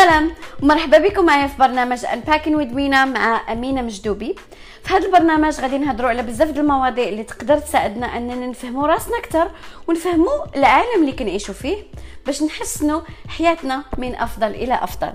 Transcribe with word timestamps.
سلام 0.00 0.32
ومرحبا 0.62 0.98
بكم 0.98 1.24
معايا 1.26 1.46
في 1.46 1.58
برنامج 1.58 2.04
انباكين 2.04 2.54
ويز 2.54 2.72
مينا 2.72 3.04
مع 3.04 3.52
أمينة 3.52 3.82
مجدوبي. 3.82 4.34
في 4.82 4.94
هذا 4.94 5.06
البرنامج 5.06 5.60
غادي 5.60 5.78
نهضروا 5.78 6.10
على 6.10 6.22
بزاف 6.22 6.50
ديال 6.50 6.64
المواضيع 6.64 7.08
اللي 7.08 7.24
تقدر 7.24 7.58
تساعدنا 7.58 8.06
أننا 8.06 8.46
نفهموا 8.46 8.86
راسنا 8.86 9.18
أكثر 9.18 9.50
ونفهموا 9.88 10.56
العالم 10.56 11.00
اللي 11.00 11.12
كنعيشوا 11.12 11.54
فيه 11.54 11.84
باش 12.26 12.42
نحسنوا 12.42 13.00
حياتنا 13.28 13.84
من 13.98 14.14
أفضل 14.14 14.50
إلى 14.50 14.74
أفضل. 14.74 15.12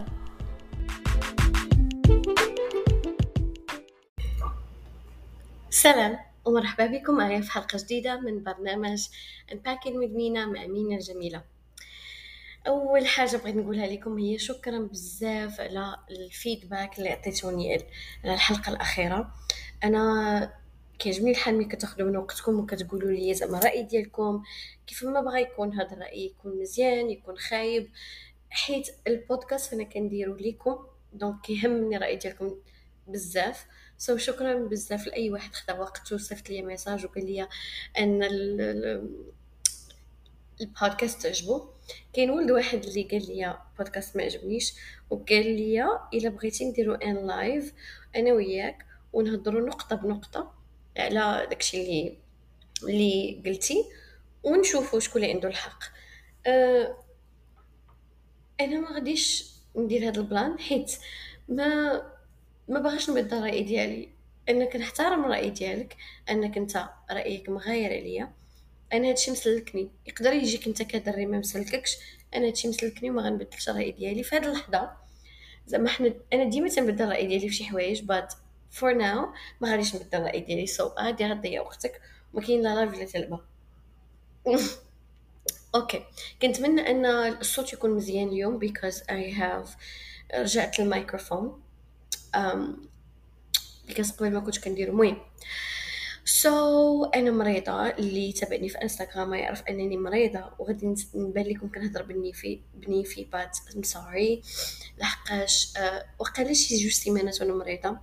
سلام. 5.69 6.19
ومرحبا 6.45 6.85
بكم 6.85 7.13
معايا 7.17 7.41
في 7.41 7.51
حلقة 7.51 7.77
جديدة 7.77 8.19
من 8.19 8.43
برنامج 8.43 9.07
انباكين 9.51 9.93
with 9.93 10.15
مينا 10.15 10.45
مع 10.45 10.65
مينا 10.65 10.95
الجميلة. 10.95 11.54
أول 12.67 13.07
حاجة 13.07 13.37
بغيت 13.37 13.55
نقولها 13.55 13.87
لكم 13.87 14.17
هي 14.17 14.37
شكرا 14.37 14.79
بزاف 14.79 15.61
على 15.61 15.95
ال 16.11 16.21
feedback 16.21 16.97
اللي 16.97 17.09
عطيتوني 17.09 17.73
على 18.23 18.33
الحلقة 18.33 18.71
الأخيرة. 18.71 19.33
أنا 19.83 20.53
كيعجبني 20.99 21.31
الحال 21.31 21.55
ملي 21.55 21.65
كتاخذوا 21.65 22.07
من 22.07 22.17
وقتكم 22.17 22.59
وكتقولوا 22.59 23.11
لي 23.11 23.33
زعما 23.33 23.57
الرأي 23.57 23.83
ديالكم 23.83 24.43
كيف 24.87 25.03
ما 25.03 25.21
بغى 25.21 25.41
يكون 25.41 25.73
هذا 25.73 25.93
الرأي 25.93 26.25
يكون 26.25 26.61
مزيان 26.61 27.09
يكون 27.09 27.37
خايب. 27.37 27.89
حيت 28.49 28.87
البودكاست 29.07 29.73
أنا 29.73 29.83
كنديرو 29.83 30.35
ليكم 30.35 30.77
donc 31.13 31.41
كيهمني 31.41 31.97
الرأي 31.97 32.15
ديالكم 32.15 32.55
بزاف. 33.07 33.65
so 33.97 34.17
شكرا 34.17 34.53
بزاف 34.55 35.07
لأي 35.07 35.31
واحد 35.31 35.53
خدا 35.53 35.73
وقته 35.73 36.15
وصيفط 36.15 36.49
لي 36.49 36.61
message 36.61 37.05
وقال 37.05 37.25
لي 37.25 37.47
أن 37.99 38.19
البودكاست 40.61 41.21
تعجبو. 41.21 41.65
كاين 42.13 42.29
ولد 42.31 42.51
واحد 42.51 42.83
اللي 42.83 43.03
قال 43.03 43.27
لي 43.27 43.57
بودكاست 43.77 44.17
ما 44.17 44.23
عجبنيش 44.23 44.73
وقال 45.09 45.45
لي 45.55 45.99
إلا 46.13 46.29
بغيتي 46.29 46.65
نديرو 46.65 46.93
un 46.93 47.27
live 47.27 47.73
أنا 48.15 48.33
وياك 48.33 48.85
ونهضروا 49.13 49.67
نقطة 49.67 49.95
بنقطة 49.95 50.53
على 50.97 51.47
داكشي 51.49 51.77
اللي 51.81 52.17
اللي 52.83 53.41
قلتي 53.45 53.85
ونشوفوا 54.43 54.99
شكون 54.99 55.21
اللي 55.23 55.33
عنده 55.33 55.49
الحق. 55.49 55.83
أه 56.47 56.97
أنا 58.61 58.79
ما 58.79 58.91
غاديش 58.95 59.51
ندير 59.75 60.09
هذا 60.09 60.19
ال 60.19 60.27
plan 60.27 60.59
حيت 60.59 60.91
ما 61.49 61.93
ما 62.67 62.79
باغاش 62.79 63.09
نبدل 63.09 63.37
الرأي 63.37 63.63
ديالي. 63.63 64.09
أنا 64.49 64.65
كنحترم 64.65 65.25
الرأي 65.25 65.49
ديالك 65.49 65.97
أنك 66.29 66.57
أنت 66.57 66.89
رأيك 67.11 67.49
مغاير 67.49 67.93
عليا. 67.93 68.33
أنا 68.97 69.09
هادشي 69.09 69.31
مسلكني. 69.31 69.89
يقدر 70.07 70.33
يجيك 70.33 70.67
أنت 70.67 70.81
كدري 70.81 71.25
ما 71.25 71.39
مسلككش. 71.39 71.97
أنا 72.35 72.47
هادشي 72.47 72.67
مسلكني 72.67 73.09
وما 73.09 73.21
غنبدلش 73.21 73.69
الرأي 73.69 73.91
ديالي. 73.91 74.23
في 74.23 74.35
هاد 74.35 74.45
اللحظة 74.45 74.91
زعما 75.67 75.89
حنا 75.89 76.13
أنا 76.33 76.43
ديما 76.43 76.69
تنبدل 76.69 77.05
الرأي 77.05 77.27
ديالي 77.27 77.49
في 77.49 77.55
شي 77.55 77.65
حوايج 77.65 78.01
but 78.01 78.33
for 78.71 78.93
now 78.93 79.27
ما 79.61 79.71
غاديش 79.71 79.95
نبدل 79.95 80.17
الرأي 80.17 80.39
ديالي. 80.39 80.67
so, 80.67 80.99
غضيع 80.99 81.61
وقتك. 81.61 82.01
وما 82.33 82.45
كاين 82.45 82.61
لا 82.61 82.75
live 82.75 82.93
لا 82.99 83.05
تلبى 83.05 83.37
okay 85.75 86.05
كنتمنى 86.41 86.81
أن 86.81 87.05
الصوت 87.05 87.73
يكون 87.73 87.91
مزيان 87.91 88.27
اليوم 88.27 88.59
because 88.59 88.95
I 88.95 89.39
have 89.39 89.69
رجعت 90.35 90.79
للميكروفون 90.79 91.61
um, 92.35 92.59
because 93.87 94.11
قبل 94.11 94.31
ما 94.31 94.39
كنت 94.39 94.57
كندير 94.57 94.87
المهم 94.87 95.17
so, 96.27 97.09
أنا 97.15 97.31
مريضة 97.31 97.89
اللي 97.89 98.31
تابعني 98.31 98.69
في 98.69 98.77
انستغرام 98.81 99.33
يعرف 99.33 99.61
أنني 99.69 99.97
مريضة 99.97 100.51
وغادي 100.59 100.95
نبان 101.15 101.45
لكم 101.45 101.69
كنهضر 101.69 102.03
بالنيفي 102.03 102.61
بنيفي 102.73 103.23
but 103.23 103.57
I'm 103.75 103.83
sorry 103.83 104.41
لحقاش 104.97 105.73
أه 105.77 106.05
وقيلا 106.19 106.53
شي 106.53 106.77
جوج 106.77 106.91
سيمانات 106.91 107.41
وأنا 107.41 107.53
مريضة؟ 107.53 107.97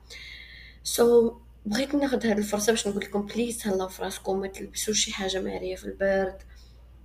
so, 0.84 1.34
بغيت 1.66 1.94
ناخذ 1.94 2.26
هذه 2.26 2.38
الفرصة 2.38 2.72
باش 2.72 2.88
نقول 2.88 3.04
لكم 3.04 3.26
please 3.26 3.58
تهلاو 3.58 3.88
في 3.88 4.02
راسكم 4.02 4.40
ما 4.40 4.48
تلبسوش 4.48 5.04
شي 5.04 5.12
حاجة 5.12 5.40
ماريه 5.40 5.76
في 5.76 5.84
البرد 5.84 6.38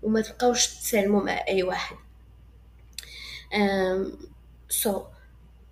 وما 0.03 0.22
تبقاوش 0.22 0.68
تسالموا 0.68 1.24
مع 1.24 1.46
أي 1.47 1.63
واحد. 1.63 1.96
so, 4.70 5.03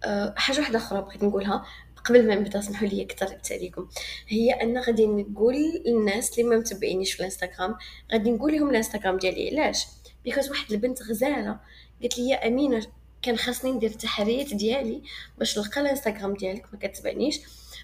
uh, 0.06 0.38
حاجة 0.38 0.60
واحدة 0.60 0.78
أخرى 0.80 1.02
بغيت 1.02 1.24
نقولها. 1.24 1.66
قبل 2.06 2.28
ما 2.28 2.36
نبدا 2.36 2.60
اسمحوا 2.60 2.88
لي 2.88 3.06
كثرت 3.06 3.52
عليكم 3.52 3.88
هي 4.28 4.52
أن 4.52 4.78
غادي 4.78 5.08
نقول 5.08 5.56
للناس 5.86 6.40
اللي 6.40 6.50
ما 6.50 6.58
متبعينيش 6.58 7.14
في 7.14 7.20
الإنستغرام 7.20 7.76
غادي 8.12 8.32
نقول 8.32 8.54
لهم 8.54 8.70
الإنستغرام 8.70 9.18
ديالي 9.18 9.60
علاش؟ 9.60 9.86
because 10.24 10.50
واحد 10.50 10.72
البنت 10.72 11.04
غزالة 11.04 11.60
قالت 12.02 12.18
لي 12.18 12.30
يا 12.30 12.48
أمينة 12.48 12.88
كان 13.22 13.38
خاصني 13.38 13.72
ندير 13.72 13.90
التحريات 13.90 14.54
ديالي 14.54 15.02
باش 15.38 15.60
نلقى 15.60 15.82
الإنستغرام 15.82 16.34
ديالك 16.34 16.66
ما 16.74 16.80
كتبعنيش 16.80 17.40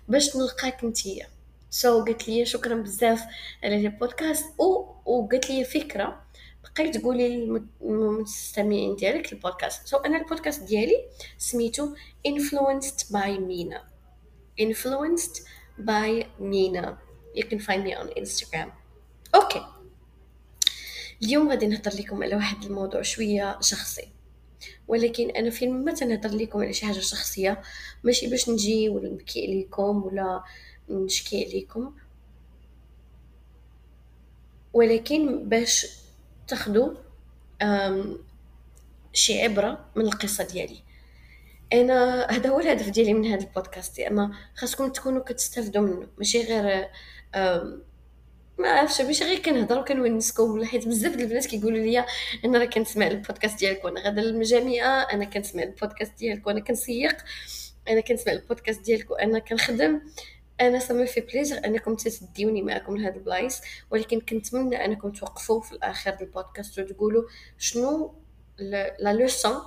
باش 0.07 0.35
نلقاك 0.35 0.83
نتيا 0.83 1.27
so, 1.69 2.05
قالت 2.05 2.27
لي 2.27 2.45
شكرا 2.45 2.75
بزاف 2.75 3.21
على 3.63 3.75
البودكاست 3.75 4.45
و 4.59 4.63
وقالت 5.05 5.49
لي 5.49 5.63
فكرة 5.63 6.23
بغيت 6.63 6.97
تقولي 6.97 7.59
للمستمعين 7.81 8.95
ديالك 8.95 9.33
البودكاست. 9.33 9.87
so, 9.87 10.05
أنا 10.05 10.17
البودكاست 10.17 10.63
ديالي 10.63 11.05
سميتو 11.37 11.95
influenced 12.27 13.13
by 13.13 13.27
Mina 13.27 13.90
influenced 14.57 15.41
by 15.77 16.25
Mina. 16.39 16.97
You 17.35 17.43
can 17.43 17.59
find 17.59 17.83
me 17.83 17.93
on 17.95 18.07
Instagram. 18.21 18.69
okay 19.35 19.65
اليوم 21.23 21.49
غادي 21.49 21.67
نهضر 21.67 21.91
لكم 21.93 22.23
على 22.23 22.35
واحد 22.35 22.63
الموضوع 22.63 23.01
شوية 23.01 23.57
شخصي. 23.61 24.11
ولكن 24.87 25.29
أنا 25.29 25.49
فين 25.49 25.85
ما 25.85 25.93
تنهضر 25.93 26.35
لكم 26.35 26.59
على 26.59 26.73
شي 26.73 26.85
حاجة 26.85 26.99
شخصية. 26.99 27.61
ماشي 28.03 28.27
باش 28.27 28.49
نجي 28.49 28.89
ولا 28.89 29.09
نبكي 29.09 29.47
عليكم 29.47 30.03
ولا 30.03 30.43
نشكي 30.89 31.45
عليكم. 31.45 31.93
ولكن 34.73 35.49
باش 35.49 35.87
تاخذوا 36.47 36.93
شي 39.13 39.41
عبرة 39.41 39.85
من 39.95 40.05
القصة 40.05 40.43
ديالي. 40.43 40.83
أنا 41.73 42.27
هذا 42.31 42.49
هو 42.49 42.59
الهدف 42.59 42.89
ديالي 42.89 43.13
من 43.13 43.25
هذا 43.25 43.43
البودكاست 43.43 43.99
إما 43.99 44.31
خاصكم 44.55 44.89
تكونوا 44.89 45.23
كتستافدوا 45.23 45.81
منه. 45.81 46.07
ماشي 46.17 46.43
غير 46.43 46.89
ما 48.57 48.69
عرفتش 48.69 49.01
ماشي 49.01 49.23
غير 49.23 49.39
كنهضر 49.39 49.79
وكنونسكم 49.79 50.51
ولا 50.51 50.65
حيت 50.65 50.87
بزاف 50.87 51.11
ديال 51.15 51.25
البنات 51.25 51.45
كيقولوا 51.45 51.79
لي 51.79 52.05
أنا 52.45 52.59
راه 52.59 52.65
كنسمع 52.65 53.07
البودكاست 53.07 53.59
ديالك 53.59 53.85
وأنا 53.85 54.01
غادا 54.01 54.21
للجامعه 54.21 55.01
أنا 55.13 55.25
كنسمع 55.25 55.63
البودكاست 55.63 56.17
ديالك 56.19 56.47
وأنا 56.47 56.59
كنسيق 56.59 57.17
أنا 57.87 58.01
كنسمع 58.01 58.33
البودكاست 58.33 58.81
ديالك 58.81 59.11
وأنا 59.11 59.39
كنخدم. 59.39 60.01
أنا 60.61 60.79
ça 60.79 60.93
me 60.93 61.07
fait 61.07 61.21
plaisir 61.21 61.65
أنكم 61.65 61.95
تديوني 61.95 62.61
معكم 62.61 62.97
لهاد 62.97 63.15
البلايص 63.15 63.61
ولكن 63.91 64.19
كنتمنى 64.19 64.85
أنكم 64.85 65.11
توقفوا 65.11 65.61
في 65.61 65.71
الآخر 65.71 66.17
البودكاست 66.21 66.79
وتقولوا 66.79 67.23
شنو 67.57 68.13
la 68.59 69.13
leçon 69.13 69.61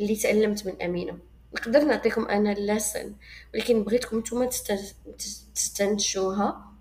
اللي 0.00 0.16
تعلمت 0.16 0.66
من 0.66 0.82
أمينة. 0.82 1.18
نقدر 1.54 1.84
نعطيكم 1.84 2.24
أنا 2.24 2.52
ال 2.52 2.62
leçon 2.62 3.14
ولكن 3.54 3.84
بغيتكم 3.84 4.18
نتوما 4.18 4.50
تستنتجوها. 5.54 6.72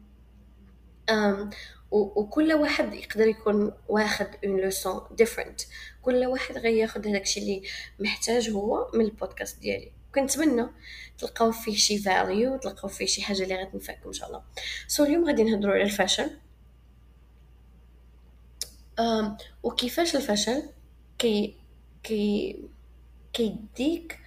وكل 1.91 2.53
واحد 2.53 2.93
يقدر 2.93 3.27
يكون 3.27 3.71
واخد 3.87 4.27
une 4.45 4.57
leçon 4.61 5.01
différente 5.11 5.61
كل 6.01 6.25
واحد 6.25 6.57
غياخد 6.57 7.07
هذاك 7.07 7.21
الشيء 7.21 7.43
اللي 7.43 7.61
محتاج 7.99 8.49
هو 8.49 8.91
من 8.93 9.05
البودكاست 9.05 9.59
ديالي. 9.59 9.91
كنتمنى 10.15 10.67
تلقاو 11.17 11.51
فيه 11.51 11.75
شي 11.75 11.97
value 11.97 12.57
تلقاو 12.57 12.89
فيه 12.89 13.05
شي 13.05 13.21
حاجة 13.21 13.43
اللي 13.43 13.63
غتنفعكم 13.63 14.07
إن 14.07 14.13
شاء 14.13 14.27
الله. 14.27 14.43
So 14.87 15.03
اليوم 15.03 15.25
غادي 15.27 15.43
نهضروا 15.43 15.73
على 15.73 15.83
الفشل. 15.83 16.29
وكيفاش 19.63 20.15
الفشل 20.15 20.63
كي 21.19 21.55
كي 22.03 22.59
كيديك 23.39 24.19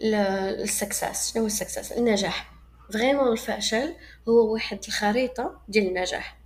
لل 0.00 0.33
succès 0.33 1.32
شنو 1.32 1.42
هو 1.42 1.46
ال 1.46 1.52
succès؟ 1.52 1.92
النجاح. 1.92 2.52
vraiment 2.92 3.32
الفشل 3.32 3.94
هو 4.28 4.52
واحد 4.52 4.78
الخريطة 4.88 5.60
ديال 5.68 5.86
النجاح. 5.86 6.38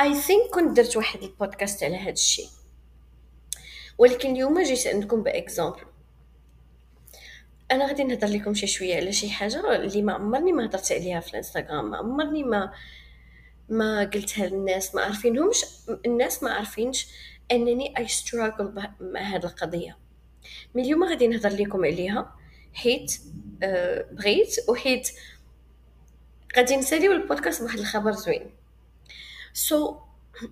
I 0.00 0.14
think 0.14 0.50
كنت 0.54 0.76
درت 0.76 0.96
واحد 0.96 1.22
البودكاست 1.22 1.82
على 1.82 1.96
هذا 1.96 2.10
الشيء. 2.10 2.48
ولكن 3.98 4.32
اليوم 4.32 4.62
جيت 4.62 4.86
عندكم 4.86 5.22
ب 5.22 5.28
example. 5.28 5.80
أنا 7.70 7.86
غادي 7.86 8.04
نهضر 8.04 8.28
لكم 8.28 8.54
شي 8.54 8.66
شوية 8.66 8.96
على 8.96 9.12
شي 9.12 9.30
حاجة 9.30 9.76
اللي 9.76 10.02
ما 10.02 10.12
عمرني 10.12 10.52
ما 10.52 10.66
هضرت 10.66 10.92
عليها 10.92 11.20
في 11.20 11.30
الإنستغرام. 11.30 11.90
ما 11.90 11.96
عمرني 11.96 12.42
ما 12.42 12.72
ما 13.68 14.00
قلتها 14.00 14.46
للناس. 14.46 14.94
ما 14.94 15.02
عارفينهمش 15.02 15.64
الناس 16.06 16.42
ما 16.42 16.50
عارفينش 16.50 17.06
أنني 17.52 17.98
I 17.98 18.08
struggle 18.08 18.94
مع 19.00 19.20
هذه 19.20 19.44
القضية. 19.44 20.03
من 20.74 20.82
اليوم 20.82 21.04
غادي 21.04 21.26
نهضر 21.26 21.48
لكم 21.50 21.84
عليها. 21.84 22.36
حيت 22.72 23.20
آه 23.62 24.06
بغيت 24.12 24.56
وحيت 24.68 25.08
غادي 26.56 26.76
نساليو 26.76 27.12
البودكاست 27.12 27.62
بواحد 27.62 27.78
الخبر 27.78 28.12
زوين. 28.12 28.50
so, 29.52 29.96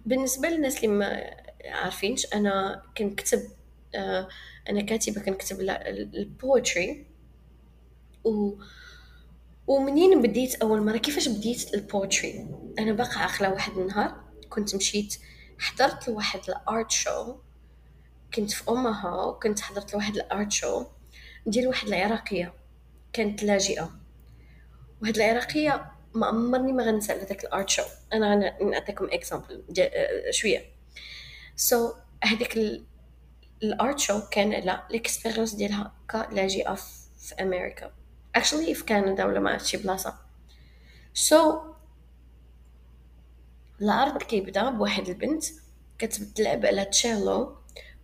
بالنسبة 0.07 0.49
للناس 0.49 0.77
اللي 0.77 0.89
ما 0.89 1.31
عارفينش 1.65 2.27
أنا 2.35 2.83
كنكتب 2.99 3.43
آه 3.95 4.29
أنا 4.69 4.83
كاتبة 4.83 5.21
كنكتب 5.21 5.61
ال 5.61 5.82
poetry 5.82 7.07
و 8.25 8.53
ومنين 9.67 10.23
بديت 10.23 10.55
أول 10.55 10.83
مرة؟ 10.83 10.97
كيفاش 10.97 11.29
بديت 11.29 11.75
ال 11.75 11.85
poetry 11.85 12.47
أنا 12.79 12.93
بقى 12.93 13.11
عاقلة 13.17 13.51
واحد 13.53 13.79
النهار 13.79 14.25
كنت 14.49 14.75
مشيت 14.77 15.15
حضرت 15.59 16.09
لواحد 16.09 16.41
ال 16.49 16.59
art 16.59 16.91
show 16.91 17.37
كنت 18.35 18.51
في 18.51 18.71
أمها 18.71 19.25
وكنت 19.25 19.61
حضرت 19.61 19.93
لواحد 19.93 20.17
ال 20.17 20.26
art 20.26 20.53
show 20.53 20.87
ديال 21.47 21.69
واحد 21.69 21.89
العراقية. 21.89 22.55
كانت 23.13 23.43
لاجئة. 23.43 23.91
واحد 25.03 25.17
العراقية 25.17 25.93
ما 26.15 26.27
عمرني 26.27 26.73
ما 26.73 26.85
غنسى 26.85 27.13
على 27.13 27.25
داك 27.25 27.45
ال 27.45 27.51
art 27.51 27.69
show. 27.69 27.83
أنا 28.13 28.59
غنعطيكم 28.63 29.09
example 29.13 29.65
شوية. 30.31 30.65
so, 31.57 31.95
هذيك 32.25 32.59
ال 33.63 33.72
art 33.72 33.99
show 33.99 34.21
كان 34.31 34.55
على 34.55 34.87
ال 34.91 34.97
experience 34.97 35.55
ديالها 35.55 35.95
كلاجئة 36.11 36.75
في 37.19 37.35
أمريكا. 37.41 37.93
Actually 38.39 38.73
في 38.73 38.85
كندا 38.89 39.25
ولا 39.25 39.41
ما 39.41 39.51
عرفت 39.51 39.67
شي 39.67 39.77
بلاصة. 39.77 40.19
so, 41.15 41.63
العرض 43.83 44.23
كيبدا 44.23 44.71
بواحد 44.71 45.09
البنت 45.09 45.45
كتلعب 45.99 46.67
على 46.67 46.85
تشيلو 46.85 47.57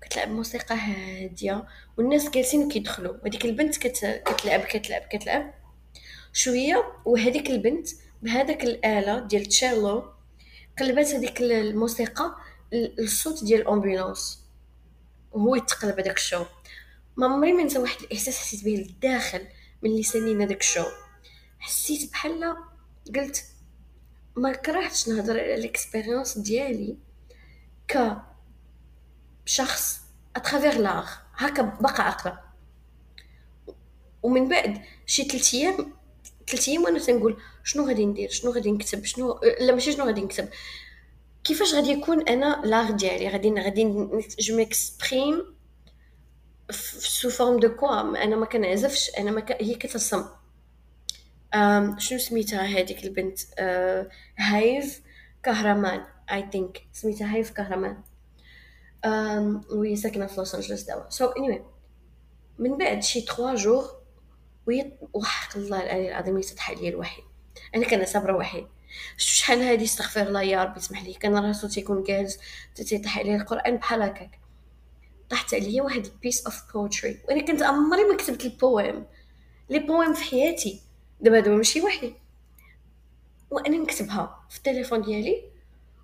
كتلعب 0.09 0.29
موسيقى 0.29 0.75
هادية 0.75 1.67
والناس 1.99 2.31
جالسين 2.31 2.65
وكيدخلوا 2.65 3.15
وهذيك 3.23 3.45
البنت 3.45 3.77
كت... 3.77 4.23
كتلعب 4.27 4.61
كتلعب 4.61 5.03
كتلعب 5.03 5.55
شوية 6.33 6.85
وهذيك 7.05 7.51
البنت 7.51 7.89
بهذاك 8.23 8.65
الآلة 8.65 9.27
ديال 9.27 9.47
تشيلو 9.47 10.05
قلبات 10.79 11.07
هذيك 11.07 11.41
الموسيقى 11.41 12.37
الصوت 12.99 13.45
ديال 13.45 13.61
ال 13.61 13.69
ambulance 13.69 14.45
وهو 15.33 15.55
يتقلب 15.55 16.01
هذاك 16.01 16.17
ال 16.17 16.22
show. 16.22 16.45
ما 17.17 17.27
عمري 17.27 17.53
ما 17.53 17.79
واحد 17.79 18.03
الإحساس 18.03 18.39
حسيت 18.39 18.65
به 18.65 18.71
للداخل 18.71 19.47
من 19.83 19.97
لسانين 19.97 20.43
هذاك 20.43 20.61
ال 20.61 20.65
show. 20.65 20.85
حسيت 21.59 22.11
بحال 22.11 22.57
قلت 23.17 23.45
ما 24.37 24.53
كرهتش 24.53 25.09
نهضر 25.09 25.41
على 25.41 25.55
ال 25.55 25.62
expérience 25.62 26.39
ديالي 26.39 26.97
ك 27.89 28.17
شخص 29.49 30.01
à 30.37 30.42
travers 30.42 30.79
l'art 30.79 31.11
هكا 31.35 31.63
بقى 31.63 32.03
عاقله 32.03 32.39
ومن 34.23 34.49
بعد 34.49 34.83
شي 35.07 35.25
ثلاث 35.25 35.55
أيام 35.55 35.93
ثلاث 36.49 36.69
أيام 36.69 36.85
وأنا 36.85 36.99
تنقول 36.99 37.37
شنو 37.65 37.87
غادي 37.87 38.07
ندير؟ 38.07 38.31
شنو 38.31 38.51
غادي 38.53 38.71
نكتب؟ 38.71 39.05
شنو؟ 39.05 39.41
لا 39.61 39.73
ماشي 39.73 39.93
شنو 39.93 40.05
غادي 40.05 40.21
نكتب. 40.21 40.49
كيفاش 41.45 41.75
غادي 41.75 41.91
يكون 41.91 42.29
أنا 42.29 42.63
l'art 42.65 42.91
ديالي؟ 42.91 43.29
غادي 43.29 43.55
غادي 43.55 43.85
je 44.39 44.57
m'exprime 44.57 45.57
sous 46.99 47.31
forme 47.31 47.61
de 47.61 47.77
quoi 47.77 48.01
أنا 48.25 48.37
ما 48.37 48.47
كنعزفش 48.47 49.11
أنا 49.19 49.31
ما 49.31 49.41
ك... 49.41 49.63
هي 49.63 49.75
كترسم 49.75 50.25
شنو 51.99 52.19
سميتها 52.19 52.63
هذيك 52.63 53.05
البنت؟ 53.05 53.39
أه... 53.59 54.09
هايف 54.39 55.01
كهرمان 55.43 56.05
I 56.33 56.49
think 56.53 56.83
سميتها 56.93 57.35
هايف 57.35 57.51
كهرمان. 57.51 58.03
وهي 59.71 59.97
ساكنه 59.97 60.27
في 60.27 60.37
لوس 60.37 60.55
انجلوس 60.55 60.83
دابا 60.83 61.11
so 61.11 61.31
anyway 61.31 61.61
من 62.59 62.77
بعد 62.77 63.03
شي 63.03 63.21
3 63.21 63.55
jours 63.55 63.91
وهي 64.67 64.93
وحق 65.13 65.57
الله 65.57 65.83
العلي 65.83 66.09
العظيم 66.09 66.39
يطيح 66.39 66.71
عليا 66.71 66.89
الوحي. 66.89 67.25
أنا 67.75 67.87
كنعتابره 67.87 68.37
وحي. 68.37 68.67
شحال 69.17 69.63
هادي 69.63 69.85
استغفر 69.85 70.23
الله 70.23 70.43
يا 70.43 70.65
ربي 70.65 70.81
سمح 70.81 71.03
لي. 71.03 71.15
كان 71.15 71.37
الرسول 71.37 71.69
تيكون 71.69 72.03
جالس 72.03 72.39
تيطيح 72.75 73.19
عليه 73.19 73.37
القرآن 73.37 73.77
بحال 73.77 74.03
هكاك. 74.03 74.41
طاحت 75.31 75.55
عليا 75.55 75.83
واحد 75.83 76.07
piece 76.23 76.47
of 76.47 76.73
poetry 76.73 77.21
وأنا 77.29 77.47
كنت 77.47 77.63
عمري 77.63 78.05
ما 78.05 78.17
كتبت 78.17 78.45
ال 78.45 78.57
poem 78.57 79.07
les 79.71 79.79
poèmes 79.79 80.15
في 80.15 80.25
حياتي. 80.25 80.83
دابا 81.21 81.41
دابا 81.41 81.57
ماشي 81.57 81.81
وحدي. 81.81 82.15
وأنا 83.51 83.79
نكتبها 83.79 84.47
في 84.51 84.57
التليفون 84.57 85.03
ديالي. 85.03 85.45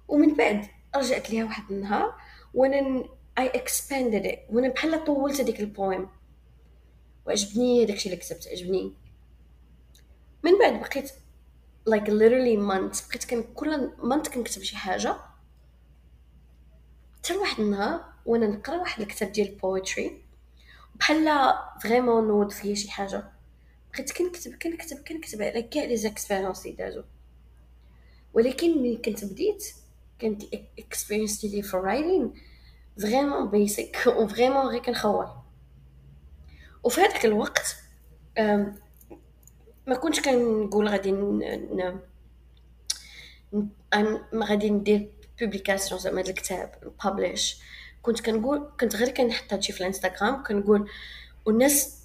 ومن 0.08 0.34
بعد 0.34 0.66
رجعت 0.96 1.30
ليها 1.30 1.44
واحد 1.44 1.72
النهار. 1.72 2.14
وأنا 2.54 3.04
I 3.38 3.48
expanded 3.48 4.38
وأنا 4.50 4.68
بحال 4.68 5.04
طولت 5.04 5.40
هذيك 5.40 5.60
ال 5.60 5.70
poem 5.70 6.08
وعجبني 7.26 7.84
داكشي 7.84 8.08
اللي 8.08 8.20
كتبت 8.20 8.48
عجبني. 8.48 8.92
من 10.42 10.58
بعد 10.58 10.80
بقيت 10.80 11.10
like 11.90 12.06
literally 12.06 12.58
months 12.70 13.08
بقيت 13.08 13.24
كان 13.24 13.44
كل 13.54 13.90
month 13.98 14.28
كنكتب 14.34 14.62
شي 14.62 14.76
حاجة. 14.76 15.16
حتى 17.18 17.36
واحد 17.36 17.60
النهار 17.60 18.04
وأنا 18.26 18.46
نقرا 18.46 18.76
واحد 18.76 19.02
الكتاب 19.02 19.32
ديال 19.32 19.48
ال 19.48 19.59
poetry 19.59 20.22
بحال 20.94 21.54
vraiment 21.82 22.28
نوض 22.28 22.50
فيا 22.50 22.74
شي 22.74 22.90
حاجة. 22.90 23.24
بقيت 23.92 24.12
كنكتب 24.12 24.54
كنكتب 24.54 24.96
كنكتب 24.96 25.42
على 25.42 25.62
كاع 25.62 25.84
les 25.84 25.96
expériences 25.96 26.66
اللي 26.66 26.76
دازو 26.76 27.02
ولكن 28.34 28.78
ملي 28.78 28.96
كنت 28.96 29.24
بديت 29.24 29.74
كانت 30.18 30.42
experience 30.78 31.40
ديالي 31.40 31.62
في 31.62 31.74
ال 31.74 31.81
writing 31.81 32.32
vraiment 33.00 33.50
basic 33.50 33.96
و 34.06 34.13
vraiment 34.13 34.66
غير 34.66 34.82
كنخور 34.82 35.36
وفي 36.84 37.00
هذاك 37.00 37.24
الوقت 37.24 37.76
ما 39.86 39.94
كنتش 40.02 40.20
كنقول 40.20 40.88
غادي 40.88 41.12
ن... 41.12 42.00
ما 44.32 44.46
غادي 44.46 44.70
ندير 44.70 45.10
publication 45.40 46.00
زعما 46.00 46.20
الكتاب 46.20 46.92
publish 47.04 47.58
كنت 48.02 48.20
كنقول 48.20 48.70
كنت 48.80 48.96
غير 48.96 49.08
كنحط 49.08 49.52
هادشي 49.52 49.72
في 49.72 49.80
الانستغرام 49.80 50.42
كنقول 50.42 50.90
والناس 51.46 52.04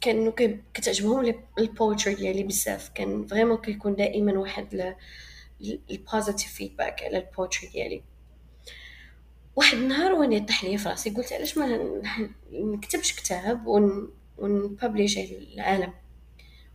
كانوا 0.00 0.32
كتعجبهم 0.74 1.34
ال 1.58 1.66
poetry 1.66 2.14
ديالي 2.14 2.42
بزاف. 2.42 2.88
كان 2.94 3.26
vraiment 3.26 3.56
كيكون 3.56 3.94
دائما 3.94 4.38
واحد 4.38 4.94
ال 5.90 5.97
positive 5.97 6.52
feedback 6.52 7.02
على 7.02 7.18
ال 7.18 7.25
poetry 7.25 7.68
ديالي. 7.68 8.02
واحد 9.56 9.78
النهار 9.78 10.12
وأنا 10.12 10.46
طاح 10.46 10.64
ليا 10.64 10.76
في 10.76 10.88
راسي 10.88 11.10
قلت 11.10 11.32
علاش 11.32 11.58
ما 11.58 11.98
نكتبش 12.52 13.12
كتاب 13.12 13.66
ون 13.66 14.12
و 14.38 14.47
ن 14.47 14.56
publish 14.56 15.18
العالم. 15.18 15.92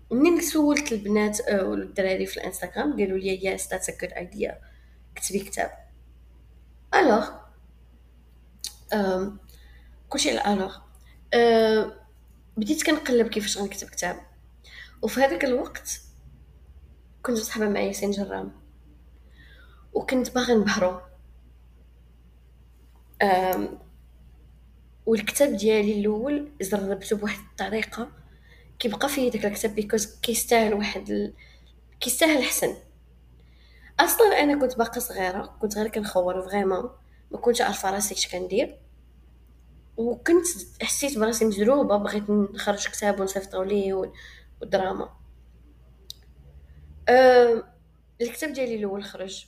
ومنين 0.10 0.42
سولت 0.42 0.92
البنات 0.92 1.42
آه، 1.42 1.64
والدراري 1.64 2.26
في 2.26 2.38
الإنستغرام 2.38 3.00
قالوا 3.00 3.18
لي 3.18 3.44
yes 3.44 3.72
that's 3.72 3.90
a 3.90 3.98
good 4.02 4.12
idea 4.12 4.62
كتبي 5.16 5.40
كتاب. 5.40 5.72
Alors 6.96 7.30
كلشي 10.10 10.38
على 10.38 10.54
alors 10.54 10.78
بديت 12.58 12.84
كنقلب 12.84 13.28
كيفاش 13.28 13.58
غنكتب 13.58 13.90
كتاب. 13.90 14.20
وفي 15.02 15.20
هذاك 15.22 15.46
الوقت 15.46 16.02
كنت 17.24 17.38
صاحبة 17.38 17.70
مع 17.70 17.80
ياسين 17.80 18.12
جرام. 18.12 18.63
وكنت 19.94 20.36
باغي 20.36 20.54
نبهرو. 20.56 21.02
والكتاب 25.06 25.56
ديالي 25.56 26.00
الأول 26.00 26.52
زربته 26.62 27.16
بواحد 27.18 27.40
الطريقة. 27.52 28.12
كيبقى 28.80 29.10
فيه 29.10 29.32
داك 29.32 29.46
الكتاب 29.46 29.76
because 29.76 30.20
كيستاهل 30.22 30.74
واحد 30.74 31.10
ال... 31.10 31.34
كيستاهل 32.00 32.44
حسن 32.44 32.76
أصلا 34.00 34.40
أنا 34.40 34.60
كنت 34.60 34.78
باقا 34.78 35.00
صغيرة 35.00 35.58
كنت 35.62 35.78
غير 35.78 35.88
كنخور 35.88 36.50
vraiment. 36.50 36.90
ما 37.32 37.38
كنتش 37.38 37.62
عارفة 37.62 37.92
راسي 37.92 38.14
اش 38.14 38.28
كندير. 38.28 38.80
وكنت 39.98 40.46
حسيت 40.82 41.18
براسي 41.18 41.46
مجروبة 41.46 41.98
بغيت 41.98 42.30
نخرج 42.30 42.88
كتاب 42.88 43.20
ونصيفطو 43.20 43.64
ليه 43.64 44.12
والدراما. 44.62 45.10
أه 47.10 47.64
الكتاب 48.22 48.54
ديالي 48.54 48.76
الأول 48.76 49.04
خرج. 49.04 49.48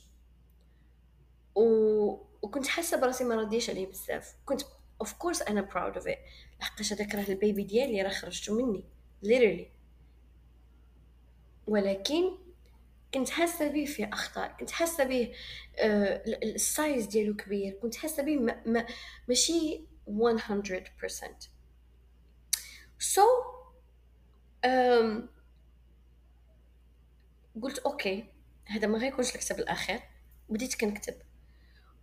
و... 1.56 2.26
وكنت 2.42 2.66
حاسة 2.66 3.00
براسي 3.00 3.24
ما 3.24 3.34
رديش 3.34 3.70
عليه 3.70 3.86
بزاف. 3.86 4.34
كنت 4.46 4.62
of 5.00 5.12
course 5.12 5.42
أنا 5.42 5.60
proud 5.60 5.96
of 5.96 6.08
it 6.08 6.18
لحقاش 6.60 6.92
هذاك 6.92 7.14
راه 7.14 7.28
ال 7.28 7.35
baby 7.35 7.62
ديالي 7.62 8.02
راه 8.02 8.10
خرجته 8.10 8.54
مني. 8.54 8.84
Literally. 9.24 9.66
ولكن 11.66 12.38
كنت 13.14 13.28
حاسة 13.28 13.68
به 13.68 13.84
في 13.84 14.04
أخطاء. 14.04 14.56
كنت 14.60 14.70
حاسة 14.70 15.04
به 15.04 15.32
آه 15.78 16.22
ال 16.42 16.55
size 16.55 17.06
ديالو 17.06 17.36
كبير. 17.36 17.72
كنت 17.82 17.96
حاسة 17.96 18.22
به 18.22 18.36
ما 18.36 18.62
ما 18.66 18.86
ماشي 19.28 19.86
100% 20.08 21.48
so 22.98 23.22
um, 24.66 25.28
قلت 27.62 27.78
أوكي 27.78 28.24
هذا 28.64 28.86
ما 28.86 28.98
غيكونش 28.98 29.34
الكتاب 29.34 29.58
الأخير. 29.58 30.00
بديت 30.48 30.74
كنكتب. 30.80 31.25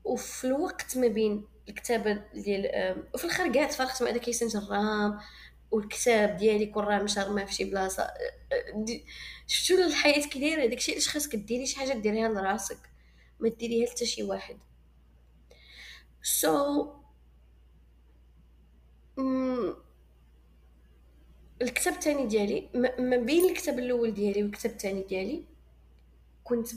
وفي 0.03 0.47
الوقت 0.47 0.97
ما 0.97 1.07
بين 1.07 1.45
الكتابة 1.69 2.13
ديال 2.33 2.95
وفي 3.13 3.25
الآخر 3.25 3.51
كاع 3.53 3.67
تفرقت 3.67 4.03
مع 4.03 4.11
داك 4.11 4.27
ياسين 4.27 4.47
جرام 4.47 5.19
والكتاب 5.71 6.37
ديالي 6.37 6.65
كون 6.65 6.83
راه 6.83 7.03
مشى 7.03 7.45
في 7.45 7.53
شي 7.53 7.63
بلاصة 7.63 8.07
شفتو 9.47 9.83
الحياة 9.83 10.27
كي 10.27 10.39
دايرة؟ 10.39 10.65
داكشي 10.65 10.91
علاش 10.91 11.09
خاصك 11.09 11.35
ديري 11.35 11.65
شي 11.65 11.77
حاجة 11.77 11.93
ديريها 11.93 12.29
لراسك 12.29 12.77
ما 13.39 13.49
ديريها 13.49 13.89
حتى 13.89 14.05
شي 14.05 14.23
واحد. 14.23 14.57
so, 16.21 16.87
الكتاب 21.61 21.93
الثاني 21.93 22.27
ديالي 22.27 22.69
ما 22.99 23.17
بين 23.17 23.49
الكتاب 23.49 23.79
الأول 23.79 24.13
ديالي 24.13 24.43
والكتاب 24.43 24.71
الثاني 24.71 25.03
ديالي 25.03 25.45
كنت 26.43 26.67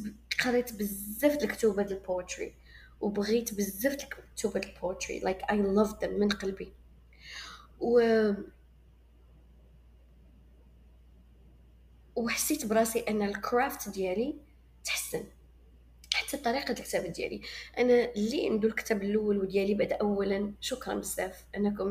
قريت 0.45 0.73
بزاف 0.73 1.37
د 1.37 1.43
الكتوبه 1.43 1.83
ديال 1.83 1.99
ال 1.99 2.07
poetry 2.07 2.55
وبغيت 3.01 3.55
بزاف 3.55 3.97
ديال 3.97 4.09
البوتري 4.57 5.21
like 5.21 5.43
I 5.43 5.55
loved 5.55 6.01
them 6.01 6.09
من 6.09 6.29
قلبي. 6.29 6.73
و 7.81 8.01
وحسيت 12.17 12.67
براسي 12.67 12.99
أن 12.99 13.23
الكرافت 13.23 13.89
ديالي 13.89 14.35
تحسن. 14.85 15.25
حتى 16.15 16.37
طريقة 16.37 16.71
الكتابة 16.73 17.09
ديالي. 17.09 17.41
أنا 17.79 18.13
اللي 18.13 18.49
عنده 18.49 18.69
الكتاب 18.69 19.03
الأول 19.03 19.39
وديالي 19.39 19.75
بعد 19.75 19.93
أولا 19.93 20.53
شكرا 20.61 20.95
بزاف 20.95 21.45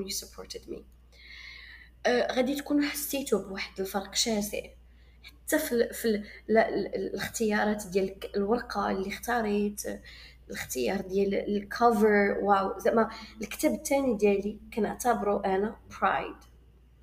you 0.10 0.14
supported 0.26 0.70
me. 0.70 0.80
آه 2.06 2.34
غادي 2.34 2.56
تكونوا 2.56 2.90
حسيتوا 2.90 3.40
بواحد 3.40 3.80
الفرق 3.80 4.16
شاسع. 4.16 4.62
حتى 5.24 5.60
في 5.60 5.94
في 5.94 6.06
ال 6.06 6.26
لا 6.48 6.70
ال- 6.70 6.96
الاختيارات 6.96 7.88
ديال 7.88 8.16
الورقة 8.36 8.92
اللي 8.92 9.10
اختاريت 9.10 9.82
الاختيار 10.50 11.02
ديال 11.02 11.58
الكفر 11.58 12.38
واو 12.42 12.80
زعما 12.80 13.10
الكتاب 13.42 13.74
الثاني 13.74 14.18
ديالي 14.18 14.60
كنعتبره 14.74 15.42
أنا 15.46 15.76
برايد 16.02 16.36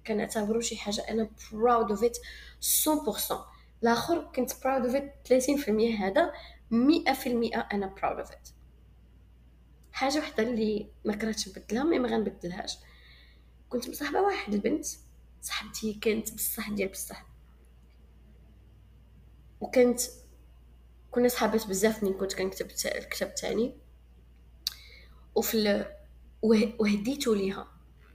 كنعتبره 0.06 0.60
شي 0.60 0.76
حاجة 0.76 1.00
أنا 1.10 1.30
proud 1.38 1.96
of 1.96 2.00
it 2.02 2.16
100% 3.30 3.34
الآخر 3.82 4.30
كنت 4.36 4.52
proud 4.52 4.90
of 4.90 4.94
it 4.94 5.28
30% 5.28 5.70
هذا 6.00 6.32
100% 6.72 7.72
أنا 7.72 7.94
proud 8.00 8.26
of 8.26 8.30
it. 8.30 8.52
حاجة 9.92 10.18
وحدة 10.18 10.42
اللي 10.42 10.90
ما 11.04 11.16
كرهتش 11.16 11.48
نبدلها 11.48 11.84
مي 11.84 11.98
ما 11.98 12.08
غنبدلهاش. 12.08 12.78
كنت 13.68 13.88
مصاحبة 13.88 14.20
واحد 14.20 14.54
البنت 14.54 14.86
صاحبتي 15.42 15.94
كانت 15.94 16.34
بصح 16.34 16.70
ديال 16.70 16.88
بصح. 16.88 17.26
وكانت 19.60 20.00
كنا 21.12 21.28
صحابات 21.28 21.66
بزاف 21.66 22.02
ملي 22.04 22.12
كنت 22.12 22.34
كنكتب 22.34 22.66
الكتاب 22.96 23.28
الثاني 23.28 23.74
وفي 25.34 25.54
ال... 25.54 25.86
وه- 26.42 26.72
وهديتو 26.78 27.34
ليها. 27.34 27.68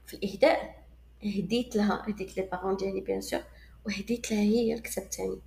في 0.05 0.13
الإهداء 0.13 0.83
هديت 1.23 1.75
لها 1.75 2.05
هديت 2.09 2.37
les 2.37 2.43
parents 2.43 2.75
ديالي 2.75 3.01
bien 3.01 3.21
sûr 3.21 3.41
وهديت 3.85 4.31
لها 4.31 4.39
هي 4.41 4.73
الكتاب 4.73 5.05
الثاني 5.05 5.39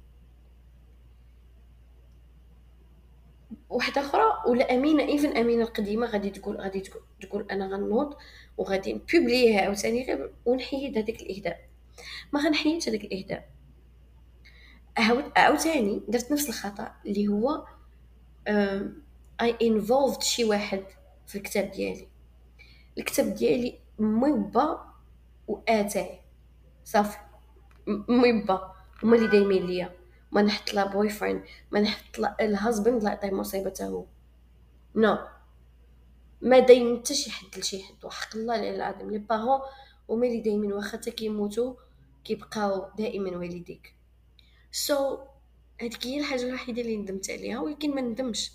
واحدة 3.70 4.00
أخرى 4.00 4.22
ولا 4.46 4.74
أمينة 4.74 5.02
even 5.02 5.36
أمينة 5.36 5.62
القديمة 5.64 6.06
غادي 6.06 6.30
تقول 6.30 6.56
غادي 6.56 6.80
تقول, 6.80 7.02
تقول 7.22 7.46
أنا 7.50 7.66
غنوض 7.66 8.14
وغادي 8.58 8.92
ن 8.92 9.00
publier 9.00 9.53
ها 9.53 9.60
عاوتاني 9.60 10.04
غير 10.04 10.32
ونحيد 10.46 10.98
هذاك 10.98 11.22
الإهداء. 11.22 11.68
ما 12.32 12.40
غنحيدش 12.40 12.88
هذاك 12.88 13.04
الإهداء. 13.04 13.38
عاود- 13.38 13.59
عاوتاني 15.36 16.02
درت 16.08 16.32
نفس 16.32 16.48
الخطأ 16.48 16.92
اللي 17.06 17.28
هو 17.28 17.66
I 19.40 19.56
involved 19.62 20.22
شي 20.22 20.44
واحد 20.44 20.82
في 21.26 21.38
الكتاب 21.38 21.70
ديالي. 21.70 22.08
الكتاب 22.98 23.34
ديالي 23.34 23.78
مي 23.98 24.45
وبا 24.45 24.92
واتاي 25.48 26.20
صافي. 26.84 27.18
م- 27.86 28.20
مي 28.20 28.46
وبا 28.46 28.72
هما 29.02 29.16
اللي 29.16 29.28
دايمين 29.28 29.66
ليا. 29.66 29.96
ما 30.32 30.42
نحط 30.42 30.72
لا 30.74 30.86
boyfriend 30.86 31.44
ما 31.70 31.80
نحط 31.80 32.18
لا 32.18 32.36
ال 32.40 32.48
husband 32.48 33.02
لا 33.02 33.10
يعطيه 33.10 33.30
مصيبة 33.30 33.70
تا 33.70 33.84
هو. 33.86 34.04
no 34.94 35.18
ما 36.40 36.58
دايم 36.58 36.98
حتى 36.98 37.14
شي 37.14 37.30
حد 37.30 37.58
لشي 37.58 37.82
حد. 37.82 38.04
وحق 38.04 38.36
الله 38.36 38.54
العلي 38.54 38.76
العظيم. 38.76 39.10
les 39.10 39.18
parents 39.18 39.60
هما 40.10 40.26
اللي 40.26 40.40
دايمين. 40.40 40.72
واخا 40.72 40.98
حتى 40.98 41.10
كيموتوا 41.10 41.74
كيبقاو 42.24 42.90
دائما 42.98 43.36
والديك. 43.36 43.94
so, 44.72 45.20
هذيك 45.80 46.06
هي 46.06 46.20
الحاجة 46.20 46.42
الوحيدة 46.42 46.82
اللي 46.82 46.96
ندمت 46.96 47.30
عليها 47.30 47.60
ولكن 47.60 47.94
ما 47.94 48.00
ندمش. 48.00 48.52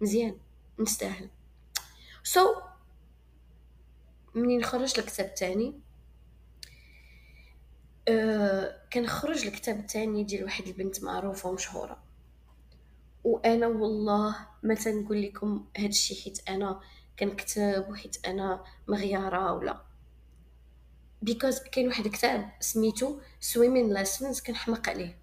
مزيان. 0.00 0.38
نستاهل. 0.78 1.30
so, 2.22 2.58
منين 4.34 4.64
خرج 4.64 4.98
الكتاب 4.98 5.26
الثاني 5.26 5.80
أه 8.08 8.82
كان 8.90 9.06
خرج 9.06 9.46
الكتاب 9.46 9.78
الثاني 9.78 10.24
ديال 10.24 10.44
واحد 10.44 10.66
البنت 10.66 11.04
معروفة 11.04 11.48
ومشهورة. 11.48 12.02
وأنا 13.24 13.66
والله 13.66 14.36
ما 14.62 14.74
تنقول 14.74 15.22
لكم 15.22 15.66
هاد 15.76 15.88
الشيء 15.88 16.24
حيت 16.24 16.48
أنا 16.48 16.80
كنكتب 17.18 17.86
وحيت 17.88 18.26
أنا 18.26 18.64
مغيارة 18.88 19.52
ولا. 19.52 19.82
because 21.22 21.58
كاين 21.58 21.88
واحد 21.88 22.06
الكتاب 22.06 22.50
سميتو 22.60 23.20
Swimming 23.40 23.94
Lessons 23.94 24.40
كنحماق 24.40 24.88
عليه. 24.88 25.18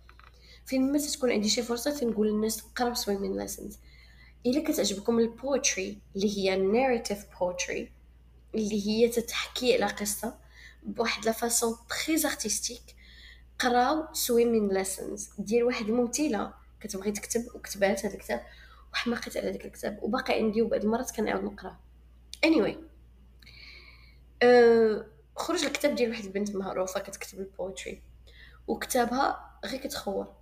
فين 0.66 0.92
ما 0.92 0.98
تكون 0.98 1.32
عندي 1.32 1.50
شي 1.50 1.64
فرصة 1.64 2.00
تنقول 2.00 2.28
للناس 2.28 2.62
قراو 2.62 2.94
Swimming 2.94 3.38
Lessons 3.38 3.80
إلا 4.46 4.64
كتعجبكم 4.64 5.20
ال 5.20 5.31
poetry 5.31 5.98
اللي 6.16 6.38
هي 6.38 6.56
narrative 6.56 7.26
poetry 7.40 7.92
اللي 8.56 8.88
هي 8.88 9.10
تتحكي 9.10 9.74
على 9.84 9.94
قصة 9.94 10.38
بواحد 10.84 11.26
la 11.26 11.32
façon 11.32 11.76
très 12.06 12.16
artistique 12.26 12.82
قراو 13.60 14.14
Swimming 14.14 14.68
Lessons 14.68 15.30
ديال 15.40 15.64
واحد 15.64 15.86
الممثلة 15.86 16.54
كتبغي 16.80 17.12
تكتب 17.12 17.46
وكتبات 17.56 18.06
هذا 18.06 18.14
الكتاب 18.14 18.46
وحماقت 18.94 19.38
على 19.38 19.50
هذاك 19.50 19.66
الكتاب 19.66 20.00
وباقي 20.02 20.34
عندي 20.34 20.62
وبعد 20.62 20.84
المرات 20.84 21.12
كنعاود 21.12 21.44
نقراه 21.44 21.80
anyway 22.46 22.76
أه 24.44 25.06
خرج 25.36 25.64
الكتاب 25.64 25.96
ديال 25.96 26.10
واحد 26.10 26.24
البنت 26.26 26.56
معروفة 26.56 27.00
كتكتب 27.00 27.40
ال 27.40 27.49
poetry 27.49 28.02
وكتابها 28.68 29.60
غير 29.66 29.80
كتخور. 29.82 30.34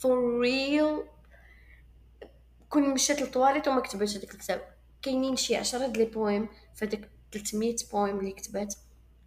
For 0.00 0.42
real. 0.42 1.08
كون 2.68 2.94
مشات 2.94 3.20
للطواليت 3.20 3.68
وما 3.68 3.80
كتبتش 3.80 4.16
هذاك 4.16 4.34
الكتاب. 4.34 4.74
كاينين 5.02 5.36
شي 5.36 5.56
عشرة 5.56 5.86
د 5.86 5.96
les 5.96 6.04
poèmes 6.04 6.48
فهاداك 6.74 7.10
300 7.32 7.76
poèmes 7.92 8.18
اللي 8.18 8.32
كتبات 8.32 8.74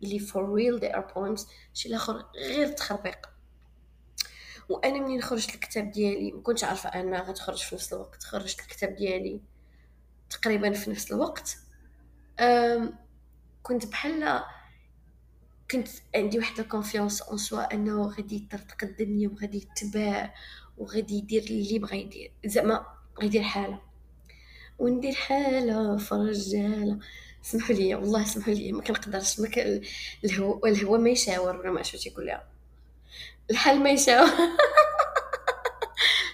اللي 0.03 0.19
for 0.19 0.33
real 0.33 0.81
they 0.81 0.95
are 0.95 1.13
poems 1.13 1.47
شي 1.73 1.89
الآخر 1.89 2.25
غير 2.35 2.67
تخربيق. 2.67 3.29
وأنا 4.69 4.99
منين 4.99 5.21
خرجت 5.21 5.55
الكتاب 5.55 5.91
ديالي؟ 5.91 6.31
ما 6.31 6.41
كنتش 6.41 6.63
عارفة 6.63 6.89
انها 6.89 7.21
غتخرج 7.21 7.57
في 7.57 7.75
نفس 7.75 7.93
الوقت. 7.93 8.23
خرجت 8.23 8.59
الكتاب 8.59 8.95
ديالي 8.95 9.41
تقريبا 10.29 10.71
في 10.73 10.89
نفس 10.89 11.11
الوقت. 11.11 11.57
um 12.39 12.97
كنت 13.63 13.85
بحال 13.85 14.43
كنت 15.71 15.87
عندي 16.15 16.39
واحد 16.39 16.59
ال 16.59 16.65
confiance 16.65 17.21
en 17.21 17.37
soi 17.37 17.73
أنه 17.73 18.07
غادي 18.07 18.35
يطرطق 18.35 18.83
الدنيا 18.83 19.29
وغادي 19.29 19.57
يتباع 19.57 20.33
وغادي 20.81 21.15
يدير 21.15 21.43
اللي 21.43 21.79
بغا 21.79 21.95
يدير. 21.95 22.31
زعما 22.45 22.85
بغا 23.17 23.25
يدير 23.25 23.43
حالة. 23.43 23.81
وندير 24.79 25.13
حالة 25.13 25.97
في 25.97 26.15
رجاله 26.15 26.99
سمحوا 27.41 27.75
لي 27.75 27.95
والله 27.95 28.23
سمحوا 28.23 28.53
لي 28.53 28.71
ما 28.71 28.81
كنقدرش 28.81 29.39
ما 29.39 29.47
كان 29.47 29.81
الهوا 30.25 30.67
الهوا 30.67 30.97
ما 30.97 31.09
يشاور 31.09 31.55
ولا 31.55 31.71
ما 31.71 31.79
عرفتش 31.79 32.05
يقول 32.05 32.25
لها 32.25 32.47
الحال 33.51 33.79
ما 33.79 33.89
يشاور. 33.89 34.29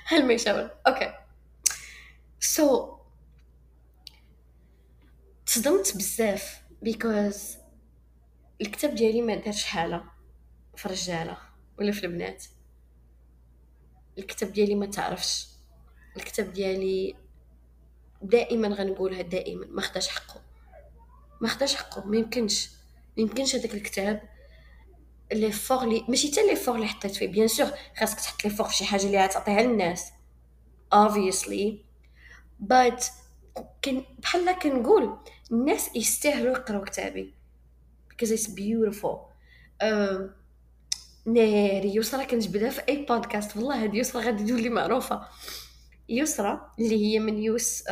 الحال 0.04 0.28
ما 0.28 0.34
يشاور. 0.34 0.70
أوكي. 0.88 1.14
so, 2.40 2.90
تصدمت 5.46 5.98
بزاف 5.98 6.62
because 6.82 7.56
الكتاب 8.62 8.96
ديالي 8.96 9.22
ما 9.22 9.36
دارش 9.36 9.64
حالة. 9.64 10.04
في 10.76 10.86
الرجاله 10.86 11.38
ولا 11.80 11.92
في 11.92 12.06
البنات. 12.06 12.44
الكتاب 14.18 14.54
ديالي 14.54 14.76
ما 14.76 14.86
تعرفش. 14.86 15.48
الكتاب 16.18 16.54
ديالي 16.54 17.16
دائما 18.22 18.68
غنقولها 18.68 19.22
دائما 19.22 19.66
ما 19.66 19.82
خداش 19.82 20.08
حقه. 20.08 20.42
ما 21.42 21.48
خداش 21.48 21.76
حقه 21.76 22.06
ما 22.06 22.18
يمكنش. 22.18 22.70
ما 23.18 23.24
يمكنش 23.24 23.56
هذاك 23.56 23.74
الكتاب 23.74 24.22
les 25.34 25.52
efforts 25.52 25.86
لي 25.86 26.06
ماشي 26.10 26.32
حتى 26.32 26.48
les 26.48 26.56
efforts 26.56 26.76
اللي 26.76 26.88
حطيت 26.88 27.16
فيه 27.16 27.28
bien 27.28 27.48
sûr 27.48 27.68
خاصك 28.00 28.20
تحط 28.20 28.46
les 28.46 28.50
efforts 28.50 28.68
في 28.68 28.76
شي 28.76 28.86
حاجة 28.86 29.06
اللي 29.06 29.24
غتعطيها 29.24 29.62
للناس. 29.62 30.12
Obviously. 30.96 31.74
But 32.74 33.04
كن 33.84 34.06
بحال 34.20 34.52
كنقول 34.52 35.18
الناس 35.52 35.96
يستاهلوا 35.96 36.58
يقراو 36.58 36.84
كتابي. 36.84 37.34
Because 38.10 38.30
it's 38.30 38.48
beautiful. 38.48 39.18
Uh, 39.84 40.20
ناري 41.28 41.96
يسرى 41.96 42.26
كنجبدها 42.26 42.70
في 42.70 42.82
أي 42.90 43.06
بودكاست 43.06 43.58
والله 43.58 43.84
هاد 43.84 43.96
يسرى 43.96 44.26
غادي 44.26 44.48
تولي 44.48 44.70
معروفة. 44.70 45.28
يسرى 46.10 46.72
اللي 46.80 47.06
هي 47.06 47.20
من 47.20 47.38
يوس 47.38 47.84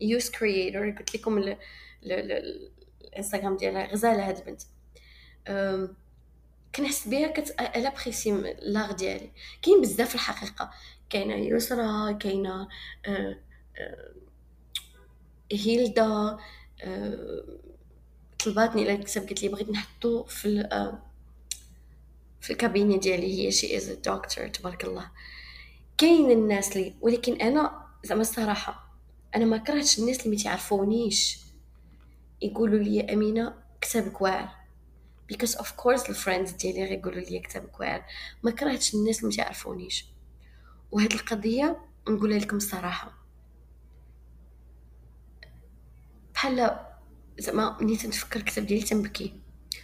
يوس 0.00 0.30
كرييتور 0.30 0.90
قلت 0.90 1.14
لكم 1.14 1.54
الإنستغرام 2.02 3.56
ديالها 3.56 3.92
غزاله 3.92 4.28
هاد 4.28 4.36
البنت 4.36 4.62
كنحس 6.74 7.08
بها 7.08 7.28
كت 7.28 7.50
الابريسي 7.60 8.30
لاغ 8.62 8.92
ديالي. 8.92 9.30
كاين 9.62 9.80
بزاف 9.80 10.14
الحقيقة. 10.14 10.70
كاينة 11.10 11.34
يسرى 11.34 12.14
كاينة 12.14 12.68
هيلدا 15.52 16.38
طلباتني 18.44 18.82
إلى 18.82 18.92
الكتاب 18.92 19.32
لي 19.42 19.48
بغيت 19.48 19.70
نحطو 19.70 20.24
في 20.24 20.68
في 22.40 22.52
الكابينة 22.52 22.96
ديالي 22.96 23.46
هي 23.46 23.52
شي 23.52 23.76
از 23.76 23.90
دكتور 23.90 24.48
تبارك 24.48 24.84
الله. 24.84 25.10
كاين 25.98 26.30
الناس 26.30 26.76
لي 26.76 26.94
ولكن 27.00 27.40
أنا 27.40 27.86
زعما 28.04 28.20
الصراحة 28.20 28.90
أنا 29.36 29.44
ما 29.44 29.56
كرهتش 29.56 29.98
الناس 29.98 30.20
اللي 30.20 30.36
ما 30.36 30.42
تعرفونيش. 30.42 31.38
يقولوا 32.42 32.78
لي 32.78 33.12
أمينة 33.12 33.54
كتابك 33.80 34.20
واعر 34.20 34.48
because 35.32 35.54
of 35.56 35.66
course 35.66 36.08
ال 36.08 36.13
friends 36.13 36.50
ديالي 36.50 36.84
غيقولوا 36.84 37.20
لي 37.20 37.38
كتابك 37.38 37.80
واعر 37.80 38.04
ما 38.42 38.50
كرهتش 38.50 38.94
الناس 38.94 39.18
اللي 39.18 39.28
ما 39.28 39.36
تعرفونيش. 39.36 40.06
وهاد 40.90 41.12
القضية 41.12 41.80
نقولها 42.08 42.38
لكم 42.38 42.56
الصراحة. 42.56 43.12
بحال 46.34 46.78
زعما 47.38 47.76
ملي 47.80 47.96
تنفكر 47.96 48.40
الكتاب 48.40 48.66
ديالي 48.66 48.82
تنبكي. 48.82 49.40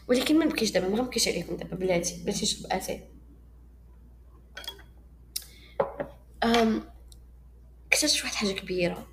ولكن 0.09 0.39
ما 0.39 0.45
نبكيش 0.45 0.71
دابا 0.71 0.89
ما 0.89 0.97
غنبكيش 0.99 1.29
عليكم 1.29 1.57
دابا 1.57 1.77
بلاتي 1.77 2.23
بلاتي 2.23 2.43
نشرب 2.43 2.73
أتاي. 2.73 3.09
اكتشفت 7.87 8.25
واحد 8.25 8.35
حاجة 8.35 8.53
كبيرة. 8.53 9.07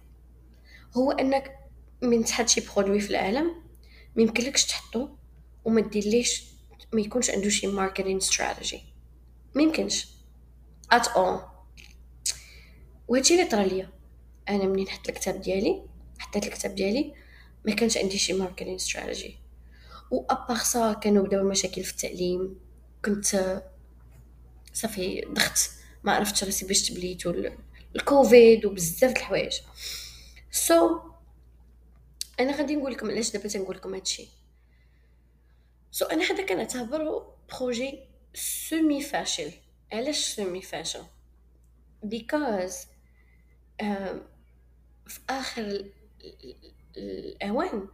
هو 0.97 1.11
أنك 1.11 1.59
من 2.01 2.25
تحط 2.25 2.47
شي 2.47 2.61
produit 2.61 2.99
في 2.99 3.09
العالم 3.09 3.63
ما 4.15 4.21
يمكنلكش 4.21 4.65
تحطو 4.65 5.09
وما 5.65 5.81
ديرليش 5.81 6.43
ما 6.93 7.01
يكونش 7.01 7.29
عنده 7.29 7.49
شي 7.49 7.67
marketing 7.67 8.17
strategy 8.17 8.81
ما 9.55 9.61
يمكنش. 9.63 10.07
at 10.91 11.07
all 11.07 11.41
وهادشي 13.07 13.33
اللي 13.33 13.45
طرا 13.45 13.63
ليا. 13.63 13.89
أنا 14.49 14.63
منين 14.63 14.89
حطيت 14.89 15.09
الكتاب 15.09 15.41
ديالي؟ 15.41 15.83
حطيت 16.19 16.45
الكتاب 16.45 16.75
ديالي 16.75 17.13
ما 17.65 17.73
كانش 17.75 17.97
عندي 17.97 18.17
شي 18.17 18.33
marketing 18.33 18.75
strategy 18.75 19.37
و 20.13 20.21
à 20.21 20.28
part 20.28 20.57
ça 20.57 20.93
كانوا 20.93 21.23
بداو 21.23 21.41
المشاكل 21.41 21.83
في 21.83 21.91
التعليم. 21.91 22.59
كنت 23.05 23.61
صافي 24.73 25.21
ضغط 25.21 25.69
ما 26.03 26.11
عرفتش 26.11 26.43
راسي 26.43 26.67
باش 26.67 26.89
تبليت 26.89 27.27
الكوفيد 27.95 28.65
وبزاف 28.65 29.11
د 29.11 29.17
الحوايج. 29.17 29.53
so 30.51 30.99
so, 30.99 31.01
أنا 32.39 32.57
غادي 32.57 32.75
نقول 32.75 32.91
لكم 32.91 33.11
علاش 33.11 33.31
دابا 33.31 33.47
تنقول 33.47 33.75
لكم 33.75 33.93
هادشي. 33.93 34.27
so 35.91 36.05
so, 36.05 36.11
أنا 36.11 36.23
هذا 36.23 36.45
كنعتبره 36.45 37.35
projet 37.49 37.99
semi 38.33 39.01
فاشل 39.01 39.51
علاش 39.91 40.17
semi 40.17 40.61
فاشل 40.61 41.03
uh, 43.81 43.85
في 45.07 45.19
آخر 45.29 45.85
الأوان 46.97 47.87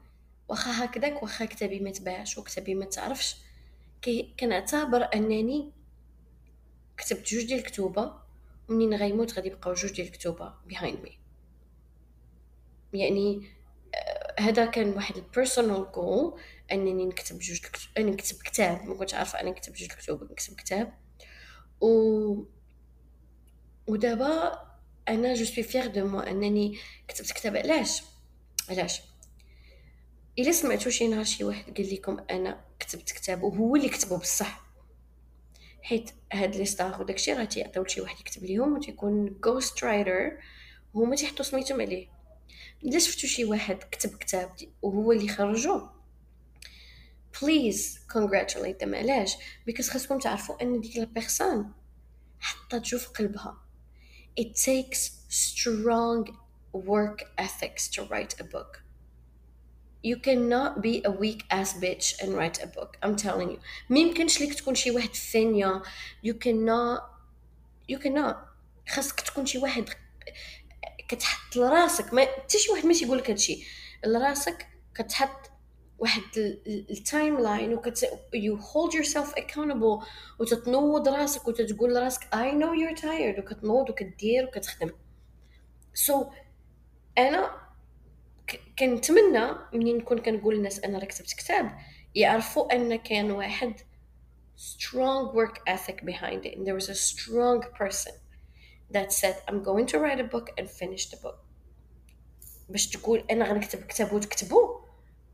واخا 0.49 0.85
هكذاك 0.85 1.23
واخا 1.23 1.45
كتابي 1.45 1.79
ما 1.79 1.91
تباعش 1.91 2.37
وكتابي 2.37 2.75
ما 2.75 2.85
تعرفش. 2.85 3.35
كنعتبر 4.39 5.09
أنني 5.13 5.71
كتبت 6.97 7.27
جوج 7.27 7.43
ديال 7.45 7.59
الكتوبة 7.59 8.13
ومنين 8.69 8.93
غيموت 8.93 9.33
غادي 9.33 9.47
يبقاو 9.47 9.73
جوج 9.73 9.91
ديال 9.91 10.07
الكتوبة 10.07 10.53
behind 10.69 11.07
me. 11.07 11.11
يعني 12.93 13.49
آه، 13.95 14.41
هذا 14.41 14.65
كان 14.65 14.89
واحد 14.89 15.17
ال 15.17 15.25
personal 15.25 15.91
goal 15.91 16.39
أنني 16.71 17.05
نكتب 17.05 17.39
جوج 17.39 17.59
اني 17.97 18.11
نكتب 18.11 18.37
كتاب. 18.37 18.83
ما 18.85 18.95
كنتش 18.95 19.13
عارفة 19.13 19.39
اني 19.41 19.51
نكتب 19.51 19.73
جوج 19.73 19.91
الكتب 19.91 20.31
نكتب 20.31 20.55
كتاب. 20.55 20.93
و 21.81 21.89
ودابا 23.87 24.61
أنا 25.09 25.33
je 25.33 25.45
suis 25.45 25.63
fière 25.63 25.87
de 25.87 26.07
moi 26.07 26.19
أنني 26.19 26.77
كتبت 27.07 27.31
كتاب. 27.31 27.57
علاش؟ 27.57 28.03
علاش؟ 28.69 29.08
إلا 30.39 30.51
سمعتو 30.51 30.89
شي 30.89 31.07
نهار 31.07 31.23
شي 31.23 31.43
واحد 31.43 31.77
قال 31.77 31.93
لكم 31.93 32.19
أنا 32.29 32.65
كتبت 32.79 33.11
كتاب 33.11 33.43
وهو 33.43 33.75
اللي 33.75 33.89
كتبه 33.89 34.17
بصح. 34.17 34.65
حيت 35.81 36.11
هاد 36.33 36.55
les 36.55 36.65
stars 36.65 37.01
وداكشي 37.01 37.33
راه 37.33 37.43
تيعطيو 37.43 37.83
لشي 37.83 38.01
واحد 38.01 38.19
يكتب 38.19 38.43
ليهم 38.43 38.73
وتيكون 38.73 39.39
ghost 39.45 39.83
writer 39.83 40.31
هما 40.95 41.15
تيحطو 41.15 41.43
سميتهم 41.43 41.81
عليه. 41.81 42.07
إلا 42.83 42.99
شفتو 42.99 43.27
شي 43.27 43.45
واحد 43.45 43.77
كتب 43.91 44.09
كتاب 44.17 44.55
وهو 44.81 45.11
اللي 45.11 45.27
خرجو 45.27 45.87
please 47.41 47.99
congratulate 48.13 48.83
them. 48.83 48.93
علاش؟ 48.93 49.35
because 49.65 49.89
خاصكم 49.89 50.19
تعرفوا 50.19 50.61
أن 50.61 50.81
ديك 50.81 50.97
la 50.97 51.05
personne 51.05 51.73
حطات 52.39 52.81
جو 52.81 52.97
في 52.97 53.07
قلبها. 53.07 53.65
It 54.39 54.55
takes 54.55 54.99
strong 55.29 56.31
work 56.73 57.23
ethics 57.37 57.89
to 57.95 58.01
write 58.03 58.39
a 58.39 58.43
book. 58.43 58.88
You 60.01 60.15
cannot 60.15 60.81
be 60.81 61.01
a 61.05 61.11
weak 61.11 61.43
ass 61.51 61.73
bitch 61.73 62.21
and 62.21 62.33
write 62.37 62.63
a 62.63 62.67
book. 62.67 62.97
I'm 63.03 63.15
telling 63.15 63.49
you. 63.51 63.59
ما 63.89 63.99
يمكنش 63.99 64.41
ليك 64.41 64.53
تكون 64.53 64.75
شي 64.75 64.91
واحد 64.91 65.15
ثانية. 65.15 65.81
You 66.25 66.33
cannot 66.33 67.01
you 67.91 67.97
cannot. 67.99 68.35
خاصك 68.89 69.21
تكون 69.21 69.45
شي 69.45 69.57
واحد 69.57 69.89
كتحط 71.07 71.55
لراسك. 71.55 72.13
ما 72.13 72.21
حتى 72.21 72.59
شي 72.59 72.71
واحد 72.71 72.85
ما 72.85 72.93
تيقول 72.93 73.17
لك 73.17 73.29
هادشي 73.29 73.65
لراسك 74.05 74.67
كتحط 74.95 75.51
واحد 75.99 76.21
ال 76.67 77.39
timeline 77.39 77.73
وكت 77.73 78.05
you 78.35 78.57
hold 78.57 78.93
yourself 78.93 79.33
accountable 79.35 80.05
وتتنوض 80.39 81.07
راسك 81.07 81.47
وتتقول 81.47 81.93
لراسك 81.93 82.21
I 82.23 82.51
know 82.51 82.73
you're 82.73 83.01
tired. 83.01 83.39
وكتنوض 83.39 83.89
وكدير 83.89 84.45
وكتخدم. 84.45 84.91
So 86.07 86.25
أنا 87.17 87.68
كنتمنى 88.79 89.51
منين 89.73 89.97
نكون 89.97 90.17
كنقول 90.17 90.55
للناس 90.55 90.79
أنا 90.79 90.99
راه 90.99 91.05
كتبت 91.05 91.33
كتاب 91.33 91.71
يعرفوا 92.15 92.75
أن 92.75 92.95
كان 92.95 93.31
واحد 93.31 93.73
strong 94.57 95.33
work 95.33 95.55
ethic 95.67 96.03
behind 96.05 96.45
it 96.45 96.57
and 96.57 96.67
there 96.67 96.75
was 96.75 96.89
a 96.89 96.95
strong 96.95 97.63
person 97.81 98.13
that 98.91 99.13
said 99.13 99.35
I'm 99.47 99.63
going 99.63 99.85
to 99.91 99.99
write 99.99 100.19
a 100.19 100.23
book 100.35 100.47
and 100.57 100.69
finish 100.69 101.09
the 101.09 101.17
book. 101.17 101.37
باش 102.69 102.89
تقول 102.89 103.25
أنا 103.31 103.49
غنكتب 103.49 103.79
كتاب 103.79 104.13
وتكتبو 104.13 104.79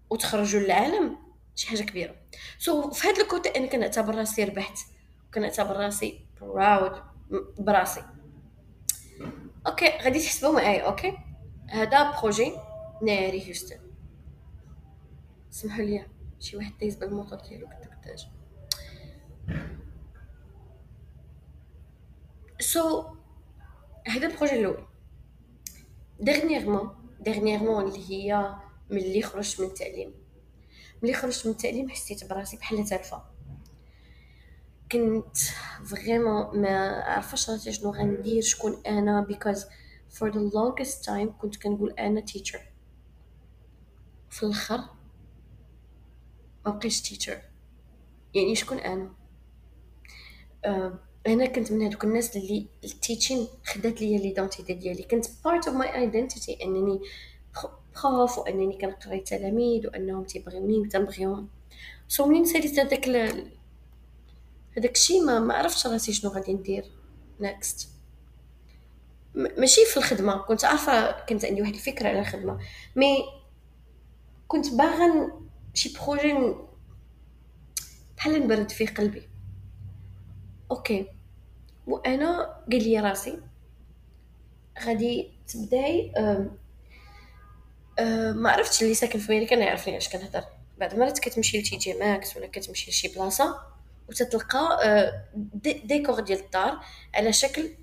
وتخرجوا 0.09 0.59
للعالم 0.61 1.17
شي 1.55 1.67
حاجة 1.67 1.83
كبيرة. 1.83 2.15
so 2.59 2.91
so, 2.91 2.93
في 2.93 3.07
هذا 3.07 3.21
ال 3.21 3.27
côté 3.27 3.49
أنا 3.49 3.65
كنعتبر 3.65 4.15
راسي 4.15 4.43
ربحت 4.43 4.77
كنعتبر 5.33 5.75
راسي 5.75 6.25
proud 6.41 7.01
براسي. 7.59 8.03
okay 9.67 9.97
غادي 10.01 10.19
تحسبوا 10.19 10.53
معايا 10.53 10.81
okay 10.81 11.17
هذا 11.69 12.11
projet 12.11 12.53
ناري 13.01 13.45
هيوستن. 13.47 13.79
سمحوا 15.51 15.83
لي 15.83 16.05
شي 16.39 16.57
واحد 16.57 16.77
دايز 16.77 16.95
بالموطور 16.95 17.39
ديالو 17.39 17.67
كنت 17.67 17.85
كنتاج 17.85 18.27
so 22.59 23.05
هذا 24.07 24.27
ال 24.27 24.32
projet 24.32 24.59
الأول. 24.59 24.85
dernièrement 26.19 26.89
dernièrement 27.19 27.85
اللي 27.85 28.09
هي 28.09 28.55
ملي 28.89 29.21
خرجت 29.21 29.61
من 29.61 29.67
التعليم. 29.67 30.13
ملي 31.03 31.13
خرجت 31.13 31.45
من 31.45 31.51
التعليم 31.51 31.89
حسيت 31.89 32.29
براسي 32.29 32.57
بحال 32.57 32.85
تالفه 32.85 33.23
كنت 34.91 35.37
vraiment 35.85 36.61
ما 36.61 37.03
عرفاش 37.03 37.49
راسي 37.49 37.71
شنو 37.71 37.91
غندير 37.91 38.41
شكون 38.41 38.83
أنا 38.87 39.27
because 39.29 39.61
for 40.15 40.31
the 40.31 40.51
longest 40.53 41.05
time 41.05 41.41
كنت 41.41 41.63
كنقول 41.63 41.91
أنا 41.91 42.21
teacher. 42.21 42.74
في 44.35 44.43
الآخر 44.43 44.77
ما 46.65 46.71
بقيتش 46.71 47.01
teacher 47.01 47.41
يعني 48.33 48.55
شكون 48.55 48.77
أنا؟ 48.77 49.13
آه 50.65 50.99
أنا 51.27 51.45
كنت 51.45 51.71
من 51.71 51.81
هذوك 51.85 52.03
الناس 52.03 52.37
اللي 52.37 52.67
ال 52.83 52.90
teaching 52.90 53.47
خدات 53.65 54.01
ليا 54.01 54.19
l'identité 54.19 54.73
ديالي. 54.73 55.03
كنت 55.03 55.25
part 55.45 55.67
of 55.67 55.77
my 55.77 55.95
identity 55.95 56.63
أنني 56.63 56.99
prof 58.03 58.37
وأنني 58.37 58.77
كنقري 58.77 59.19
تلاميذ 59.19 59.87
وأنهم 59.87 60.23
تيبغيوني 60.23 60.77
وتنبغيهم. 60.77 61.49
so 62.07 62.25
منين 62.25 62.45
ساليت 62.45 62.79
هذاك 62.79 63.09
هذاك 64.77 64.95
الشيء 64.95 65.23
ما 65.25 65.39
ما 65.39 65.53
عرفتش 65.53 65.87
راسي 65.87 66.13
شنو 66.13 66.31
غادي 66.31 66.53
ندير. 66.53 66.85
next 67.39 67.89
ماشي 69.35 69.85
في 69.85 69.97
الخدمة 69.97 70.37
كنت 70.37 70.65
عارفة 70.65 71.25
كنت 71.25 71.45
عندي 71.45 71.61
واحد 71.61 71.73
الفكرة 71.73 72.09
على 72.09 72.19
الخدمة. 72.19 72.59
mais 72.95 73.34
كنت 74.47 74.73
باغا 74.73 75.31
شي 75.73 75.93
projet 75.99 76.55
بحال 78.17 78.43
نبرد 78.43 78.71
في 78.71 78.85
قلبي. 78.85 79.29
okay. 80.71 81.07
وأنا 81.87 82.43
قال 82.71 82.83
لي 82.83 82.99
راسي 82.99 83.39
غادي 84.83 85.31
تبداي 85.47 86.11
ما 88.33 88.49
عرفتش 88.51 88.83
اللي 88.83 88.93
ساكن 88.93 89.19
في 89.19 89.33
أمريكا 89.33 89.55
يعرفني 89.55 89.93
علاش 89.93 90.09
كنهضر. 90.09 90.43
بعض 90.77 90.93
المرات 90.93 91.19
كتمشي 91.19 91.59
ل 91.59 91.77
TJ 91.77 91.93
Maxx 91.93 92.37
ولا 92.37 92.47
كتمشي 92.47 92.91
لشي 92.91 93.07
بلاصة 93.07 93.61
وتتلقى 94.09 94.79
ديكور 95.83 96.19
ديال 96.19 96.39
الدار 96.39 96.79
على 97.13 97.33
شكل 97.33 97.75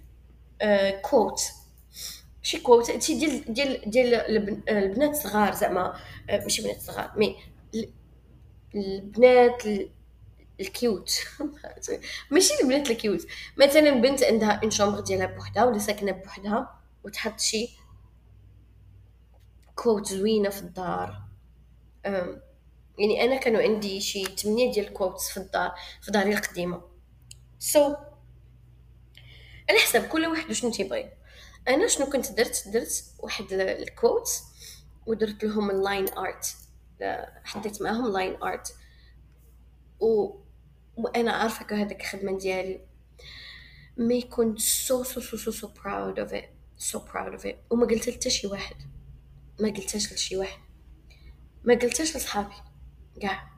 quote 1.03 1.41
شي 2.43 2.59
quote 2.59 2.91
ديال 2.91 3.55
ديال 3.55 3.91
ديال 3.91 4.15
البنات 4.69 5.17
صغار 5.17 5.55
زعما 5.55 6.01
ماشي 6.29 6.63
بنات 6.63 6.81
صغار 6.81 7.13
mais 7.17 7.37
البنات 8.75 9.63
ال 10.61 10.71
cute. 10.71 11.21
ماشي 12.31 12.55
البنات 12.63 12.91
ال 12.91 12.97
cute. 12.97 13.27
مثلا 13.59 13.91
بنت 13.91 14.23
عندها 14.23 14.61
une 14.63 14.71
chambre 14.71 15.01
ديالها 15.01 15.27
بوحدها 15.27 15.65
ولا 15.65 15.79
ساكنة 15.79 16.13
بوحدها 16.13 16.81
وتحط 17.05 17.41
شي 17.41 17.79
quote 19.75 20.09
زوينة 20.09 20.49
في 20.49 20.61
الدار. 20.63 21.23
يعني 22.99 23.25
أنا 23.25 23.37
كانوا 23.37 23.63
عندي 23.63 24.01
شي 24.01 24.25
8 24.25 24.73
ديال 24.73 24.87
ال 24.87 24.93
quotes 24.93 25.31
في 25.31 25.37
الدار 25.37 25.73
في 26.03 26.11
داري 26.11 26.35
القديمة. 26.35 26.83
so 27.59 27.93
so, 27.93 27.97
على 29.71 29.79
حسب 29.79 30.09
كل 30.09 30.27
واحد 30.27 30.51
وشنو 30.51 30.71
تيبغي. 30.71 31.22
أنا 31.69 31.89
شنو 31.89 32.07
كنت 32.07 32.33
درت؟ 32.33 32.69
درت 32.69 33.05
واحد 33.19 33.53
ال 33.53 33.66
quotes 33.66 34.43
ودرت 35.07 35.45
لهم 35.45 35.71
ال 35.71 35.78
line 35.78 36.09
art 36.09 36.57
حطيت 37.45 37.83
معاهم 37.83 38.13
line 38.13 38.43
art 38.43 38.75
و... 40.01 40.39
وأنا 40.97 41.33
عارفة 41.33 41.83
هذاك 41.83 42.01
الخدمة 42.01 42.39
ديالي. 42.39 42.87
mais 43.97 44.23
كنت 44.23 44.59
so 44.59 45.03
so 45.03 45.21
so 45.21 45.37
so 45.37 45.51
so 45.51 45.69
proud 45.69 46.19
of 46.19 46.35
it 46.35 46.51
so 46.77 46.99
proud 46.99 47.33
of 47.33 47.47
it 47.47 47.59
وما 47.71 47.87
قلت 47.87 48.11
حتى 48.11 48.31
شي 48.31 48.47
واحد. 48.47 48.77
ما 49.61 49.69
قلتهاش 49.69 50.13
لشي 50.13 50.37
واحد. 50.37 50.61
ما 51.65 51.75
قلتهاش 51.75 52.17
لصحابي. 52.17 52.55
كاع 53.21 53.53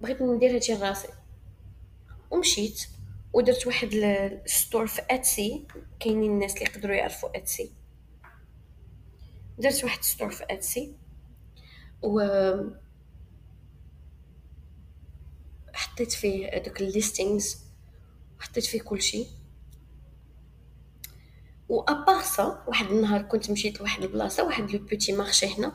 بغيت 0.00 0.22
ندير 0.22 0.54
هادشي 0.54 0.74
لراسي. 0.74 1.08
ومشيت. 2.30 2.88
ودرت 3.32 3.66
واحد 3.66 3.94
ال 3.94 4.09
store 4.09 4.86
في 4.86 5.02
Etsy 5.10 5.66
كاينين 6.00 6.30
الناس 6.32 6.54
اللي 6.54 6.64
يقدروا 6.64 6.94
يعرفوا 6.96 7.38
Etsy 7.38 7.72
درت 9.58 9.84
واحد 9.84 10.02
store 10.02 10.30
في 10.30 10.44
Etsy 10.50 10.94
و 12.02 12.20
حطيت 15.72 16.12
فيه 16.12 16.58
دوك 16.58 16.80
ال 16.80 16.89
listings 16.89 17.58
حطيت 18.38 18.64
فيه 18.64 18.80
كل 18.80 19.02
شيء 19.02 19.26
و 21.68 21.84
à 21.84 22.00
part 22.00 22.64
واحد 22.68 22.86
النهار 22.86 23.22
كنت 23.22 23.50
مشيت 23.50 23.80
لواحد 23.80 24.02
البلاصة 24.02 24.44
واحد 24.44 24.70
le 24.70 24.78
petit 24.78 25.12
marché 25.12 25.46
هنا. 25.46 25.72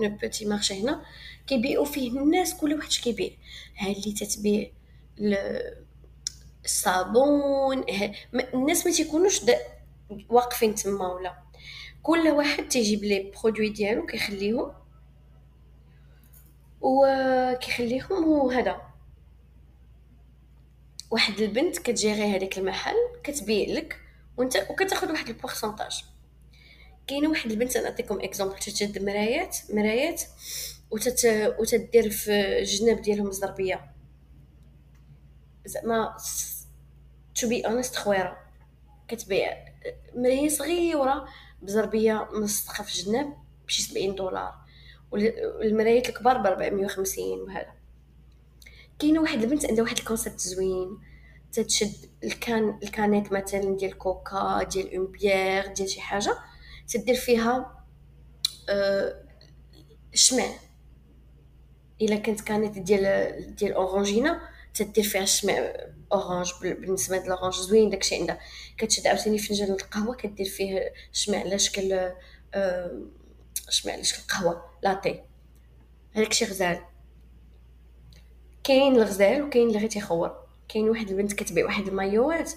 le 0.00 0.08
petit 0.08 0.44
marché 0.46 0.82
هنا. 0.82 1.04
كيبيعوا 1.46 1.84
فيه 1.84 2.10
الناس 2.10 2.54
كل 2.54 2.74
واحد 2.74 2.88
كيبيع 2.88 3.30
ها 3.76 3.88
اللي 3.92 4.12
تتبيع 4.12 4.70
الصابون 6.64 7.84
الناس 8.54 8.86
ما 8.86 8.92
تيكونوش 8.92 9.40
واقفين 10.28 10.74
تما 10.74 11.12
ولا. 11.12 11.38
كل 12.02 12.28
واحد 12.28 12.68
تيجيب 12.68 13.04
les 13.04 13.32
produits 13.42 13.68
ديالو 13.68 14.06
كيخليهم 14.06 14.72
وكيخليهم 16.80 18.28
وهذا 18.28 18.80
واحد 21.10 21.40
البنت 21.40 21.78
كتجيري 21.78 22.36
هذاك 22.36 22.58
المحل 22.58 22.94
كتبيع 23.24 23.68
لك 23.68 24.00
وانت 24.36 24.66
وكتاخذ 24.70 25.12
واحد 25.12 25.28
البورسونتاج 25.28 26.04
كاينة 27.06 27.28
واحد 27.28 27.50
البنت 27.50 27.76
نعطيكم 27.78 28.20
اكزومبل 28.20 28.58
تتشد 28.58 29.02
مرايات 29.02 29.56
مرايات 29.70 30.22
وتت 30.90 31.54
وتدير 31.58 32.10
في 32.10 32.58
الجناب 32.58 33.02
ديالهم 33.02 33.32
زربيه 33.32 33.94
زعما 35.66 36.16
تو 37.34 37.48
بي 37.48 37.66
اونست 37.66 37.96
خويره 37.96 38.38
كتبيع 39.08 39.64
مرايه 40.14 40.48
صغيرة 40.48 41.28
بزربية 41.62 42.28
ملصقه 42.32 42.84
في 42.84 42.94
الجناب 42.94 43.36
بشي 43.66 43.82
70 43.82 44.14
دولار. 44.14 44.54
والمرايات 45.12 46.08
الكبار 46.08 46.38
ب 46.38 46.46
450 46.46 47.40
وهذا. 47.40 47.72
كاينة 48.98 49.20
واحد 49.20 49.42
البنت 49.42 49.66
عندها 49.66 49.84
واحد 49.84 49.98
ال 49.98 50.03
concept 50.03 50.40
زوين. 50.40 50.98
تتشد 51.52 51.92
ال 52.24 52.33
canne 52.33 52.78
ال 52.82 52.88
canette 52.88 53.32
مثلا 53.32 53.76
ديال 53.76 53.98
كوكا 53.98 54.62
ديال 54.62 54.96
une 54.96 55.06
bière 55.06 55.66
ديال 55.66 55.88
شي 55.88 56.00
حاجة. 56.00 56.38
تدير 56.88 57.14
فيها 57.14 57.84
أه 58.68 59.24
شمع. 60.14 60.46
إلا 62.02 62.16
كانت 62.16 62.40
canette 62.40 62.78
ديال 62.78 63.56
ديال 63.56 63.72
Orangina 63.72 64.40
تدير 64.74 65.04
فيها 65.04 65.22
الشمع 65.22 65.72
orange 66.14 66.52
بالنسبة 66.62 67.18
لل 67.18 67.27
orange 67.27 67.54
زوين 67.54 67.90
داكشي 67.90 68.14
عندها. 68.14 68.38
كتشد 68.78 69.06
عاوتاني 69.06 69.38
فنجان 69.38 69.72
القهوة 69.72 70.14
كدير 70.14 70.46
فيه 70.46 70.92
شمع 71.12 71.38
على 71.38 71.58
شكل 71.58 72.12
أه 72.54 73.02
شمع 73.68 73.92
على 73.92 74.04
شكل 74.04 74.22
قهوة 74.28 74.64
لاتي 74.82 75.22
هذاك 76.12 76.32
شي 76.32 76.44
غزال. 76.44 76.78
كاين 78.64 78.96
الغزال 78.96 79.42
وكاين 79.42 79.68
اللي 79.68 79.78
غير 79.78 79.88
تيخور. 79.88 80.44
كاين 80.68 80.88
واحد 80.88 81.10
البنت 81.10 81.32
كتبيع 81.32 81.64
واحد 81.64 81.88
المايوات 81.88 82.52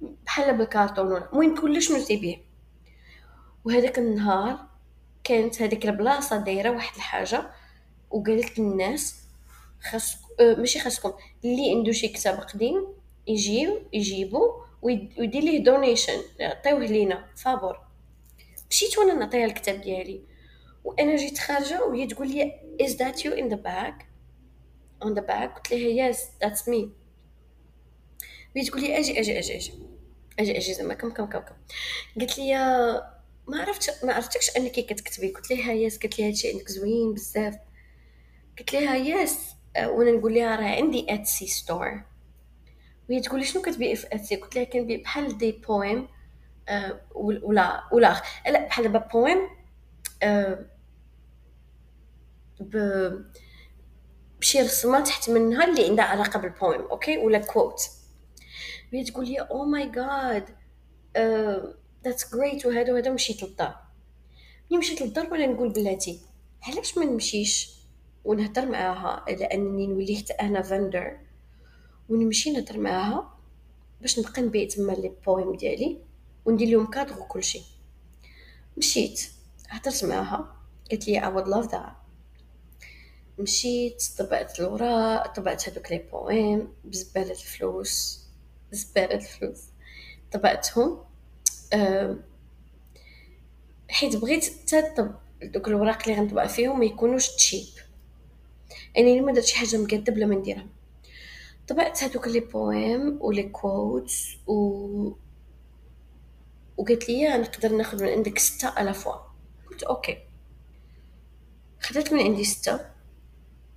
بحال 0.00 0.58
بالكارطون 0.58 1.16
المهم 1.16 1.60
كلش 1.60 1.90
من 1.90 2.04
تيبيع 2.04 2.40
وهذاك 3.64 3.98
النهار 3.98 4.58
كانت 5.24 5.62
هذيك 5.62 5.86
البلاصة 5.86 6.36
دايرة 6.36 6.70
واحد 6.70 6.96
الحاجة 6.96 7.50
وقالت 8.10 8.58
للناس 8.58 9.22
خاص 9.90 10.14
أه 10.14 10.27
ماشي 10.40 10.80
خاصكم. 10.80 11.12
اللي 11.44 11.70
عنده 11.70 11.92
شي 11.92 12.08
كتاب 12.08 12.40
قديم 12.40 12.86
يجيو 13.26 13.82
يجيبو 13.92 14.62
ويدير 14.82 15.42
ليه 15.42 15.64
donation 15.64 16.22
عطيوه 16.40 16.80
لينا. 16.80 17.26
فابور 17.36 17.80
مشيت 18.70 18.98
وأنا 18.98 19.14
نعطيها 19.14 19.44
الكتاب 19.44 19.80
ديالي. 19.80 20.22
وأنا 20.84 21.16
جيت 21.16 21.38
خارجة 21.38 21.84
وهي 21.84 22.06
تقول 22.06 22.28
لي 22.28 22.52
is 22.82 22.90
that 22.90 23.22
you 23.22 23.32
in 23.32 23.48
the 23.54 23.58
bag? 23.58 24.04
On 25.04 25.14
the 25.14 25.22
bag. 25.22 25.48
قلت 25.56 25.72
لها 25.72 26.12
yes 26.12 26.16
that's 26.16 26.62
me. 26.62 26.88
وهي 28.56 28.64
تقول 28.66 28.80
لي 28.80 28.98
أجي 28.98 29.20
أجي 29.20 29.38
أجي 29.38 29.56
أجي. 29.56 29.72
أجي 30.38 30.56
أجي 30.56 30.74
زعما 30.74 30.94
كم 30.94 31.10
كم 31.10 31.24
كم 31.24 31.38
كم. 31.38 31.54
قالت 32.18 32.38
لي 32.38 32.54
ما 33.46 33.60
عرفتش 33.60 34.04
ما 34.04 34.12
عرفتكش 34.12 34.56
أنك 34.56 34.72
كتكتبي. 34.72 35.28
قلت 35.28 35.50
لها 35.50 35.72
yes 35.72 35.98
قالت 35.98 36.18
لي 36.18 36.28
هادشي 36.28 36.50
عندك 36.50 36.68
زوين 36.68 37.14
بزاف. 37.14 37.54
قلت 38.58 38.72
لها 38.72 38.96
yes 38.96 39.38
وأنا 39.76 40.10
نقول 40.10 40.34
لها 40.34 40.56
راه 40.56 40.64
عندي 40.76 41.06
Etsy 41.14 41.46
store 41.46 42.02
وهي 43.10 43.20
تقول 43.20 43.40
لي 43.40 43.46
شنو 43.46 43.62
كتبيعي 43.62 43.96
في 43.96 44.06
Etsy 44.12 44.36
قلت 44.36 44.56
لها 44.56 44.64
كنبيع 44.64 45.02
بحال 45.02 45.38
des 45.38 45.52
poèmes 45.52 46.08
أه 46.68 47.00
ولا 47.14 47.82
ولا 47.92 48.22
لا 48.46 48.66
بحال 48.66 48.92
دابا 48.92 48.98
بويم 49.12 49.38
ب 52.60 52.76
بشي 54.40 54.60
رسمة 54.60 55.00
تحت 55.00 55.30
منها 55.30 55.64
اللي 55.64 55.86
عندها 55.88 56.04
علاقة 56.04 56.40
بال 56.40 56.51
poème 56.51 56.80
okay 56.80 57.18
ولا 57.18 57.38
quote 57.38 57.80
وهي 58.92 59.04
تقول 59.04 59.28
لي 59.28 59.38
oh 59.40 59.64
my 59.64 59.90
God 59.90 60.44
that's 62.04 62.34
great 62.34 62.66
وهذا 62.66 62.92
وهذا 62.92 63.10
مشيت 63.10 63.42
للدار. 63.42 63.76
ملي 64.70 64.78
مشيت 64.78 65.02
للدار 65.02 65.32
وأنا 65.32 65.46
نقول 65.46 65.72
بلاتي 65.72 66.20
علاش 66.62 66.98
ما 66.98 67.04
نمشيش؟ 67.04 67.77
ونهضر 68.28 68.66
معاها 68.66 69.24
على 69.28 69.44
انني 69.44 69.86
نولي 69.86 70.16
حتى 70.16 70.32
أنا 70.32 70.62
vendor 70.62 71.18
ونمشي 72.08 72.50
نهضر 72.52 72.78
معاها 72.78 73.38
باش 74.00 74.18
نبقى 74.18 74.42
نبيع 74.42 74.68
تما 74.68 74.92
les 74.92 75.12
poèmes 75.26 75.56
ديالي 75.56 75.98
وندير 76.44 76.68
لهم 76.68 76.86
كادغ 76.90 77.20
وكلشي. 77.22 77.62
مشيت 78.76 79.30
هضرت 79.68 80.04
معاها 80.04 80.56
قالت 80.90 81.08
لي 81.08 81.20
I 81.20 81.24
would 81.24 81.48
love 81.48 81.76
مشيت 83.38 84.02
طبعت 84.18 84.60
الوراق 84.60 85.34
طبعت 85.34 85.68
هذوك 85.68 85.92
les 85.92 85.98
poèmes 86.12 86.72
بزبالة 86.84 87.30
الفلوس 87.30 88.24
زبالة 88.72 89.14
الفلوس. 89.14 89.62
طبعتهم 90.32 91.04
أه 91.72 92.16
حيت 93.88 94.16
بغيت 94.16 94.44
حتى 94.44 95.10
دوك 95.42 95.68
الوراق 95.68 96.02
اللي 96.08 96.20
غنطبع 96.20 96.46
فيهم 96.46 96.78
ما 96.78 96.84
يكونوش 96.84 97.28
cheap 97.28 97.87
يعني 98.94 99.20
ما 99.20 99.32
درت 99.32 99.44
شي 99.44 99.56
حاجة 99.56 99.76
مكذب 99.76 100.14
بلا 100.14 100.26
ما 100.26 100.34
نديرها. 100.34 100.66
طبعت 101.68 102.04
هذوك 102.04 102.28
les 102.28 102.40
poèmes 102.40 103.18
و 103.20 103.25
les 103.25 103.42
quotes 103.42 104.36
و 104.46 105.12
وقالت 106.76 107.08
لي 107.08 107.38
نقدر 107.38 107.72
ناخذ 107.72 108.02
من 108.02 108.08
عندك 108.08 108.38
ستة 108.38 108.68
à 108.68 108.77
la 108.77 108.94
fois 108.94 109.14
قلت 109.70 109.82
okay. 109.82 110.18
خدات 111.80 112.12
من 112.12 112.20
عندي 112.20 112.44
ستة 112.44 112.80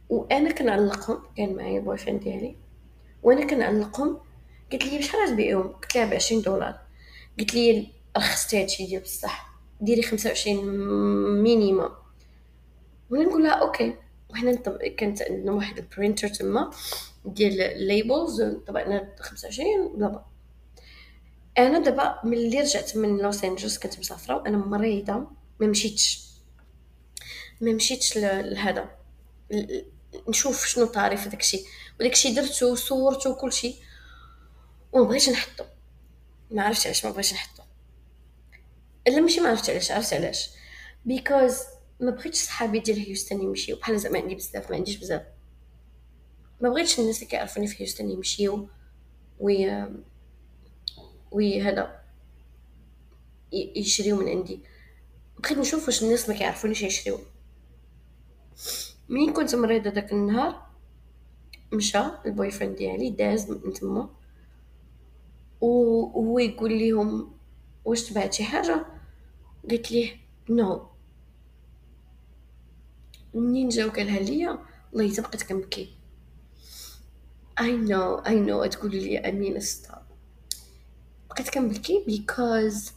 وأنا 0.09 0.51
كنعلقهم 0.51 1.23
كان 1.37 1.55
معايا 1.55 1.79
boyfriend 1.79 2.19
ديالي 2.23 2.55
وأنا 3.23 3.47
كنعلقهم 3.47 4.19
قلت 4.71 4.85
لي 4.85 4.97
بشحال 4.97 5.29
تبيعهم 5.29 5.67
قلت 5.67 5.95
لها 5.95 6.05
ب 6.05 6.13
20 6.13 6.41
دولار. 6.41 6.79
قلت 7.39 7.53
لي 7.53 7.87
رخصتي 8.17 8.61
هادشي 8.61 8.85
ديال 8.85 9.01
بصح 9.01 9.51
ديري 9.81 10.01
25 10.01 10.65
minimum 11.43 11.89
وأنا 13.09 13.23
نقول 13.23 13.43
لها 13.43 13.51
okay. 13.51 13.95
وحنا 14.31 14.55
كانت 14.97 15.21
عندنا 15.21 15.51
واحد 15.51 15.77
ال 15.77 15.83
printer 15.83 16.27
تما 16.27 16.71
ديال 17.25 17.61
ال 17.61 17.73
labels 17.73 18.41
طبعنا 18.67 19.15
25 19.19 19.65
بلا 19.95 20.25
أنا 21.57 21.79
دابا 21.79 22.19
ملي 22.23 22.61
رجعت 22.61 22.97
من 22.97 23.17
لوس 23.17 23.43
أنجلوس 23.43 23.77
كنت 23.77 23.99
مسافرة 23.99 24.35
وأنا 24.35 24.57
مريضة 24.57 25.27
ما 25.59 25.67
مشيتش. 25.67 26.27
ما 27.61 27.73
مشيتش 27.73 28.17
لهذا. 28.17 28.89
نشوف 30.29 30.65
شنو 30.65 30.85
طاري 30.85 31.17
في 31.17 31.29
داكشي 31.29 31.65
وداكشي 31.99 32.33
درتو 32.33 32.75
صورتو 32.75 33.29
وكلشي 33.29 33.75
ومبغيتش 34.91 35.29
نحطو. 35.29 35.63
ما 36.51 36.63
عرفتش 36.63 36.85
علاش 36.85 37.05
ما 37.05 37.11
بغيتش 37.11 37.33
نحطو. 37.33 37.63
إلا 39.07 39.21
ماشي 39.21 39.41
ما 39.41 39.49
عرفت 39.49 39.69
علاش 39.69 39.91
عرفت 39.91 40.13
علاش. 40.13 40.49
because 41.05 41.57
ما 42.01 42.11
بغيتش 42.11 42.37
صحابي 42.37 42.79
ديال 42.79 42.99
هيوستن 42.99 43.41
يمشيو. 43.41 43.75
بحال 43.75 43.99
زعما 43.99 44.19
عندي 44.19 44.35
بزاف 44.35 44.69
ما 44.69 44.75
عنديش 44.75 44.97
بزاف. 44.97 45.21
ما 46.61 46.69
بغيتش 46.69 46.99
الناس 46.99 47.15
اللي 47.17 47.27
كيعرفوني 47.27 47.67
في 47.67 47.81
هيوستن 47.81 48.09
يمشيو. 48.09 48.67
oui 49.39 49.87
oui 51.31 51.61
هذا 51.61 52.01
يشريو 53.75 54.15
من 54.15 54.29
عندي. 54.29 54.59
بغيت 55.39 55.57
نشوف 55.57 55.85
واش 55.85 56.03
الناس 56.03 56.29
ما 56.29 56.35
كيعرفونيش 56.35 56.81
يشريو. 56.81 57.19
مين 59.09 59.33
كنت 59.33 59.55
مريضة 59.55 59.89
داك 59.89 60.11
النهار 60.11 60.67
مشى 61.73 61.99
ال 62.25 62.51
boyfriend 62.51 62.75
ديالي 62.75 63.09
داز 63.09 63.51
من 63.51 63.73
تما. 63.73 64.09
وهو 65.61 66.39
يقول 66.39 66.79
لهم 66.79 67.33
واش 67.85 68.03
تباعت 68.03 68.33
شي 68.33 68.43
حاجة؟ 68.43 68.85
قلت 69.71 69.91
ليه 69.91 70.17
no. 70.49 70.90
منين 73.33 73.69
جا 73.69 73.85
وقالها 73.85 74.19
ليا 74.19 74.59
والله 74.93 75.11
حتى 75.13 75.21
بقيت 75.21 75.43
كنبكي 75.43 75.95
I 77.59 77.63
know 77.63 78.23
I 78.25 78.31
know 78.31 78.69
تقولوا 78.69 78.99
لي 78.99 79.19
أمينة 79.19 79.59
stop 79.59 80.01
بقيت 81.29 81.49
كنبكي 81.49 82.03
because 82.07 82.91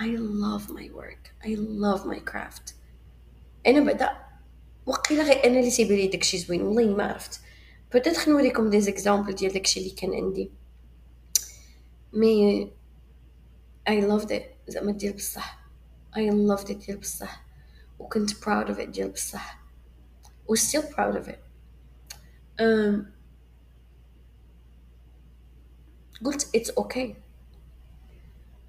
I 0.00 0.10
love 0.16 0.70
my 0.70 0.88
work. 1.00 1.22
I 1.42 1.56
love 1.56 2.06
my 2.06 2.20
craft. 2.30 2.72
أنا 3.66 3.80
بعدا 3.80 4.10
وقيلا 4.86 5.22
غير 5.22 5.44
أنا 5.44 5.60
اللي 5.60 5.70
تيبان 5.70 5.96
لي 5.96 6.06
داكشي 6.06 6.38
زوين 6.38 6.62
والله 6.62 6.96
ما 6.96 7.04
عرفت. 7.04 7.40
peut-être 7.92 8.30
نوريكم 8.30 8.70
des 8.70 8.80
exemples 8.80 9.34
ديال 9.34 9.52
داكشي 9.52 9.80
اللي 9.80 9.90
كان 9.90 10.14
عندي. 10.14 10.50
mais 12.12 12.70
I 13.90 13.92
loved 13.92 14.30
it 14.30 14.42
زعما 14.68 14.92
ديال 14.92 15.12
بصح. 15.12 15.58
I 16.16 16.18
loved 16.30 16.68
it 16.68 16.86
ديال 16.86 16.98
بصح. 16.98 17.47
وكنت 17.98 18.30
proud 18.30 18.68
of 18.68 18.78
it 18.78 18.88
ديال 18.90 19.10
بصح 19.10 19.58
و 20.48 20.56
still 20.56 20.82
proud 20.82 21.14
of 21.16 21.28
it. 21.28 21.38
um, 22.60 23.04
قلت 26.24 26.56
it's 26.56 26.70
okay. 26.70 27.14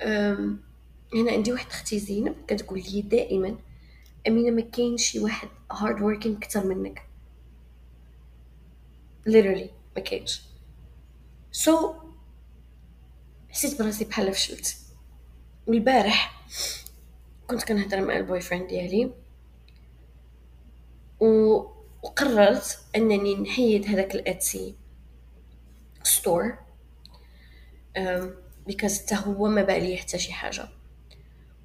um, 0.02 0.70
هنا 1.15 1.32
عندي 1.32 1.52
واحد 1.52 1.68
أختي 1.68 2.00
زينب 2.00 2.36
كتقول 2.48 2.80
لي 2.80 3.02
دائما 3.02 3.58
أمينة 4.28 4.52
ما 4.52 4.62
كاين 4.62 4.98
شي 4.98 5.20
واحد 5.20 5.48
hard 5.74 5.98
working 6.00 6.28
أكثر 6.38 6.65
منك. 6.65 7.06
Literally 9.30 9.70
ما 9.96 10.02
كاينش. 10.04 10.42
So 11.65 11.72
حسيت 13.50 13.82
براسي 13.82 14.06
بحال 14.06 14.34
فشلت. 14.34 14.78
والبارح 15.68 16.46
كنت 17.50 17.64
كنهضر 17.64 18.02
مع 18.02 18.18
ال 18.18 18.42
boyfriend 18.42 18.68
ديالي 18.68 19.12
وقررت 21.20 22.80
أنني 22.96 23.36
نحيد 23.36 23.86
هذاك 23.88 24.16
ال 24.15 24.28
Etsy 24.28 24.76
store 26.04 26.58
because 28.68 29.02
حتى 29.02 29.16
هو 29.16 29.48
ما 29.48 29.64
بالي 29.64 29.98
حتى 29.98 30.20
شي 30.20 30.34
حاجة. 30.34 30.70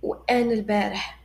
وأنا 0.02 0.52
البارح 0.52 1.24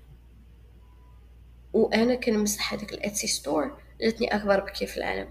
وأنا 1.73 2.15
كنمسح 2.15 2.73
هذاك 2.73 2.93
ال 2.93 3.00
Etsy 3.00 3.27
store 3.27 3.77
جاتني 4.01 4.35
اكبر 4.35 4.59
بكيه 4.59 4.85
في 4.85 4.97
العالم. 4.97 5.29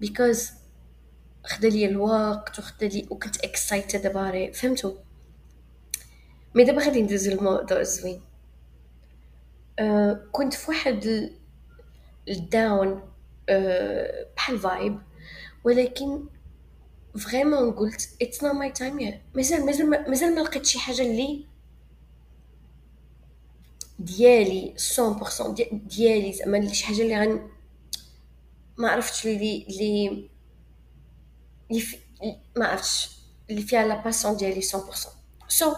because 0.00 0.52
خدا 1.44 1.68
لي 1.68 1.86
الوقت 1.86 2.58
وخدا 2.58 2.88
لي 2.88 3.06
وكنت 3.10 3.44
excited 3.44 4.06
about 4.06 4.39
it 4.39 4.52
فهمتوا 4.52 4.92
mais 6.54 6.64
دابا 6.64 6.82
غادي 6.82 7.02
ندوز 7.02 7.28
الموضوع 7.28 7.80
الزوين 7.80 8.20
أه 9.78 10.26
كنت 10.32 10.54
في 10.54 10.70
واحد 10.70 11.30
ال 12.28 12.43
down 12.43 13.02
أه 13.48 14.26
بحال 14.36 14.58
vibe 14.58 14.98
ولكن 15.64 16.24
fr: 17.18 17.33
vraiment 17.33 17.72
قلت 17.72 18.08
it's 18.22 18.44
not 18.44 18.54
my 18.54 18.70
time 18.72 19.10
yet 19.10 19.36
مازال 19.36 19.66
مازال 19.66 20.10
مازال 20.10 20.34
ما 20.34 20.40
لقيت 20.40 20.66
شي 20.66 20.78
حاجة 20.78 21.02
اللي 21.02 21.46
ديالي 23.98 24.74
100% 24.78 25.62
ديالي 25.72 26.32
زعما 26.32 26.72
شي 26.72 26.86
حاجة 26.86 27.02
اللي 27.02 27.20
غن 27.20 27.48
ما 28.78 28.88
عرفتش 28.88 29.26
اللي 29.26 29.66
اللي 29.68 30.28
اللي. 31.70 31.92
ما 32.56 32.66
عرفتش 32.66 33.10
اللي 33.50 33.62
فيها 33.62 33.86
la 33.86 34.04
passion 34.04 34.36
ديالي 34.36 34.62
100% 34.62 34.64
so 34.64 34.80
so, 35.48 35.76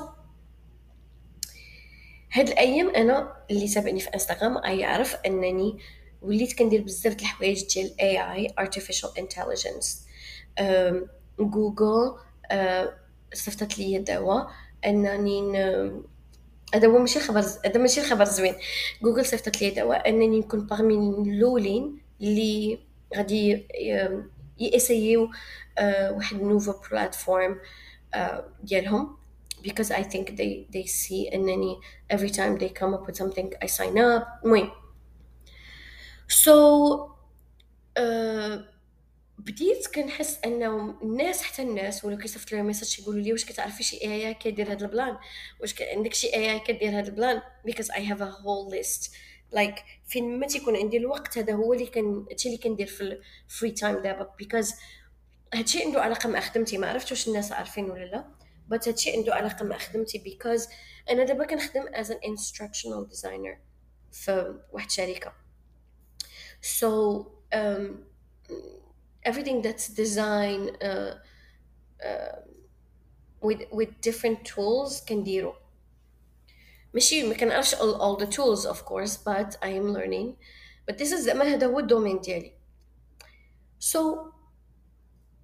هاد 2.35 2.49
الأيام 2.49 2.91
أنا 2.91 3.37
اللي 3.51 3.69
تابعني 3.69 4.01
في 4.01 4.09
إنستغرام 4.15 4.65
يعرف 4.65 5.17
أنني 5.27 5.79
وليت 6.23 6.59
كندير 6.59 6.83
بزاف 6.83 7.21
الحوايج 7.21 7.75
ديال 7.75 8.01
AI 8.01 8.49
artificial 8.61 9.11
intelligence. 9.21 9.87
جوجل 11.41 12.15
صيفطت 13.35 13.79
لي 13.79 13.99
دواء 13.99 14.51
أنني 14.87 15.59
هذا 16.75 16.89
هو 16.89 16.99
ماشي 16.99 17.21
خبر 17.21 17.41
هذا 17.65 17.79
ماشي 17.79 18.03
خبر 18.03 18.25
زوين. 18.25 18.55
جوجل 19.03 19.27
صيفطت 19.27 19.63
لي 19.63 19.71
دواء 19.71 20.09
أنني 20.09 20.39
نكون 20.39 20.67
parmi 20.67 20.95
الأولين 20.95 21.99
اللي 22.21 22.79
غادي 23.17 23.67
ي 24.59 24.68
essayيو 24.68 25.31
واحد 26.11 26.37
nouveau 26.37 26.75
platform 26.91 27.59
ديالهم. 28.63 29.24
Because 29.67 29.91
I 29.91 30.03
think 30.03 30.37
they 30.37 30.67
they 30.75 30.87
see 30.87 31.35
انني 31.35 31.81
every 32.13 32.31
time 32.31 32.59
they 32.59 32.69
come 32.69 32.95
up 32.95 33.07
with 33.07 33.17
something 33.17 33.49
I 33.63 33.67
sign 33.67 33.97
up. 33.99 34.45
المهم 34.45 34.71
so 36.29 36.55
uh, 37.99 38.75
بديت 39.39 39.87
كنحس 39.95 40.39
أنه 40.45 40.99
الناس 41.03 41.43
حتى 41.43 41.63
الناس 41.63 42.05
ولاو 42.05 42.19
كيصيفط 42.19 42.53
لي 42.53 42.63
message 42.63 43.01
يقولوا 43.01 43.21
لي 43.21 43.33
واش 43.33 43.45
كتعرفي 43.45 43.83
شي 43.83 43.97
AI 44.03 44.35
كيدير 44.35 44.73
هذا 44.73 44.87
البلان؟ 44.87 45.17
واش 45.61 45.75
عندك 45.83 46.15
شي 46.15 46.35
AI 46.35 46.61
كدير 46.61 46.99
هذا 46.99 47.09
البلان؟ 47.09 47.43
Because 47.67 47.87
I 47.87 48.01
have 48.01 48.21
a 48.21 48.31
whole 48.31 48.71
list. 48.71 49.11
Like 49.57 49.81
فين 50.09 50.41
ما 50.41 50.47
تيكون 50.47 50.77
عندي 50.77 50.97
الوقت 50.97 51.39
هذا 51.39 51.53
هو 51.53 51.73
اللي 51.73 51.87
كان 51.87 52.27
هادشي 52.31 52.49
اللي 52.49 52.59
كندير 52.59 52.87
في 52.87 53.21
ال 53.49 53.53
free 53.53 53.71
time 53.71 54.03
دابا. 54.03 54.35
Because 54.43 54.75
هادشي 55.55 55.85
عنده 55.85 56.03
علاقة 56.03 56.29
مع 56.29 56.41
خدمتي. 56.41 56.79
ما 56.79 56.91
عرفت 56.91 57.11
واش 57.11 57.29
الناس 57.29 57.53
عارفين 57.53 57.91
ولا 57.91 58.05
لا. 58.05 58.34
بس 58.69 58.89
هادشي 58.89 59.17
عنده 59.17 59.35
علاقه 59.35 59.65
مع 59.65 59.79
خدمتي 59.79 60.19
because 60.19 60.69
أنا 61.11 61.25
دابا 61.25 61.47
كنخدم 61.47 61.87
as 61.87 62.07
an 62.07 62.19
instructional 62.31 63.15
designer 63.15 63.59
في 64.13 64.61
واحد 64.73 64.87
الشركة 64.87 65.33
so 66.63 67.27
um, 67.55 68.05
everything 69.29 69.63
that's 69.63 69.89
design 69.89 70.71
uh, 70.83 71.15
uh, 72.05 72.37
with 73.43 73.63
with 73.73 73.91
different 74.01 74.45
tools 74.45 75.05
كنديرو 75.09 75.55
ماشي 76.95 77.23
ما 77.23 77.35
كنعرفش 77.35 77.75
all, 77.75 77.79
all 78.01 78.25
the 78.25 78.27
tools 78.27 78.67
of 78.67 78.85
course 78.85 79.17
but 79.17 79.57
I 79.63 79.69
am 79.69 79.93
learning 79.95 80.37
but 80.91 80.99
this 80.99 81.13
is 81.13 81.21
زعما 81.21 81.45
هذا 81.45 81.67
هو 81.67 81.79
ال 81.79 81.84
domaine 81.84 82.21
ديالي 82.21 82.53
so 83.81 83.99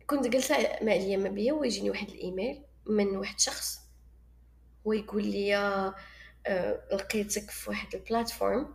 كنت 0.06 0.26
جالسه 0.26 0.56
مع 0.82 0.92
اليوم 0.92 1.34
بيا 1.34 1.52
ويجيني 1.52 1.90
واحد 1.90 2.08
الايميل 2.08 2.62
من 2.86 3.16
واحد 3.16 3.40
شخص 3.40 3.80
ويقول 4.84 5.26
لي 5.26 5.56
آه 5.56 5.94
لقيتك 6.92 7.50
في 7.50 7.70
واحد 7.70 7.94
ال 7.94 8.03
platform 8.03 8.74